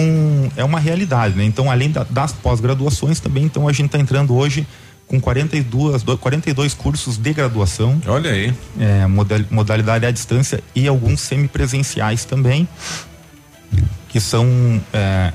[0.56, 1.44] é uma realidade, né?
[1.44, 4.64] Então além da- das pós-graduações também, então a gente está entrando hoje
[5.08, 8.00] com 42, do- 42 cursos de graduação.
[8.06, 8.54] Olha aí.
[8.78, 12.68] É, modal- modalidade à distância e alguns semipresenciais também,
[14.08, 15.32] que são é,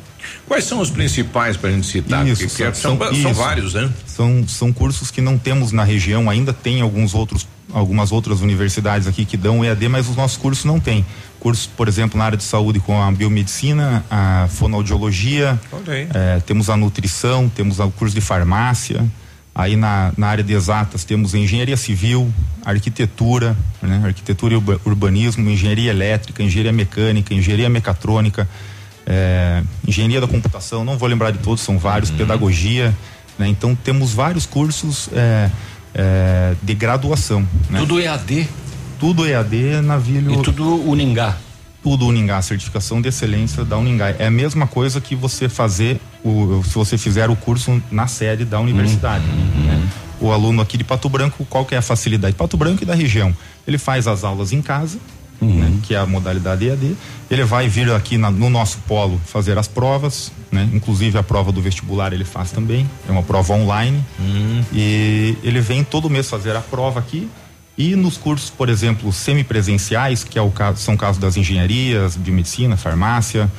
[0.47, 2.25] Quais são os principais para a gente citar?
[2.27, 3.33] isso, Porque que são, são isso.
[3.33, 3.89] vários, né?
[4.05, 9.07] São, são cursos que não temos na região, ainda tem alguns outros, algumas outras universidades
[9.07, 11.05] aqui que dão EAD, mas os nossos cursos não têm.
[11.39, 16.07] Cursos, por exemplo, na área de saúde com a biomedicina, a fonoaudiologia, aí.
[16.13, 19.03] é, temos a nutrição, temos o curso de farmácia.
[19.57, 22.29] Aí na, na área de exatas temos engenharia civil,
[22.65, 24.01] arquitetura, né?
[24.03, 28.49] arquitetura e urba- urbanismo, engenharia elétrica, engenharia mecânica, engenharia mecatrônica,
[29.05, 32.93] é, engenharia da computação, não vou lembrar de todos, são vários, pedagogia,
[33.39, 33.47] né?
[33.47, 35.49] Então temos vários cursos é,
[35.93, 37.47] é, de graduação.
[37.69, 37.79] Né?
[37.79, 38.49] Tudo EAD?
[38.99, 40.33] Tudo EAD, navilho.
[40.33, 41.37] E tudo Uningá?
[41.81, 44.09] Tudo Uningá, certificação de excelência da Uningá.
[44.17, 48.43] É a mesma coisa que você fazer, o, se você fizer o curso na sede
[48.43, 49.23] da universidade.
[49.25, 49.87] né?
[50.19, 52.33] o aluno aqui de Pato Branco, qual que é a facilidade?
[52.35, 53.35] Pato Branco e da região.
[53.67, 54.97] Ele faz as aulas em casa,
[55.41, 56.95] né, que é a modalidade EAD.
[57.29, 60.67] Ele vai vir aqui na- no nosso polo fazer as provas, né?
[60.73, 62.89] Inclusive a prova do vestibular ele faz também.
[63.07, 64.01] É uma prova online.
[64.73, 67.27] E ele vem todo mês fazer a prova aqui.
[67.77, 72.31] E nos cursos, por exemplo, semipresenciais, que é o caso, são casos das engenharias, de
[72.31, 73.51] medicina, farmácia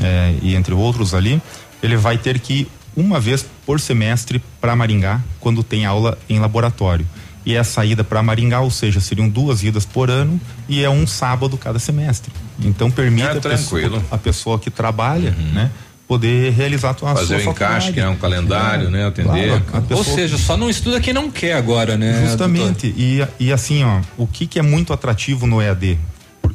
[0.00, 1.42] eh, e entre outros ali,
[1.82, 6.38] ele vai ter que ir uma vez por semestre para Maringá, quando tem aula em
[6.38, 7.06] laboratório.
[7.44, 10.90] E é a saída para Maringá, ou seja, seriam duas idas por ano e é
[10.90, 12.32] um sábado cada semestre.
[12.58, 15.70] Então permite É, a, pessoa, a pessoa que trabalha, né,
[16.08, 19.06] poder realizar a tua Fazer sua o encaixe, criar um calendário, né?
[19.06, 19.60] Atender.
[19.62, 22.26] Claro, Ou seja, só não estuda quem não quer agora, né?
[22.26, 22.94] Justamente.
[22.96, 25.98] E, e assim, ó, o que, que é muito atrativo no EAD?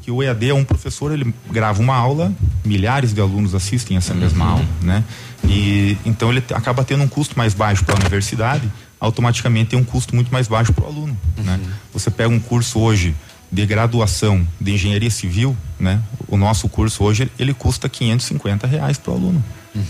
[0.01, 2.33] Porque o EAD é um professor, ele grava uma aula,
[2.65, 5.03] milhares de alunos assistem essa mesma aula, né?
[5.47, 8.67] E então ele acaba tendo um custo mais baixo para a universidade,
[8.99, 11.59] automaticamente tem um custo muito mais baixo para o aluno, né?
[11.93, 13.15] Você pega um curso hoje
[13.51, 16.01] de graduação de engenharia civil, né?
[16.27, 19.43] O nosso curso hoje ele custa 550 reais para o aluno.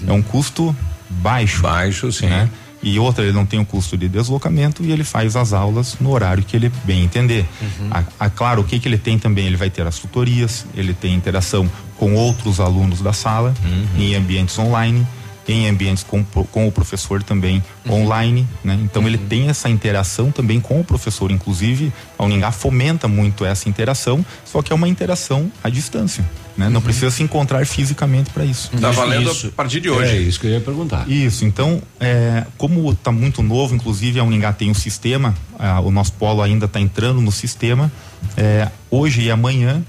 [0.05, 0.75] É um custo
[1.09, 1.61] baixo.
[1.61, 2.25] Baixo, sim.
[2.25, 2.49] Né?
[2.83, 6.09] E outra, ele não tem o custo de deslocamento e ele faz as aulas no
[6.11, 7.45] horário que ele bem entender.
[7.91, 9.45] A, a- claro, o que, que ele tem também?
[9.45, 13.53] Ele vai ter as tutorias, ele tem interação com outros alunos da sala,
[13.97, 15.05] em ambientes online,
[15.47, 18.79] em ambientes com, com o professor também online, né?
[18.83, 21.31] Então ele tem essa interação também com o professor.
[21.31, 26.23] Inclusive, a Uningá fomenta muito essa interação, só que é uma interação à distância.
[26.57, 26.69] Né?
[26.69, 28.69] Não precisa se encontrar fisicamente para isso.
[28.79, 30.11] Tá valendo a partir de hoje.
[30.11, 31.09] É isso que eu ia perguntar.
[31.09, 35.91] Isso, então, é, como está muito novo, inclusive a Uningá tem o sistema, ah, o
[35.91, 37.91] nosso polo ainda está entrando no sistema.
[38.37, 39.83] é, hoje e amanhã,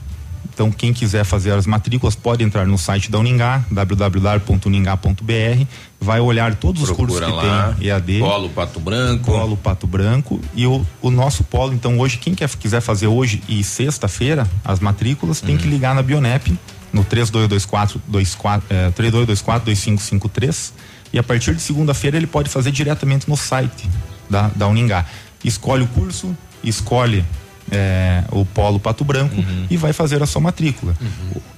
[0.53, 5.65] então quem quiser fazer as matrículas pode entrar no site da Uningá, www.uningá.br,
[6.01, 7.75] vai olhar todos os cursos Procura que lá.
[7.79, 8.19] tem EAD.
[8.21, 9.25] Polo Pato Branco.
[9.25, 13.43] Polo Pato Branco e o, o nosso polo, então hoje, quem quer, quiser fazer hoje
[13.49, 15.59] e sexta-feira as matrículas, tem Hum.
[15.59, 16.59] que ligar na Bionep
[16.93, 20.75] no 3224 24, eh, 3224 2553
[21.13, 23.89] e a partir de segunda-feira ele pode fazer diretamente no site
[24.29, 25.05] da, da Uningá.
[25.45, 27.25] Escolhe o curso, escolhe
[27.73, 29.67] eh, o polo Pato Branco Uhum.
[29.71, 30.95] e vai fazer a sua matrícula.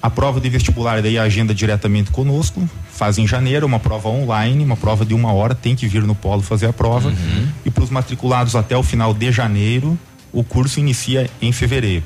[0.00, 4.76] A prova de vestibular daí agenda diretamente conosco, faz em janeiro, uma prova online, uma
[4.76, 7.08] prova de uma hora, tem que vir no polo fazer a prova.
[7.08, 7.48] Uhum.
[7.64, 9.98] E para os matriculados até o final de janeiro,
[10.32, 12.04] o curso inicia em fevereiro.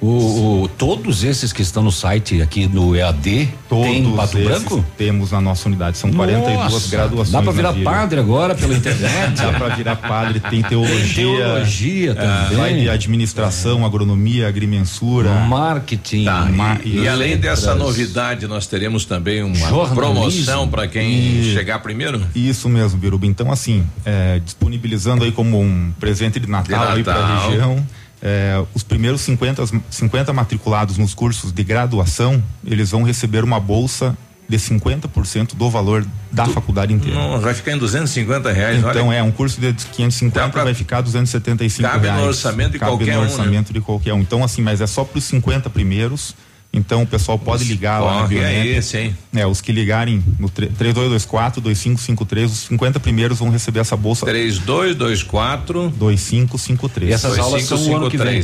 [0.00, 4.48] O, o- todos esses que estão no site aqui no EAD tem Todos Pato esses
[4.48, 4.84] Branco?
[4.96, 7.30] Temos na nossa unidade, são 42 Nossa, graduações.
[7.32, 9.34] Dá pra na virar padre agora pela internet?
[9.36, 11.14] Dá pra virar padre, tem teologia.
[11.14, 12.56] teologia é, também.
[12.58, 15.30] Vai de administração, agronomia, agrimensura.
[15.40, 16.24] Marketing.
[16.26, 19.96] Tá, Ma- e, e além dessa novidade, nós teremos também uma Jornalismo.
[19.96, 22.22] promoção para quem E- chegar primeiro?
[22.36, 23.26] Isso mesmo, Biruba.
[23.26, 27.36] Então, assim, é, disponibilizando aí como um presente de Natal, De aí para Natal.
[27.36, 27.86] a região.
[28.22, 34.16] É, os primeiros 50, 50 matriculados nos cursos de graduação, eles vão receber uma bolsa
[34.48, 37.18] de 50% do valor da faculdade inteira.
[37.18, 38.78] Não, vai ficar em 250 reais.
[38.78, 39.16] Então olha.
[39.16, 42.26] é um curso de 550 vai ficar 275 Cabe no reais.
[42.28, 43.30] orçamento de Cabe qualquer no um, né?
[43.30, 44.20] orçamento de qualquer um.
[44.20, 46.34] Então assim, mas é só para os 50 primeiros.
[46.72, 49.16] Então o pessoal pode ligar lá na corre é esse, hein?
[49.34, 54.26] É, os que ligarem no tre- 3224 2553, os 50 primeiros vão receber essa bolsa
[54.26, 57.10] 3224 2553.
[57.10, 58.42] E essas aulas são o ano que vem.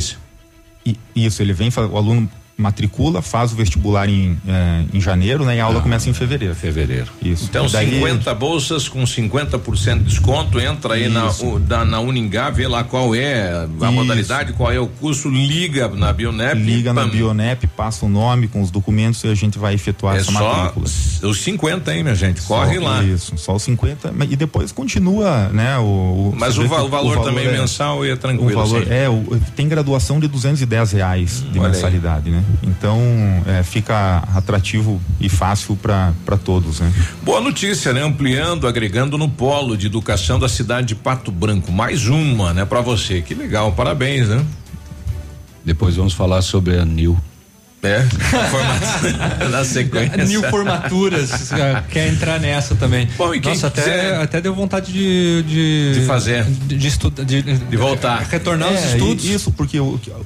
[0.85, 5.57] E- isso, ele vem, o aluno matricula, faz o vestibular em, eh, em janeiro, né?
[5.57, 6.55] E a aula começa em fevereiro.
[6.55, 7.07] Fevereiro.
[7.21, 7.45] Isso.
[7.49, 10.59] Então, daí- 50 bolsas com 50% de desconto.
[10.59, 13.91] Entra aí na, o- da- na Uningá, vê lá qual é a Isso.
[13.91, 16.55] modalidade, qual é o curso, liga na Bionep.
[16.59, 17.05] Liga na.
[17.05, 20.55] Bionep, passa o nome com os documentos e a gente vai efetuar É essa só
[20.57, 20.85] matrícula.
[21.23, 22.41] os 50, hein, minha gente?
[22.43, 23.03] Corre Só- lá.
[23.03, 24.11] Isso, só os 50.
[24.15, 25.77] mas- E depois continua, né?
[25.77, 28.53] O, Mas o, va- que o valor também é- mensal e é O tranquilo.
[28.55, 28.91] valor assim.
[28.93, 31.73] é, o- tem graduação de 210 reais de olha aí.
[31.73, 32.43] mensalidade, né?
[32.63, 32.99] Então
[33.45, 36.91] é, fica atrativo e fácil para todos, né?
[37.23, 38.03] Boa notícia, né?
[38.03, 41.71] Ampliando, agregando no polo de educação da cidade de Pato Branco.
[41.71, 43.21] Mais uma, né, para você.
[43.21, 44.45] Que legal, parabéns, né?
[45.63, 47.17] Depois vamos falar sobre a Nil.
[47.85, 48.05] É,
[49.49, 50.25] na sequência.
[50.25, 51.51] Mil formaturas,
[51.89, 53.07] quer entrar nessa também.
[53.17, 55.43] Bom, e quem Nossa, até, quiser- até deu vontade de.
[55.43, 56.43] De, De fazer.
[56.43, 57.23] De, de estudar.
[57.23, 58.23] De, de voltar.
[58.29, 59.25] Retornar os É, estudos.
[59.25, 59.77] e- Isso, porque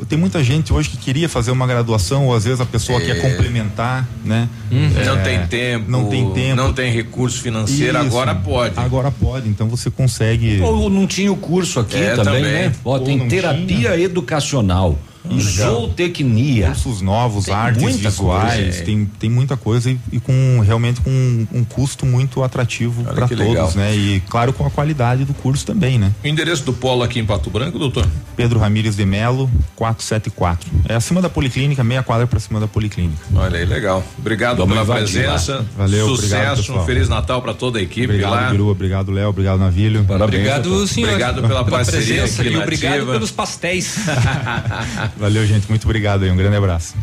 [0.07, 3.05] tem muita gente hoje que queria fazer uma graduação, ou às vezes a pessoa É.
[3.05, 4.47] quer complementar, né?
[4.71, 5.91] É, Não tem tempo.
[5.91, 6.55] Não tem tempo.
[6.55, 8.07] Não tem recurso financeiro, Isso.
[8.07, 8.79] agora pode.
[8.79, 10.59] Agora pode, então você consegue.
[10.61, 12.41] Ou não tinha o curso aqui É, também, também.
[12.43, 12.71] né?
[12.85, 14.97] Ó, Ou tem terapia educacional.
[15.39, 16.67] Zootecnia.
[16.67, 18.81] Cursos novos, Tem artes visuais, coisa, é.
[18.83, 23.27] tem, tem muita coisa e, e com realmente com um, um custo muito atrativo para
[23.27, 23.71] todos, legal.
[23.75, 23.95] né?
[23.95, 26.11] E claro com a qualidade do curso também, né?
[26.23, 28.07] O endereço do polo aqui em Pato Branco, doutor?
[28.35, 30.69] Pedro Ramires de Melo, 474.
[30.87, 33.19] É acima da Policlínica, meia quadra para cima da Policlínica.
[33.35, 34.03] Olha aí, legal.
[34.17, 35.57] Obrigado Vamos pela invadir presença.
[35.57, 35.65] lá.
[35.77, 36.79] Valeu, Sucesso, obrigado, pessoal.
[36.79, 38.49] um Feliz Natal para toda a equipe Obrigado, lá.
[38.49, 40.05] Biru, obrigado, Léo, obrigado, Navilho.
[40.07, 41.09] Obrigado, senhor.
[41.09, 43.97] Obrigado pela, parceria presença aqui e obrigado pelos pastéis.
[45.17, 46.95] Valeu, gente, muito obrigado aí, um grande abraço.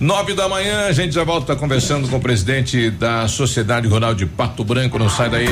[0.00, 4.26] Nove da manhã, a gente já volta conversando com o presidente da Sociedade Rural de
[4.26, 4.98] Pato Branco.
[4.98, 5.48] Não sai daí.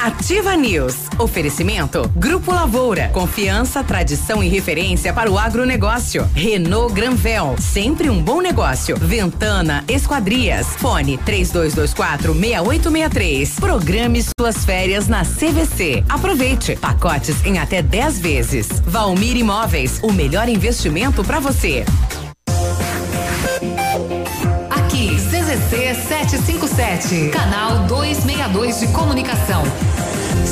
[0.00, 0.94] Ativa News.
[1.18, 2.10] Oferecimento.
[2.14, 3.08] Grupo Lavoura.
[3.08, 6.28] Confiança, tradição e referência para o agronegócio.
[6.34, 7.56] Renault Granvel.
[7.58, 8.96] Sempre um bom negócio.
[8.96, 10.66] Ventana Esquadrias.
[10.76, 13.58] Fone 3224 6863.
[13.58, 16.04] Programe suas férias na CVC.
[16.08, 16.76] Aproveite.
[16.76, 18.68] Pacotes em até 10 vezes.
[18.86, 20.00] Valmir Imóveis.
[20.02, 21.84] O melhor investimento para você.
[25.54, 29.62] CZC 757, canal 262 de comunicação.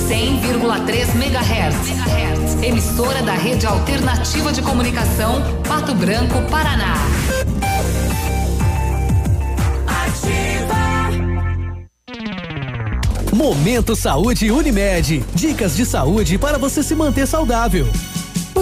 [0.08, 2.62] 100,3 MHz.
[2.62, 6.94] Emissora da Rede Alternativa de Comunicação, Pato Branco, Paraná.
[13.32, 15.24] Momento Saúde Unimed.
[15.34, 17.88] Dicas de saúde para você se manter saudável.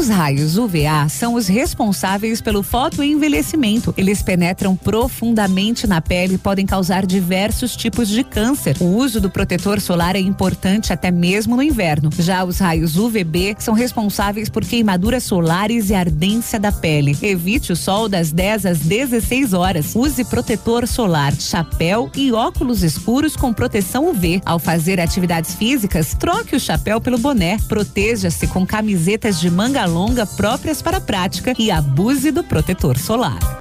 [0.01, 3.93] Os raios UVA são os responsáveis pelo fotoenvelhecimento.
[3.99, 8.79] Eles penetram profundamente na pele e podem causar diversos tipos de câncer.
[8.81, 12.09] O uso do protetor solar é importante até mesmo no inverno.
[12.19, 17.15] Já os raios UVB são responsáveis por queimaduras solares e ardência da pele.
[17.21, 19.95] Evite o sol das 10 às 16 horas.
[19.95, 24.41] Use protetor solar, chapéu e óculos escuros com proteção UV.
[24.47, 27.59] Ao fazer atividades físicas, troque o chapéu pelo boné.
[27.69, 33.61] Proteja-se com camisetas de manga longa próprias para a prática e abuse do protetor solar.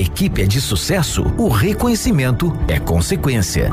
[0.00, 3.70] equipe é de sucesso, o reconhecimento é consequência.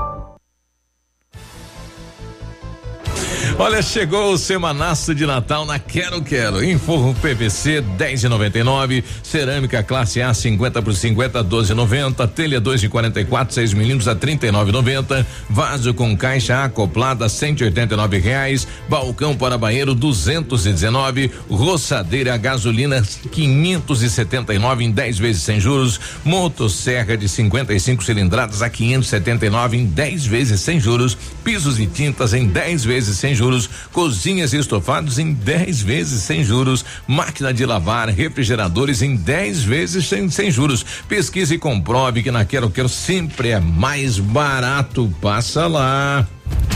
[3.60, 6.64] Olha, chegou o semanaço de Natal na Quero Quero.
[6.64, 13.74] Inforro PVC 10,99, cerâmica classe A 50 por 50 12,90, telha 2 de 44 6
[13.74, 22.38] milímetros a 39,90, vaso com caixa acoplada 189 reais, balcão para banheiro 219, roçadeira a
[22.38, 23.02] gasolina
[23.32, 30.62] 579 em 10 vezes sem juros, motosserra de 55 cilindradas a 579 em 10 vezes
[30.62, 33.47] sem juros, pisos e tintas em 10 vezes sem juros,
[33.92, 40.08] cozinhas e estofados em 10 vezes sem juros, máquina de lavar, refrigeradores em 10 vezes
[40.08, 40.86] sem, sem juros.
[41.08, 45.14] Pesquise e comprove que na Quero Quero sempre é mais barato.
[45.22, 46.28] Passa lá.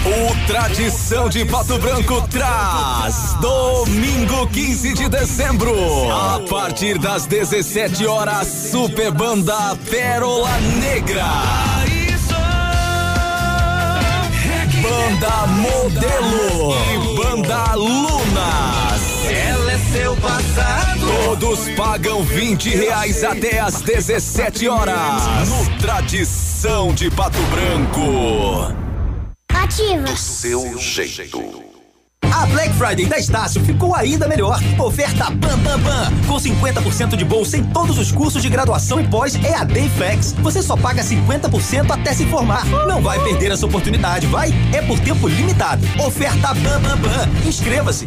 [0.03, 5.71] O Tradição de Pato Branco traz domingo 15 de dezembro,
[6.11, 10.49] a partir das 17 horas, Super Banda Pérola
[10.79, 12.00] Negra.
[14.81, 19.25] Banda Modelo e Banda Lunas.
[19.29, 21.01] Ela é seu passado.
[21.25, 25.47] Todos pagam 20 reais até às 17 horas.
[25.47, 28.73] No Tradição de Pato Branco.
[29.53, 30.15] Ativa.
[30.15, 31.70] Seu jeito.
[32.31, 34.59] A Black Friday da Estácio ficou ainda melhor.
[34.79, 36.11] Oferta Bam Bam Bam.
[36.27, 40.33] Com 50% de bolsa em todos os cursos de graduação e pós EAD Flex.
[40.41, 42.65] Você só paga 50% até se formar.
[42.87, 44.53] Não vai perder essa oportunidade, vai?
[44.73, 45.85] É por tempo limitado.
[45.99, 47.47] Oferta Bam Bam Bam.
[47.47, 48.05] Inscreva-se.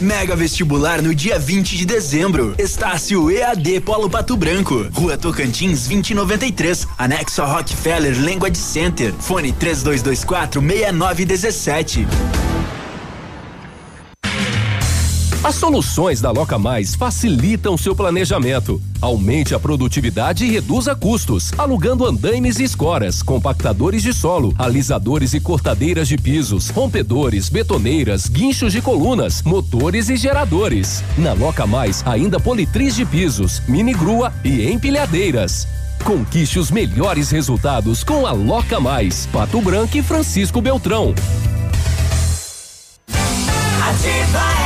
[0.00, 2.54] Mega vestibular no dia 20 de dezembro.
[2.58, 4.86] Estácio EAD Polo Pato Branco.
[4.92, 6.86] Rua Tocantins 2093.
[6.98, 9.12] Anexo a Rockefeller Language Center.
[9.18, 12.06] Fone 3224 6917.
[15.46, 18.82] As soluções da Loca Mais facilitam seu planejamento.
[19.00, 25.40] Aumente a produtividade e reduza custos, alugando andaimes e escoras, compactadores de solo, alisadores e
[25.40, 31.04] cortadeiras de pisos, rompedores, betoneiras, guinchos de colunas, motores e geradores.
[31.16, 35.68] Na Loca Mais, ainda politriz de pisos, mini grua e empilhadeiras.
[36.02, 41.14] Conquiste os melhores resultados com a Loca Mais, Pato Branco e Francisco Beltrão.
[43.88, 44.65] Ativa.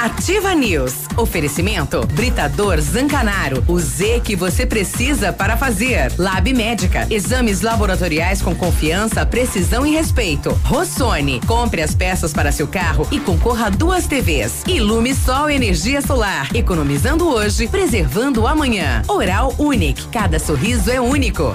[0.00, 0.94] Ativa News.
[1.16, 3.62] Oferecimento Britador Zancanaro.
[3.68, 6.10] O Z que você precisa para fazer.
[6.18, 7.06] Lab Médica.
[7.10, 10.58] Exames laboratoriais com confiança, precisão e respeito.
[10.64, 11.40] Rossoni.
[11.46, 14.62] Compre as peças para seu carro e concorra a duas TVs.
[14.66, 16.48] Ilume Sol Energia Solar.
[16.54, 19.02] Economizando hoje, preservando amanhã.
[19.08, 20.08] Oral Unique.
[20.08, 21.54] Cada sorriso é único.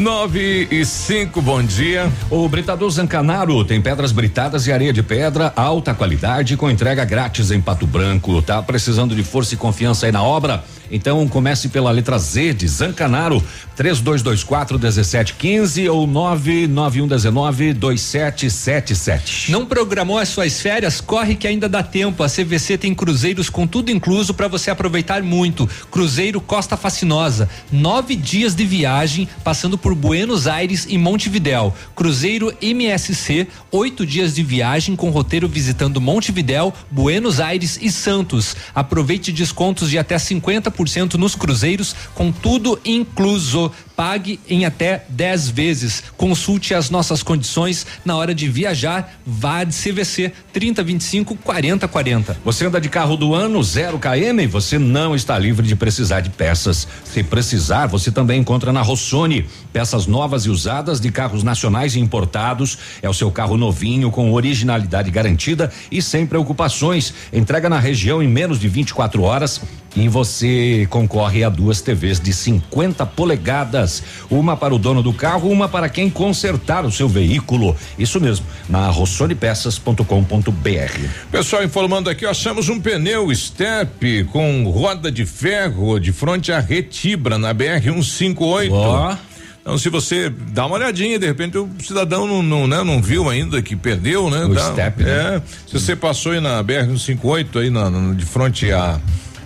[0.00, 2.10] 9 e 5, bom dia.
[2.30, 7.50] O Britador Zancanaro tem pedras britadas e areia de pedra, alta qualidade, com entrega grátis
[7.50, 8.40] em Pato Branco.
[8.40, 10.64] Tá precisando de força e confiança aí na obra?
[10.90, 13.42] Então comece pela letra Z de Zancanaro,
[13.76, 19.52] 3224 1715 ou 99119 2777.
[19.52, 21.00] Não programou as suas férias?
[21.00, 22.22] Corre que ainda dá tempo.
[22.22, 25.68] A CVC tem cruzeiros com tudo incluso para você aproveitar muito.
[25.90, 31.74] Cruzeiro Costa Fascinosa, nove dias de viagem, passando por Buenos Aires e Montevidéu.
[31.94, 38.56] Cruzeiro MSC, oito dias de viagem com roteiro visitando Montevidéu, Buenos Aires e Santos.
[38.74, 40.79] Aproveite descontos de até 50%
[41.18, 43.72] nos cruzeiros, com tudo incluso.
[44.00, 46.02] Pague em até 10 vezes.
[46.16, 49.20] Consulte as nossas condições na hora de viajar.
[49.26, 52.38] Vá de CVC 30 25 40 40.
[52.42, 54.48] Você anda de carro do ano zero km?
[54.48, 56.88] Você não está livre de precisar de peças.
[57.04, 62.00] Se precisar, você também encontra na Rossoni peças novas e usadas de carros nacionais e
[62.00, 62.78] importados.
[63.02, 67.12] É o seu carro novinho com originalidade garantida e sem preocupações.
[67.30, 69.60] Entrega na região em menos de 24 horas
[69.96, 73.89] e você concorre a duas TVs de 50 polegadas,
[74.30, 77.76] uma para o dono do carro, uma para quem consertar o seu veículo.
[77.98, 81.08] Isso mesmo, na rossonepeças.com.br.
[81.30, 87.38] Pessoal informando aqui, achamos um pneu step com roda de ferro de frente à retibra
[87.38, 88.72] na BR 158.
[88.74, 89.16] Ó.
[89.62, 93.28] Então, se você dá uma olhadinha, de repente o cidadão não, não, né, não viu
[93.28, 94.44] ainda que perdeu, né?
[94.46, 95.36] O Dá- step, né?
[95.36, 98.98] É, se você passou aí na BR 158 aí na, na- de frente à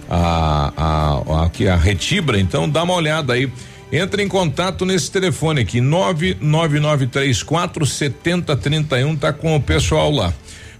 [0.08, 3.50] a, a, a, aqui a retibra, então dá uma olhada aí.
[3.92, 10.34] Entre em contato nesse telefone aqui, 99934 7031, tá com o pessoal lá.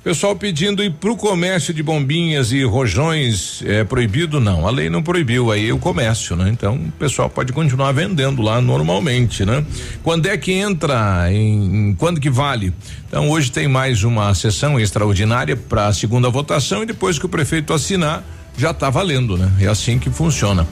[0.05, 4.39] Pessoal pedindo ir pro comércio de bombinhas e rojões é proibido?
[4.39, 6.51] Não, a lei não proibiu aí o comércio, né?
[6.51, 9.65] Então o pessoal pode continuar vendendo lá normalmente, né?
[10.03, 11.33] Quando é que entra?
[11.33, 12.75] Em, em quando que vale?
[13.09, 17.29] Então hoje tem mais uma sessão extraordinária para a segunda votação e depois que o
[17.31, 18.23] prefeito assinar
[18.59, 19.51] já tá valendo, né?
[19.59, 20.69] É assim que funciona.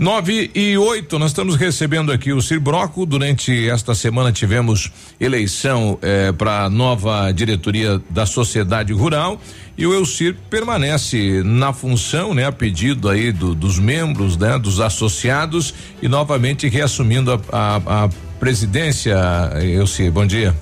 [0.00, 3.04] Nove e oito, nós estamos recebendo aqui o Cir Broco.
[3.04, 4.90] Durante esta semana tivemos
[5.20, 9.38] eleição eh, para nova diretoria da Sociedade Rural
[9.76, 14.80] e o Elcir permanece na função, né, a pedido aí do- dos membros, né, dos
[14.80, 18.08] associados e novamente reassumindo a, a, a
[18.38, 19.14] presidência.
[19.62, 20.54] Elcir, bom dia.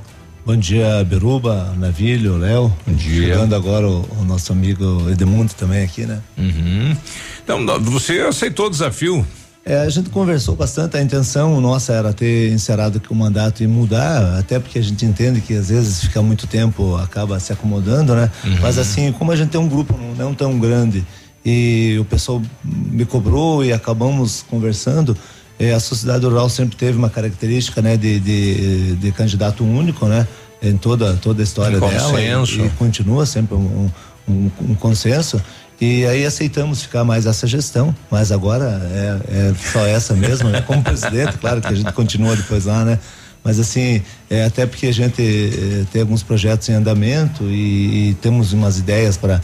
[0.49, 2.73] Bom dia, Beruba, Navilho, Léo.
[2.87, 3.35] Bom dia.
[3.35, 6.23] Chegando agora o, o nosso amigo Edmundo também aqui, né?
[6.39, 6.97] Uhum.
[7.45, 9.27] Então, você aceitou o desafio?
[9.63, 13.67] É, a gente conversou bastante, a intenção nossa era ter encerrado aqui o mandato e
[13.67, 18.15] mudar, até porque a gente entende que às vezes fica muito tempo, acaba se acomodando,
[18.15, 18.31] né?
[18.63, 21.05] Mas assim, como a gente tem um grupo não, não tão grande
[21.45, 25.15] e o pessoal me cobrou e acabamos conversando,
[25.59, 30.27] eh, a sociedade rural sempre teve uma característica, né, de, de, de candidato único, né?
[30.61, 32.21] Em toda, toda a história Um dela.
[32.63, 32.67] e-.
[32.67, 33.91] E, continua sempre um,
[34.29, 35.41] um, um consenso.
[35.81, 40.61] E aí aceitamos ficar mais essa gestão, mas agora é, é só essa mesmo, né?
[40.61, 42.99] Como presidente, claro que a gente continua depois lá, né?
[43.45, 48.15] Mas assim, é, até porque a gente é, tem alguns projetos em andamento e, e
[48.15, 49.41] temos umas ideias para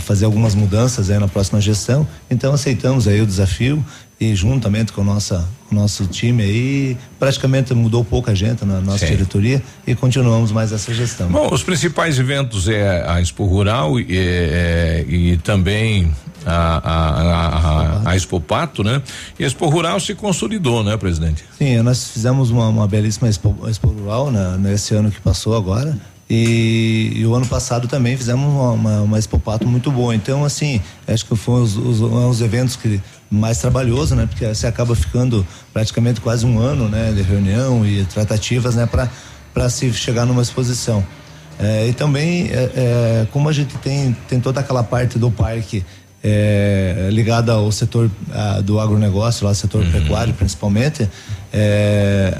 [0.00, 2.06] fazer algumas mudanças aí na próxima gestão.
[2.30, 3.84] Então aceitamos aí o desafio
[4.20, 9.06] e juntamente com a nossa o nosso time aí praticamente mudou pouca gente na nossa
[9.06, 9.12] Sim.
[9.12, 11.28] diretoria e continuamos mais essa gestão.
[11.28, 16.12] Bom, os principais eventos é a Expo Rural e, é, e também
[16.46, 19.02] a, a, a, a Expo Pato, né?
[19.38, 21.44] E a Expo Rural se consolidou, né, presidente?
[21.58, 25.96] Sim, nós fizemos uma, uma belíssima expo, expo rural nesse ano que passou agora.
[26.28, 30.14] E, e o ano passado também fizemos uma, uma, uma Expo Pato muito boa.
[30.14, 34.26] Então, assim, acho que foi os, os, os eventos que mais trabalhoso, né?
[34.26, 37.12] Porque você acaba ficando praticamente quase um ano, né?
[37.12, 38.86] De reunião e tratativas, né?
[38.86, 41.04] Para se chegar numa exposição.
[41.58, 45.84] É, e também, é, é, como a gente tem, tem toda aquela parte do parque
[46.22, 51.08] é, ligada ao setor ah, do agronegócio, lá, setor pecuário principalmente,
[51.56, 52.34] é,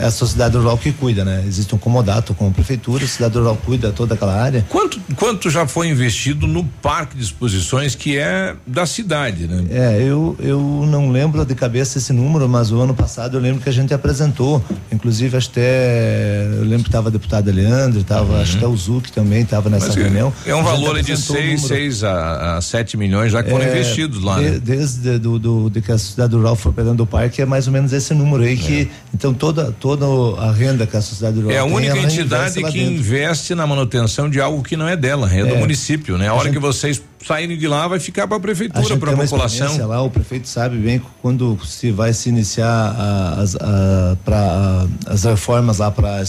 [0.00, 1.44] é a sociedade rural que cuida, né?
[1.46, 4.64] Existe um comodato com a prefeitura, a cidade rural cuida toda aquela área.
[4.70, 9.64] Quanto, quanto já foi investido no parque de exposições que é da cidade, né?
[9.70, 13.60] É, eu, eu não lembro de cabeça esse número, mas o ano passado eu lembro
[13.62, 18.52] que a gente apresentou, inclusive até, eu lembro que estava a deputada Leandro, estava, acho
[18.52, 20.32] que até o Zuc também estava nessa Mas reunião.
[20.46, 21.68] É um A valor de apresentou o 6, número.
[21.82, 24.60] 6 a, a 7 milhões já que foram É, investidos lá, de- né?
[24.62, 27.72] Desde do, do, de que a sociedade rural for pegando o parque, é mais ou
[27.72, 30.04] menos esse número aí que, então toda, toda
[30.40, 32.78] a renda que a sociedade rural É a única entidade que dentro.
[32.80, 35.58] investe na manutenção de algo que não é dela, é, do É.
[35.58, 36.28] município, né?
[36.28, 39.12] A A hora gente- que vocês saírem de lá vai ficar para a prefeitura, para
[39.12, 39.88] a população.
[39.88, 44.86] lá, o prefeito sabe bem que quando se vai se iniciar a- as, a- pra-
[45.06, 46.22] as reformas lá para a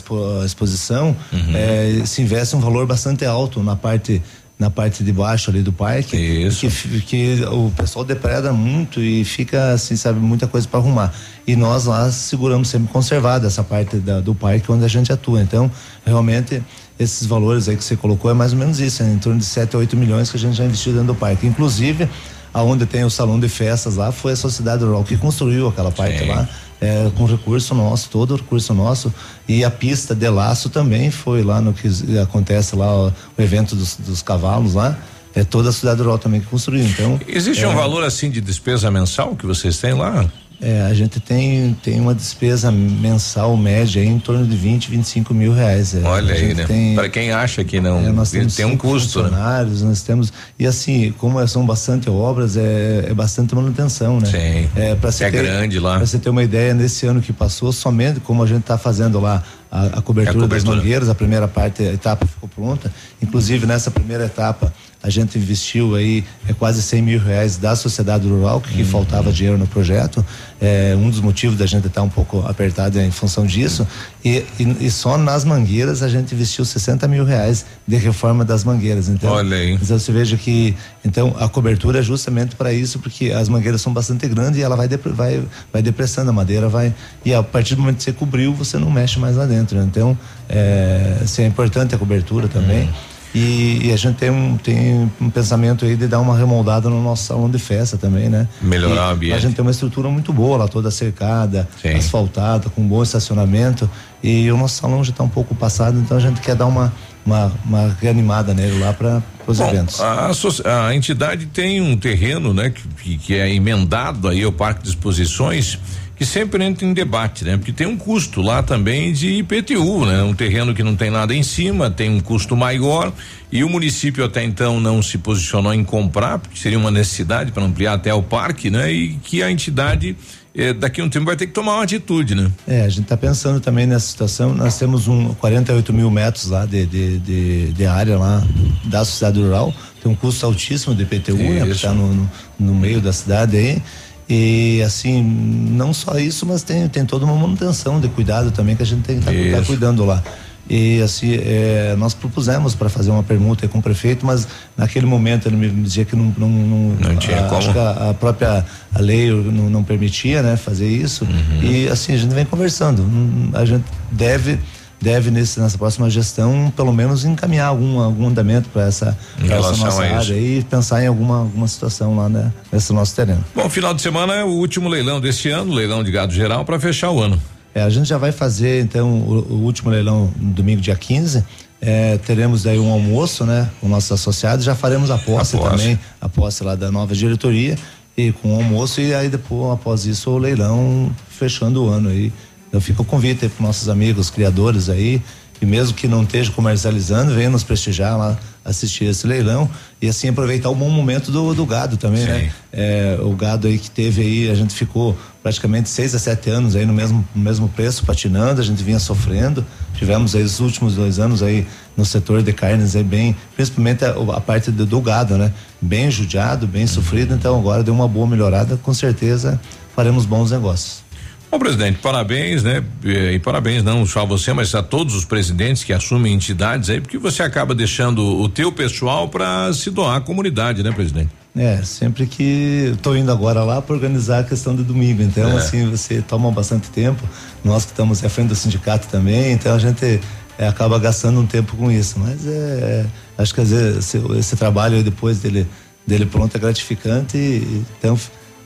[0.45, 1.39] exposição, Uhum.
[1.55, 4.21] eh, se investe um valor bastante alto na parte
[4.59, 6.17] na parte de baixo ali do parque
[6.49, 11.13] que, f- que o pessoal depreda muito e fica assim sabe muita coisa para arrumar
[11.45, 15.41] e nós lá seguramos sempre conservada essa parte da- do parque onde a gente atua
[15.41, 15.69] então
[16.03, 16.63] realmente
[16.99, 19.45] esses valores aí que você colocou é mais ou menos isso, é em torno de
[19.45, 21.45] 7 a 8 milhões que a gente já investiu dentro do parque.
[21.45, 22.09] Inclusive,
[22.51, 26.17] aonde tem o salão de festas lá, foi a Sociedade Rural que construiu aquela parte
[26.17, 26.25] Sim.
[26.29, 29.13] lá, é, com recurso nosso, todo o recurso nosso.
[29.47, 31.87] E a pista de laço também foi lá no que
[32.19, 34.97] acontece lá, ó, o evento dos, dos cavalos lá.
[35.35, 36.83] É toda a Cidade Rural também que construiu.
[36.83, 37.19] Então.
[37.27, 40.25] Existe é, um valor assim de despesa mensal que vocês têm lá?
[40.59, 45.53] É, a gente tem, tem uma despesa mensal média em torno de 20, 25 mil
[45.53, 45.93] reais.
[45.93, 46.01] é.
[46.01, 46.65] Olha aí, né?
[46.95, 49.29] Para quem acha que não, É, nós temos tem um custo, né?
[49.29, 54.25] funcionários, nós temos e assim, como são bastante obras, é, é bastante manutenção, né?
[54.25, 54.69] Sim.
[54.75, 55.97] É, pra você É ter, grande lá.
[55.97, 59.19] Pra você ter uma ideia, nesse ano que passou, somente como a gente está fazendo
[59.19, 60.75] lá a, a cobertura, É a das cobertura.
[60.77, 62.91] mangueiras, a primeira parte, a etapa ficou pronta.
[63.21, 64.73] Inclusive nessa primeira etapa
[65.03, 68.87] a gente investiu aí é, quase 100 mil reais da sociedade rural, que, que Uhum.
[68.87, 70.25] faltava dinheiro no projeto.
[70.59, 73.87] É, um dos motivos da gente estar um pouco apertado é em função disso.
[74.25, 78.63] E, e, e só nas mangueiras a gente investiu 60 mil reais de reforma das
[78.63, 79.07] mangueiras.
[79.07, 79.73] Então, Olha aí.
[79.73, 80.75] então você veja que
[81.05, 84.75] então a cobertura é justamente para isso, porque as mangueiras são bastante grandes e ela
[84.75, 86.93] vai, vai, vai depressando a madeira, vai
[87.23, 89.77] e a partir do momento que você cobriu, você não mexe mais lá dentro.
[89.77, 89.85] né?
[89.89, 90.17] Então,
[90.49, 92.83] é, assim, é importante a cobertura também.
[92.83, 93.16] Uhum.
[93.35, 97.01] E, e a gente tem um, tem um pensamento aí de dar uma remoldada no
[97.03, 98.47] nosso salão de festa também, né?
[98.61, 99.35] Melhorar E o ambiente.
[99.35, 103.89] A gente tem uma estrutura muito boa lá, toda cercada, asfaltada, com bom estacionamento.
[104.23, 106.91] E o nosso salão já está um pouco passado, então a gente quer dar uma,
[107.25, 110.01] uma, uma reanimada nele lá para os eventos.
[110.01, 114.83] A, a entidade tem um terreno, né, que, que, que é emendado aí ao Parque
[114.83, 115.77] de Exposições,
[116.17, 117.57] que sempre entra em debate, né?
[117.57, 120.23] Porque tem um custo lá também de IPTU, né?
[120.23, 123.13] Um terreno que não tem nada em cima, tem um custo maior
[123.51, 127.63] e o município até então não se posicionou em comprar, porque seria uma necessidade para
[127.63, 128.91] ampliar até o parque, né?
[128.91, 130.17] E que a entidade
[130.55, 132.51] eh, daqui a um tempo vai ter que tomar uma atitude, né?
[132.67, 134.55] É, a gente está pensando também nessa situação.
[134.55, 138.43] Nós temos um 48 mil metros lá de, de, de, de área lá
[138.85, 139.71] da sociedade rural.
[140.01, 141.59] Tem um custo altíssimo de IPTU, né?
[141.59, 141.81] Porque Isso.
[141.83, 142.29] tá no, no,
[142.59, 143.81] no meio da cidade aí.
[144.29, 148.83] E assim, não só isso, mas tem, tem toda uma manutenção de cuidado também que
[148.83, 149.67] a gente tem que estar Isso.
[149.67, 150.21] cuidando lá.
[150.69, 154.45] E assim, é, nós propusemos para fazer uma permuta com o prefeito, mas
[154.75, 156.33] naquele momento ele me dizia que não.
[156.37, 157.73] Não, não, tinha a, Acho como.
[157.73, 161.23] que a, a própria a lei não, não permitia, né, fazer isso.
[161.23, 161.63] Uhum.
[161.63, 163.01] E assim, a gente vem conversando.
[163.03, 164.59] Hum, A gente deve
[165.01, 169.75] deve nesse, nessa próxima gestão pelo menos encaminhar algum algum andamento para essa, pra essa
[169.77, 173.43] nossa área e pensar em alguma alguma situação lá né, nesse nosso terreno.
[173.55, 176.79] Bom, final de semana é o último leilão deste ano, leilão de gado geral para
[176.79, 177.39] fechar o ano.
[177.75, 181.43] É, a gente já vai fazer então o, o último leilão no domingo dia 15.
[181.79, 184.65] É, teremos daí um almoço, né, com nossos associados.
[184.65, 185.71] Já faremos a posse, A posse.
[185.77, 187.77] também, a posse lá da nova diretoria
[188.17, 192.33] e com o almoço e aí depois após isso o leilão fechando o ano aí
[192.71, 195.21] Eu fico o convite para nossos amigos criadores aí,
[195.61, 199.69] e mesmo que não esteja comercializando, venha nos prestigiar lá, assistir esse leilão
[200.01, 202.51] e assim aproveitar o bom momento do, do gado também, né?
[202.71, 206.75] É, o gado aí que teve aí, a gente ficou praticamente seis a sete anos
[206.75, 209.65] aí no mesmo, no mesmo preço, patinando, a gente vinha sofrendo.
[209.95, 211.65] Tivemos aí os últimos dois anos aí
[211.95, 215.51] no setor de carnes aí bem, principalmente a, a parte do, do, gado, né?
[215.81, 219.59] Bem judiado, bem sofrido, então agora deu uma boa melhorada, com certeza
[219.95, 221.06] faremos bons negócios.
[221.49, 222.83] Bom, presidente, parabéns, né?
[223.03, 226.99] E parabéns não só a você, mas a todos os presidentes que assumem entidades aí,
[226.99, 231.29] porque você acaba deixando o teu pessoal para se doar à comunidade, né, presidente?
[231.55, 235.57] É, sempre que estou indo agora lá para organizar a questão do domingo, então é.
[235.57, 237.23] assim, você toma bastante tempo,
[237.63, 240.19] nós que estamos à frente do sindicato também, então a gente
[240.59, 243.05] é, acaba gastando um tempo com isso, mas é,
[243.37, 245.65] acho que às vezes esse, esse trabalho depois dele,
[246.05, 248.19] dele pronto é gratificante, e, então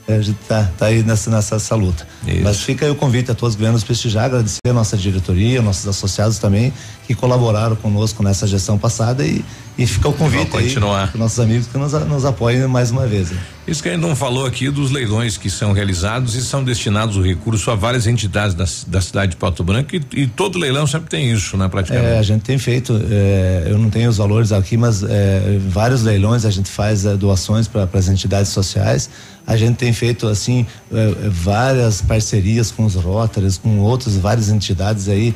[0.08, 2.08] a gente tá, tá aí nessa, nessa, nessa luta.
[2.28, 2.42] Isso.
[2.44, 5.62] Mas fica aí o convite a todos que vêm nos prestigiar, agradecer a nossa diretoria,
[5.62, 6.74] nossos associados também,
[7.08, 9.44] que colaboraram conosco nessa gestão passada e,
[9.78, 11.12] e fica o convite continuar.
[11.12, 13.32] para nossos amigos que nos, nos apoiem mais uma vez.
[13.68, 17.16] Isso que a gente não falou aqui dos leilões que são realizados e são destinados
[17.16, 20.88] o recurso a várias entidades da, da cidade de Pato Branco e, e, todo leilão
[20.88, 22.08] sempre tem isso, né, praticamente.
[22.08, 26.02] É, a gente tem feito, é, eu não tenho os valores aqui, mas é, vários
[26.02, 29.10] leilões a gente faz é, doações para as entidades sociais.
[29.46, 34.50] A gente tem feito assim é, é, várias parcerias com os Rotaries, com outras várias
[34.50, 35.36] entidades aí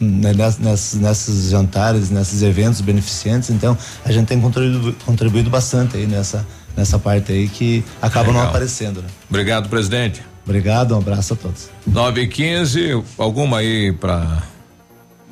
[0.00, 3.50] né, nessas, nessas jantares, nesses eventos beneficentes.
[3.50, 8.42] Então a gente tem contribuído, contribuído bastante aí nessa nessa parte aí que acaba Legal.
[8.42, 9.02] não aparecendo.
[9.02, 9.08] Né?
[9.28, 10.22] Obrigado, presidente.
[10.44, 11.68] Obrigado, um abraço a todos.
[11.86, 14.42] 9 e 15 alguma aí para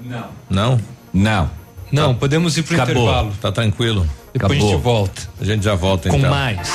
[0.05, 0.27] Não.
[0.49, 0.81] Não?
[1.13, 1.51] Não.
[1.91, 2.21] Não, tá.
[2.21, 2.85] podemos ir Acabou.
[2.85, 3.33] intervalo.
[3.41, 4.07] Tá tranquilo.
[4.39, 4.69] Depois Acabou.
[4.69, 5.23] a gente volta.
[5.41, 6.31] A gente já volta Com então.
[6.31, 6.69] Com mais.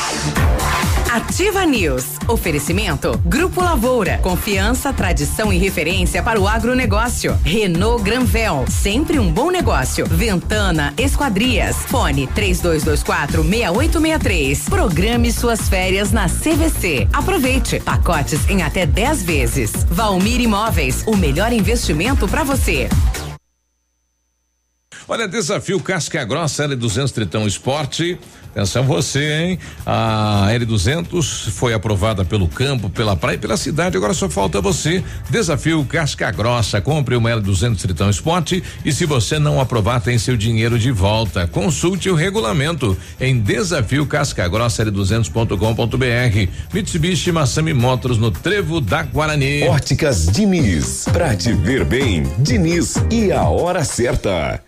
[1.14, 2.18] Ativa News.
[2.27, 3.22] Oferecimento.
[3.23, 4.18] Grupo Lavoura.
[4.18, 7.38] Confiança, tradição e referência para o agronegócio.
[7.44, 8.65] Renault Granvel.
[8.68, 10.07] Sempre um bom negócio.
[10.07, 11.76] Ventana Esquadrias.
[11.85, 14.68] Fone 3224 6863.
[14.68, 17.07] Programe suas férias na CVC.
[17.14, 17.80] Aproveite.
[17.80, 19.72] Pacotes em até 10 vezes.
[19.91, 21.03] Valmir Imóveis.
[21.06, 22.90] O melhor investimento para você.
[25.07, 28.17] Olha, desafio Casca Grossa L200 Tritão Esporte.
[28.51, 29.59] Atenção você, hein?
[29.84, 33.97] A L200 foi aprovada pelo campo, pela praia e pela cidade.
[33.97, 35.03] Agora só falta você.
[35.30, 36.80] Desafio Casca Grossa.
[36.80, 41.47] Compre uma L200 Tritão Esporte e se você não aprovar, tem seu dinheiro de volta.
[41.47, 46.51] Consulte o regulamento em desafio Casca Grossa L200.com.br.
[46.71, 49.63] Mitsubishi Massami Motors no Trevo da Guarani.
[49.63, 51.05] Óticas Diniz.
[51.11, 54.61] Pra te ver bem, Diniz e a hora certa.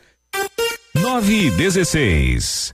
[0.94, 2.74] 9 e 16.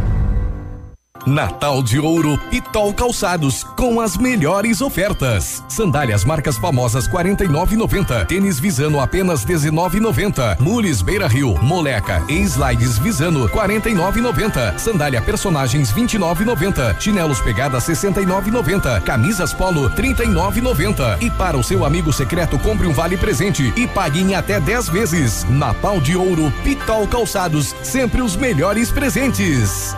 [1.25, 5.63] Natal de Ouro Pitol Calçados com as melhores ofertas.
[5.67, 8.25] Sandálias marcas famosas 49,90.
[8.25, 10.59] Tênis Visano apenas 19,90.
[10.59, 14.77] Mules Beira Rio, Moleca e Slides Visano 49,90.
[14.77, 16.99] Sandália Personagens 29,90.
[16.99, 19.01] Chinelos Pegada 69,90.
[19.01, 21.21] Camisas Polo 39,90.
[21.21, 24.89] E para o seu amigo secreto compre um vale presente e pague em até 10
[24.89, 25.43] vezes.
[25.49, 29.95] Natal de Ouro Pitol Calçados, sempre os melhores presentes.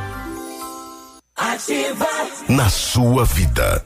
[1.53, 2.07] Ativa.
[2.49, 3.85] Na sua vida.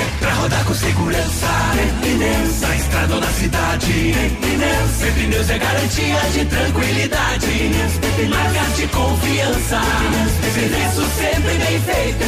[0.41, 1.47] Rodar com segurança,
[2.01, 4.11] Pneus, na estrada ou na cidade,
[4.41, 7.71] Pneus, Pneus é garantia de tranquilidade,
[8.27, 9.81] marca de confiança,
[10.51, 12.25] serviço sempre bem feito,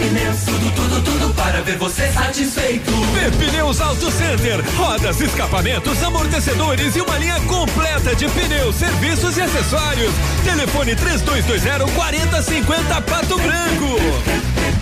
[0.00, 2.90] Pneus, tudo, tudo, tudo para ver você satisfeito.
[3.38, 10.12] Pneus Auto Center, rodas, escapamentos, amortecedores e uma linha completa de pneus, serviços e acessórios.
[10.42, 14.00] Telefone 3220 4050 Pato Branco.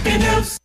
[0.03, 0.65] Pneus.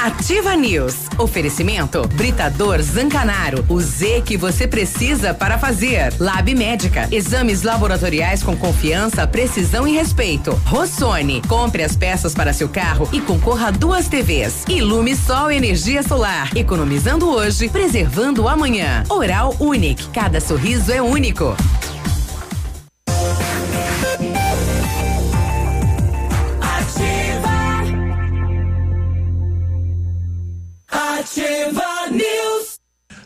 [0.00, 1.08] Ativa News.
[1.18, 3.64] Oferecimento Britador Zancanaro.
[3.68, 6.14] O Z que você precisa para fazer.
[6.20, 7.08] Lab Médica.
[7.10, 10.52] Exames laboratoriais com confiança, precisão e respeito.
[10.64, 11.42] Rossoni.
[11.48, 14.64] Compre as peças para seu carro e concorra a duas TVs.
[14.68, 16.56] Ilume Sol Energia Solar.
[16.56, 19.02] Economizando hoje, preservando amanhã.
[19.08, 20.08] Oral Unique.
[20.10, 21.56] Cada sorriso é único.
[31.28, 32.78] Ativa News.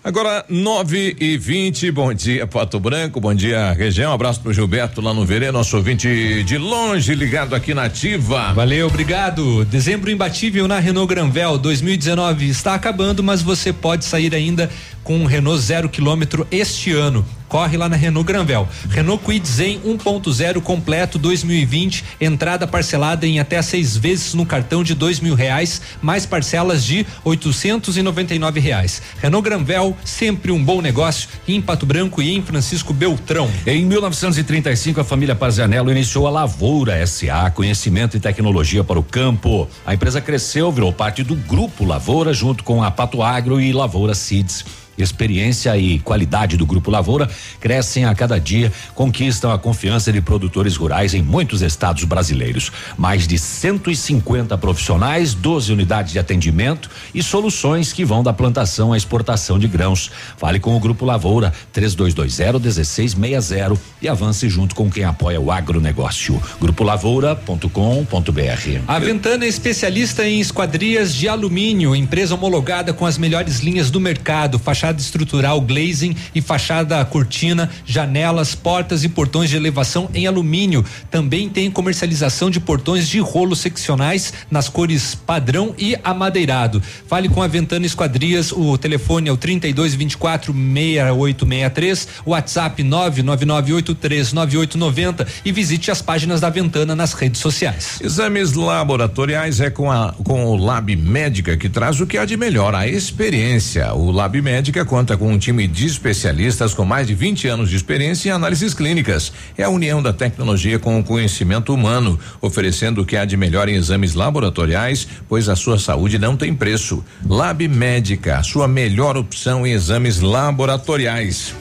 [0.02, 4.10] Agora, 9 e 20 bom dia, Pato Branco, bom dia, região.
[4.10, 8.52] Um abraço pro Gilberto lá no Verê, nosso ouvinte de longe, ligado aqui na Ativa.
[8.52, 9.64] Valeu, obrigado.
[9.64, 14.68] Dezembro imbatível na Renault Granvel 2019 está acabando, mas você pode sair ainda
[15.02, 17.24] com um Renault zero quilômetro este ano.
[17.52, 18.66] Corre lá na Renault Granvel.
[18.88, 24.94] Renault Kwid Zen 1.0 completo 2020, entrada parcelada em até seis vezes no cartão de
[24.94, 29.02] dois mil reais, mais parcelas de oitocentos e noventa e nove reais.
[29.20, 33.50] Renault Granvel, sempre um bom negócio em Pato Branco e em Francisco Beltrão.
[33.66, 39.68] Em 1935, a família Parzianello iniciou a Lavoura SA, conhecimento e tecnologia para o campo.
[39.84, 44.14] A empresa cresceu, virou parte do Grupo Lavoura, junto com a Pato Agro e Lavoura
[44.14, 44.81] Seeds.
[44.96, 47.28] Experiência e qualidade do Grupo Lavoura
[47.60, 52.70] crescem a cada dia, conquistam a confiança de produtores rurais em muitos estados brasileiros.
[52.96, 58.96] Mais de 150 profissionais, 12 unidades de atendimento e soluções que vão da plantação à
[58.96, 60.10] exportação de grãos.
[60.36, 66.40] Fale com o Grupo Lavoura 3220-1660 e avance junto com quem apoia o agronegócio.
[66.60, 68.82] Grupolavoura.com.br.
[68.86, 74.00] A Ventana é especialista em esquadrias de alumínio, empresa homologada com as melhores linhas do
[74.00, 80.84] mercado, fachada estrutural glazing e fachada cortina, janelas, portas e portões de elevação em alumínio.
[81.08, 86.82] Também tem comercialização de portões de rolo seccionais nas cores padrão e amadeirado.
[87.06, 95.52] Fale com a Ventana Esquadrias, o telefone é o 32 24 6863, WhatsApp 999839890 e
[95.52, 98.00] visite as páginas da Ventana nas redes sociais.
[98.02, 102.36] Exames laboratoriais é com a com o Lab Médica que traz o que há de
[102.36, 103.94] melhor, a experiência.
[103.94, 107.76] O Lab Médica conta com um time de especialistas com mais de 20 anos de
[107.76, 109.32] experiência em análises clínicas.
[109.56, 113.68] É a união da tecnologia com o conhecimento humano, oferecendo o que há de melhor
[113.68, 117.04] em exames laboratoriais, pois a sua saúde não tem preço.
[117.28, 121.54] Lab Médica, a sua melhor opção em exames laboratoriais.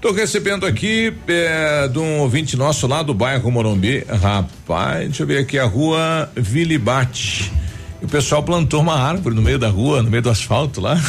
[0.00, 4.04] Tô recebendo aqui é, de um ouvinte nosso lá do bairro Morumbi.
[4.08, 7.52] Rapaz, deixa eu ver aqui a rua Vilibate.
[8.12, 11.00] O pessoal plantou uma árvore no meio da rua, no meio do asfalto lá.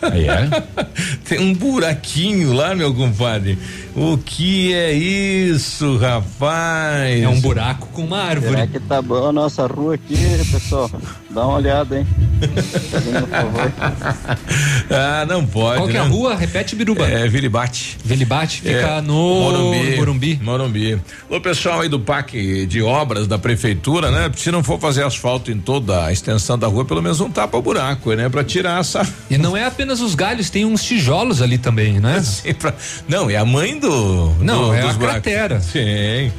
[0.00, 0.48] Aí é?
[1.28, 3.58] Tem um buraquinho lá, meu compadre.
[3.96, 7.22] O que é isso, rapaz?
[7.22, 8.50] É um buraco com uma árvore.
[8.54, 10.16] Será que tá boa a nossa rua aqui,
[10.50, 10.90] pessoal?
[11.30, 12.06] Dá uma olhada, hein?
[12.42, 13.72] Um favor.
[14.90, 15.78] ah, não pode.
[15.78, 16.10] Qual que é a né?
[16.10, 16.34] rua?
[16.34, 17.06] Repete, Biruba.
[17.06, 17.96] É Vilibate.
[18.04, 19.96] Vilibate fica É, no Morumbi.
[19.96, 20.40] Morumbi.
[20.42, 21.00] Morumbi.
[21.30, 24.30] O pessoal aí do PAC de obras da prefeitura, né?
[24.36, 27.60] Se não for fazer asfalto em toda a extensão da rua, pelo menos um tapa
[27.60, 28.28] buraco, né?
[28.28, 29.06] Pra tirar essa.
[29.30, 32.20] E não é apenas os galhos, tem uns tijolos ali também, né?
[32.26, 32.74] Sim, pra-
[33.08, 34.34] Não, é a mãe do.
[34.44, 35.22] Não, do- é dos a buracos.
[35.22, 35.60] cratera.
[35.60, 36.32] Sim.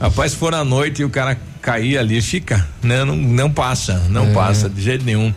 [0.00, 3.04] Rapaz, se for à noite e o cara cair ali, fica, né?
[3.04, 4.32] Não, não passa, não É.
[4.32, 5.32] passa de jeito nenhum.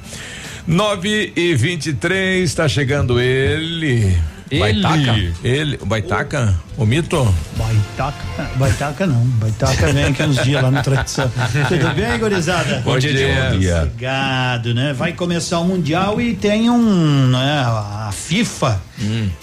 [0.66, 4.18] 9 e 23 está chegando ele.
[4.50, 4.82] Ele.
[4.82, 5.16] Baitaca?
[5.44, 5.78] Ele.
[5.86, 6.56] Baitaca?
[6.78, 7.36] O mito?
[7.58, 9.26] Baitaca, baitaca não.
[9.26, 11.30] Baitaca vem aqui uns dias lá no tradição.
[11.68, 12.82] Tudo bem, gurizada?
[12.84, 13.50] Bom dia.
[13.52, 13.82] Bom dia.
[13.84, 14.94] Obrigado, né?
[14.94, 18.82] Vai começar o Mundial e tem um, né, a FIFA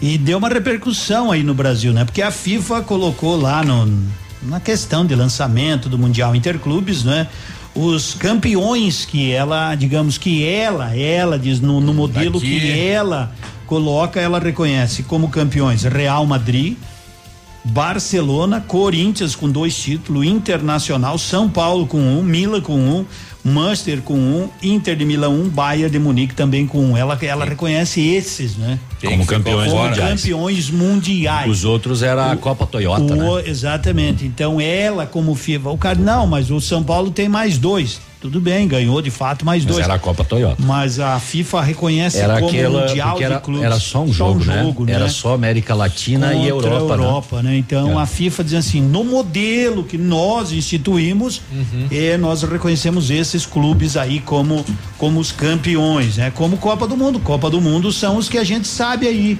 [0.00, 2.04] e deu uma repercussão aí no Brasil, né?
[2.04, 4.02] Porque a FIFA colocou lá no,
[4.42, 7.26] na questão de lançamento do Mundial Interclubes, né?
[7.74, 12.60] Os campeões que ela, digamos que ela, ela diz no, no modelo Daqui.
[12.60, 13.32] que ela
[13.74, 16.76] coloca, ela reconhece como campeões Real Madrid,
[17.64, 23.04] Barcelona, Corinthians com dois títulos, Internacional, São Paulo com um, Milan com um,
[23.42, 26.96] Manchester com um, Inter de Milão um, Bayern de Munique também com um.
[26.96, 28.78] Ela, ela reconhece esses, né?
[29.04, 30.20] Como campeões Como mundiais.
[30.22, 31.50] campeões mundiais.
[31.50, 33.42] Os outros era a Copa Toyota, O- né?
[33.48, 34.24] Exatamente.
[34.24, 38.00] Então ela como FIFA, o cara não, mas o São Paulo tem mais dois.
[38.24, 39.84] Tudo bem, ganhou de fato mais Mas dois.
[39.84, 40.56] era a Copa Toyota.
[40.64, 43.62] Mas a FIFA reconhece Era como aquela, mundial era, de clubes.
[43.64, 44.62] era só um jogo, né?
[44.62, 47.56] jogo, Era só América Latina e Contra Europa, a Europa, né?
[47.58, 48.02] Então É.
[48.02, 51.86] a FIFA diz assim, no modelo que nós instituímos, Uhum.
[51.90, 54.64] eh, nós reconhecemos esses clubes aí como
[54.96, 56.32] como os campeões, né?
[56.34, 57.18] Como Copa do Mundo.
[57.20, 59.38] Copa do Mundo são os que a gente sabe aí.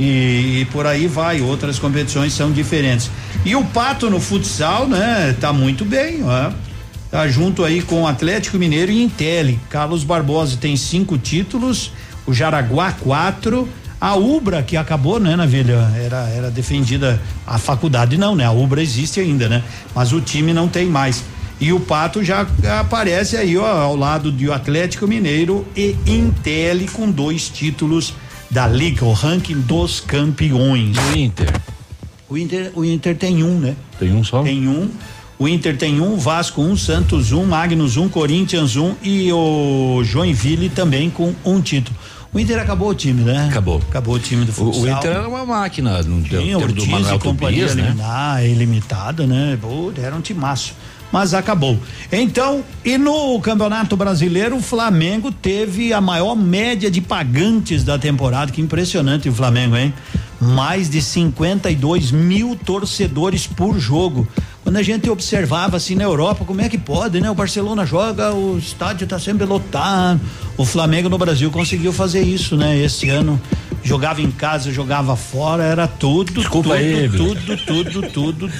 [0.00, 3.08] E, e por aí vai, outras competições são diferentes.
[3.44, 5.32] E o Pato no futsal, né?
[5.40, 6.50] Tá muito bem, ó.
[7.16, 9.58] Tá junto aí com o Atlético Mineiro e Intelli.
[9.70, 11.90] Carlos Barbosa tem cinco títulos,
[12.26, 13.66] o Jaraguá quatro,
[13.98, 15.90] a Ubra que acabou, né, Navilha?
[15.96, 18.44] Era era defendida a faculdade não, né?
[18.44, 19.62] A Ubra existe ainda, né?
[19.94, 21.24] Mas o time não tem mais.
[21.58, 22.46] E o Pato já
[22.78, 28.12] aparece aí, ó, ao lado do Atlético Mineiro e Intelli com dois títulos
[28.50, 30.94] da Liga, o ranking dos campeões.
[30.98, 31.60] O Inter.
[32.28, 33.74] O Inter, o Inter tem um, né?
[33.98, 34.42] Tem um só?
[34.42, 34.90] Tem um.
[35.38, 40.70] O Inter tem um, Vasco um, Santos um, Magnus um, Corinthians um e o Joinville
[40.70, 41.96] também com um título.
[42.32, 43.46] O Inter acabou o time, né?
[43.48, 43.80] Acabou.
[43.88, 44.82] Acabou o time do O, futsal.
[44.82, 47.84] o Inter era uma máquina no Tinha tempo do Manuel Tobias, né?
[47.84, 49.58] eliminar, ilimitada, né?
[49.60, 50.74] Pô, era um timaço.
[51.12, 51.78] Mas acabou.
[52.10, 58.50] Então, e no Campeonato Brasileiro, o Flamengo teve a maior média de pagantes da temporada.
[58.50, 59.94] Que impressionante o Flamengo, hein?
[60.40, 64.26] Mais de 52 mil torcedores por jogo.
[64.66, 67.30] Quando a gente observava assim na Europa, como é que pode, né?
[67.30, 70.20] O Barcelona joga, o estádio tá sempre lotado.
[70.56, 72.76] O Flamengo no Brasil conseguiu fazer isso, né?
[72.76, 73.40] Esse ano
[73.84, 77.36] jogava em casa, jogava fora, era tudo, Desculpa tudo, aí, Bruno.
[77.36, 78.50] tudo, tudo, tudo.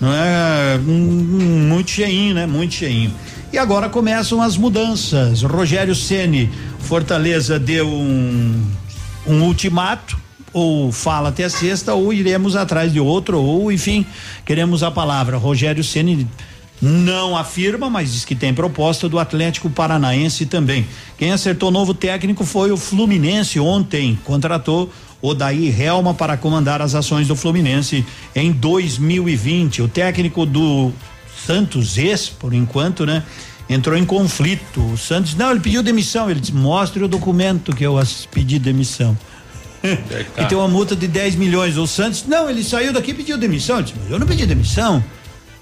[0.00, 2.46] Não é hum, muito cheinho, né?
[2.46, 3.12] Muito cheinho.
[3.52, 5.42] E agora começam as mudanças.
[5.42, 6.48] Rogério Ceni,
[6.78, 8.64] Fortaleza deu um,
[9.26, 10.16] um ultimato
[10.52, 14.04] ou fala até sexta ou iremos atrás de outro ou enfim
[14.44, 15.36] queremos a palavra.
[15.36, 16.26] Rogério Ceni
[16.82, 20.86] não afirma mas diz que tem proposta do Atlético Paranaense também.
[21.16, 24.18] Quem acertou novo técnico foi o Fluminense ontem.
[24.24, 24.90] Contratou
[25.22, 28.04] Odair Helma para comandar as ações do Fluminense
[28.34, 30.90] em 2020 o técnico do
[31.46, 33.22] Santos ex por enquanto né
[33.68, 34.80] entrou em conflito.
[34.92, 36.28] O Santos não ele pediu demissão.
[36.28, 38.00] Ele disse mostre o documento que eu
[38.32, 39.16] pedi demissão
[39.82, 41.76] e tem uma multa de 10 milhões.
[41.76, 43.76] O Santos, não, ele saiu daqui e pediu demissão.
[43.76, 45.02] Eu disse, eu não pedi demissão.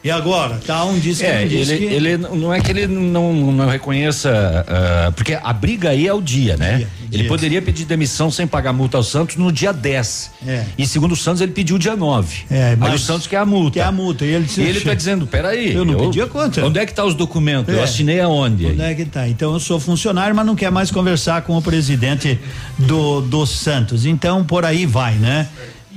[0.08, 0.58] E agora?
[0.66, 3.66] Tá um disse É, que disse ele, que ele não é que ele não, não
[3.68, 6.86] reconheça, ah, porque a briga aí é o dia, né?
[7.12, 10.30] Ele poderia pedir demissão sem pagar multa ao Santos no dia 10.
[10.46, 10.64] É.
[10.78, 12.44] E segundo o Santos, ele pediu dia 9.
[12.50, 13.74] É, Aí mas- o Santos quer a multa.
[13.80, 14.24] Quer a multa.
[14.24, 15.74] E ele, disse, E ele tá dizendo, peraí.
[15.74, 16.64] Eu não pedi a conta.
[16.64, 17.72] Onde é que tá os documentos?
[17.74, 17.84] Eu É.
[17.84, 18.64] assinei aonde?
[18.64, 19.28] Onde é que tá?
[19.28, 22.38] Então eu sou funcionário, mas não quer mais conversar com o presidente
[22.78, 24.06] do, do Santos.
[24.06, 25.48] Então por aí vai, né?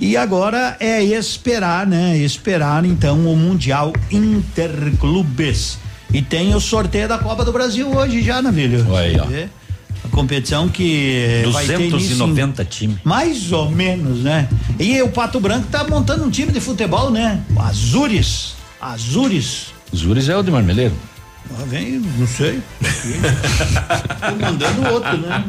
[0.01, 2.17] E agora é esperar, né?
[2.17, 5.77] Esperar então o Mundial Interclubes.
[6.13, 8.85] E tem o sorteio da Copa do Brasil hoje já, Navilho.
[8.89, 10.07] Olha aí, ó.
[10.07, 12.97] A competição que eh, vai ter início em- 290 times.
[13.03, 14.49] mais ou menos, né?
[14.79, 17.39] E o Pato Branco tá montando um time de futebol, né?
[17.55, 18.55] O Azures.
[18.81, 19.67] Azures.
[19.95, 20.95] Zures é o de Marmeleiro.
[21.59, 22.59] Ah, vem, não sei.
[22.81, 25.43] Tô mandando outro, né?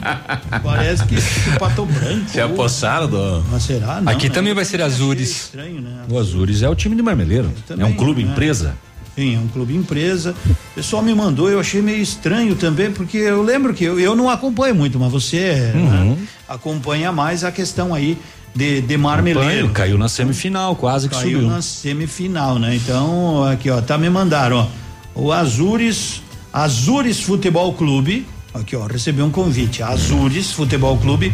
[0.62, 2.28] Parece que, o Pato Branco.
[2.28, 3.44] Se apossaram do.
[3.50, 4.00] Mas será?
[4.00, 4.34] Não, Aqui né?
[4.34, 5.30] também vai ser Azures.
[5.30, 6.02] Estranho, né?
[6.10, 7.50] O Azures é o time de Marmeleiro.
[7.66, 8.30] também, é um clube né?
[8.32, 8.74] empresa.
[9.14, 10.34] Sim, é um clube empresa.
[10.48, 14.16] O pessoal me mandou, eu achei meio estranho também, porque eu lembro que eu, eu
[14.16, 16.12] não acompanho muito, mas você Uhum.
[16.14, 16.16] né,
[16.48, 18.16] acompanha mais a questão aí
[18.54, 19.68] de, de Marmeleiro.
[19.70, 21.48] Caiu na semifinal, quase que Caiu subiu.
[21.50, 22.74] na semifinal, né?
[22.74, 24.81] Então, aqui, ó, tá me mandaram, ó.
[25.14, 29.82] O Azures, Azures Futebol Clube, aqui, ó, recebeu um convite.
[29.82, 31.32] Azures Futebol Clube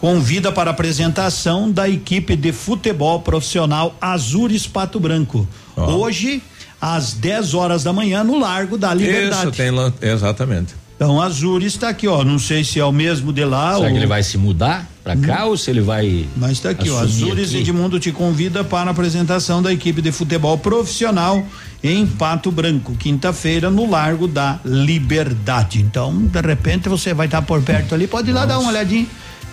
[0.00, 5.46] convida para a apresentação da equipe de futebol profissional Azures Pato Branco.
[5.76, 6.42] Hoje,
[6.80, 9.50] às 10 horas da manhã, no Largo da Liberdade.
[9.50, 10.74] Isso, tem exatamente.
[11.02, 12.22] Então a Azures está aqui, ó.
[12.22, 13.74] Não sei se é o mesmo de lá.
[13.74, 13.90] Será ou...
[13.90, 16.26] que ele vai se mudar pra cá ou se ele vai.
[16.36, 17.00] Mas está aqui, ó.
[17.00, 17.52] Azures?
[17.52, 21.44] Edmundo te convida para a apresentação da equipe de futebol profissional
[21.82, 25.80] em Pato Branco, quinta-feira, no Largo da Liberdade.
[25.80, 29.06] Então, de repente, você vai estar por perto ali, pode ir lá dar uma olhadinha,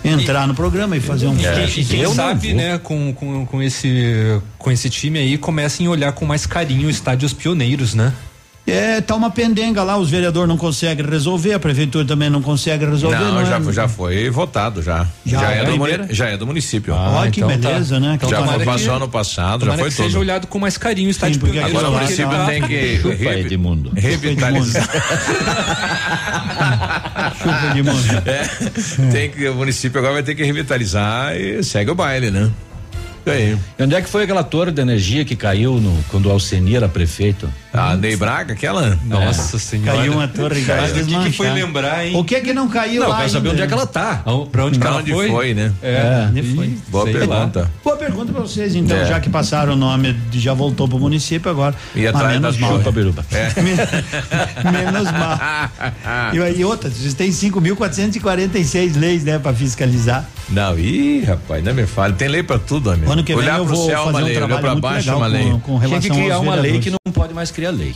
[0.04, 3.44] entrar no programa e fazer um E, e quem Eu não sabe, né, com, com,
[3.44, 8.12] com, esse, com esse time aí, comecem a olhar com mais carinho estádios pioneiros, né?
[8.72, 12.84] É, tá uma pendenga lá, os vereadores não conseguem resolver, a prefeitura também não consegue
[12.84, 13.18] resolver.
[13.18, 15.06] Não, é- já, já foi votado já.
[15.24, 16.94] Já, Já, a é, do, já é do município.
[16.94, 18.12] Ah, Ó, que então beleza, né?
[18.14, 20.04] Então já foi, que- passou ano passado, já foi que tudo.
[20.06, 21.78] seja olhado com mais carinho o estádio porque pioneiros.
[21.82, 23.92] Agora o município tá- tem que Chupa, revi- Edmundo.
[23.94, 24.88] revitalizar.
[27.38, 28.00] Chupa de mundo.
[28.26, 32.50] É, tem que, o município agora vai ter que revitalizar e segue o baile, né?
[33.26, 33.56] Aí.
[33.78, 36.74] E onde é que foi aquela torre de energia que caiu no, quando o Alceni
[36.76, 37.48] era prefeito?
[37.72, 38.98] A Ney Braga, aquela?
[39.04, 39.98] Nossa senhora.
[39.98, 41.54] Caiu uma torre Mas o que, que foi desmanchar.
[41.54, 42.16] lembrar, hein?
[42.16, 43.52] O que que não caiu Não, lá quero saber ainda?
[43.52, 44.24] onde é que ela tá.
[44.50, 45.28] Pra onde que Pra ela onde foi?
[45.28, 45.72] foi, né?
[45.80, 46.76] É, onde e- foi?
[46.88, 47.18] Boa sei lá.
[47.36, 47.70] pergunta.
[47.84, 49.04] Boa pergunta pra vocês, então, É.
[49.06, 51.74] já que passaram o nome, já voltou pro município agora.
[51.94, 52.78] E atrás menos mal.
[52.78, 53.24] Chupa, Biruba.
[53.30, 53.52] É.
[54.70, 55.38] menos mal.
[56.34, 60.28] E aí outra, vocês têm 5.446 leis, né, pra fiscalizar.
[60.50, 62.14] Não, ih, rapaz, não me fale.
[62.14, 63.10] Tem lei pra tudo, amigo.
[63.10, 64.36] Ano que vem Olhar eu vou céu, fazer uma um lei.
[64.36, 65.44] Olhar trabalho pra muito baixo, legal uma lei.
[65.44, 67.94] com, com relação que criar uma lei que não pode mais criar lei.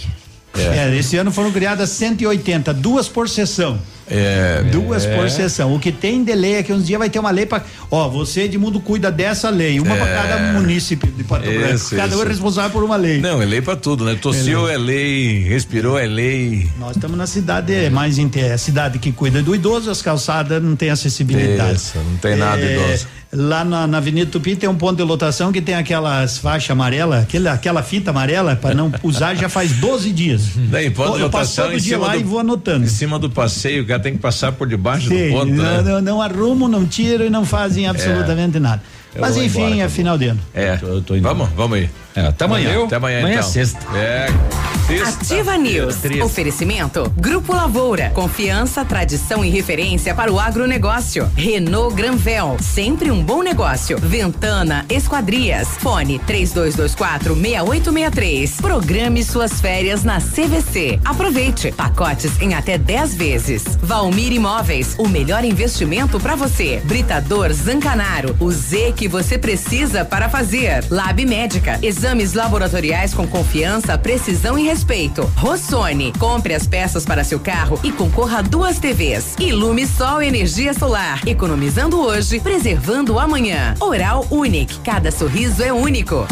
[0.60, 3.78] É, esse ano foram criadas 180, duas por sessão.
[4.07, 4.62] É.
[4.70, 5.74] Duas por sessão.
[5.74, 7.65] O que tem de lei é que uns dias vai ter uma lei para.
[7.91, 9.81] Ó, você, Edmundo, cuida dessa lei.
[9.81, 11.65] Uma para cada município de Pato Branco.
[11.65, 11.74] É.
[11.74, 13.18] Isso, Cada um é responsável por uma lei.
[13.20, 14.15] Não, é lei pra tudo, né?
[14.20, 16.68] Tossiu é lei, respirou é lei.
[16.78, 20.02] Nós estamos na cidade é mais inte- é a cidade que cuida do idoso, as
[20.02, 21.76] calçadas não tem acessibilidade.
[21.78, 23.07] Isso, não tem nada idoso.
[23.37, 27.23] Lá na, na Avenida Tupi tem um ponto de lotação que tem aquelas faixas amarelas,
[27.25, 30.43] aquela, aquela fita amarela para não usar já faz 12 dias.
[30.71, 32.85] Daí, ponto de eu lotação todo dia cima lá do- e vou anotando.
[32.85, 35.65] Em cima do passeio, o cara tem que passar por debaixo Sim, do ponto, não,
[35.65, 35.83] né?
[35.83, 38.83] não, não arrumam, não tiram e não fazem absolutamente nada.
[39.15, 40.41] Eu Mas enfim, embora, é final de ano.
[40.55, 40.79] É.
[40.83, 41.23] Eu tô indo.
[41.23, 41.89] Vamos, vamos aí.
[42.17, 42.68] É, até amanhã.
[42.68, 42.84] Valeu?
[42.86, 43.51] Até amanhã, Amanhã é então.
[43.51, 43.78] sexta.
[43.97, 44.28] É.
[45.07, 45.97] Ativa News.
[46.23, 47.10] Oferecimento.
[47.17, 48.10] Grupo Lavoura.
[48.10, 51.28] Confiança, tradição e referência para o agronegócio.
[51.34, 52.59] Renault Granvel.
[52.60, 53.99] Sempre um bom negócio.
[53.99, 55.68] Ventana Esquadrias.
[55.78, 58.60] Fone 3224 6863.
[58.60, 61.01] Programe suas férias na CVC.
[61.05, 61.73] Aproveite.
[61.73, 63.65] Pacotes em até 10 vezes.
[63.83, 64.94] Valmir Imóveis.
[64.99, 66.81] O melhor investimento para você.
[66.84, 68.36] Britador Zancanaro.
[68.39, 70.84] O Z que você precisa para fazer.
[70.91, 71.78] Lab Médica.
[72.05, 75.23] Exames laboratoriais com confiança, precisão e respeito.
[75.39, 79.34] Rossoni, compre as peças para seu carro e concorra a duas TVs.
[79.41, 83.74] Ilume Sol Energia Solar, economizando hoje, preservando amanhã.
[83.81, 86.26] Oral Unique, cada sorriso é único.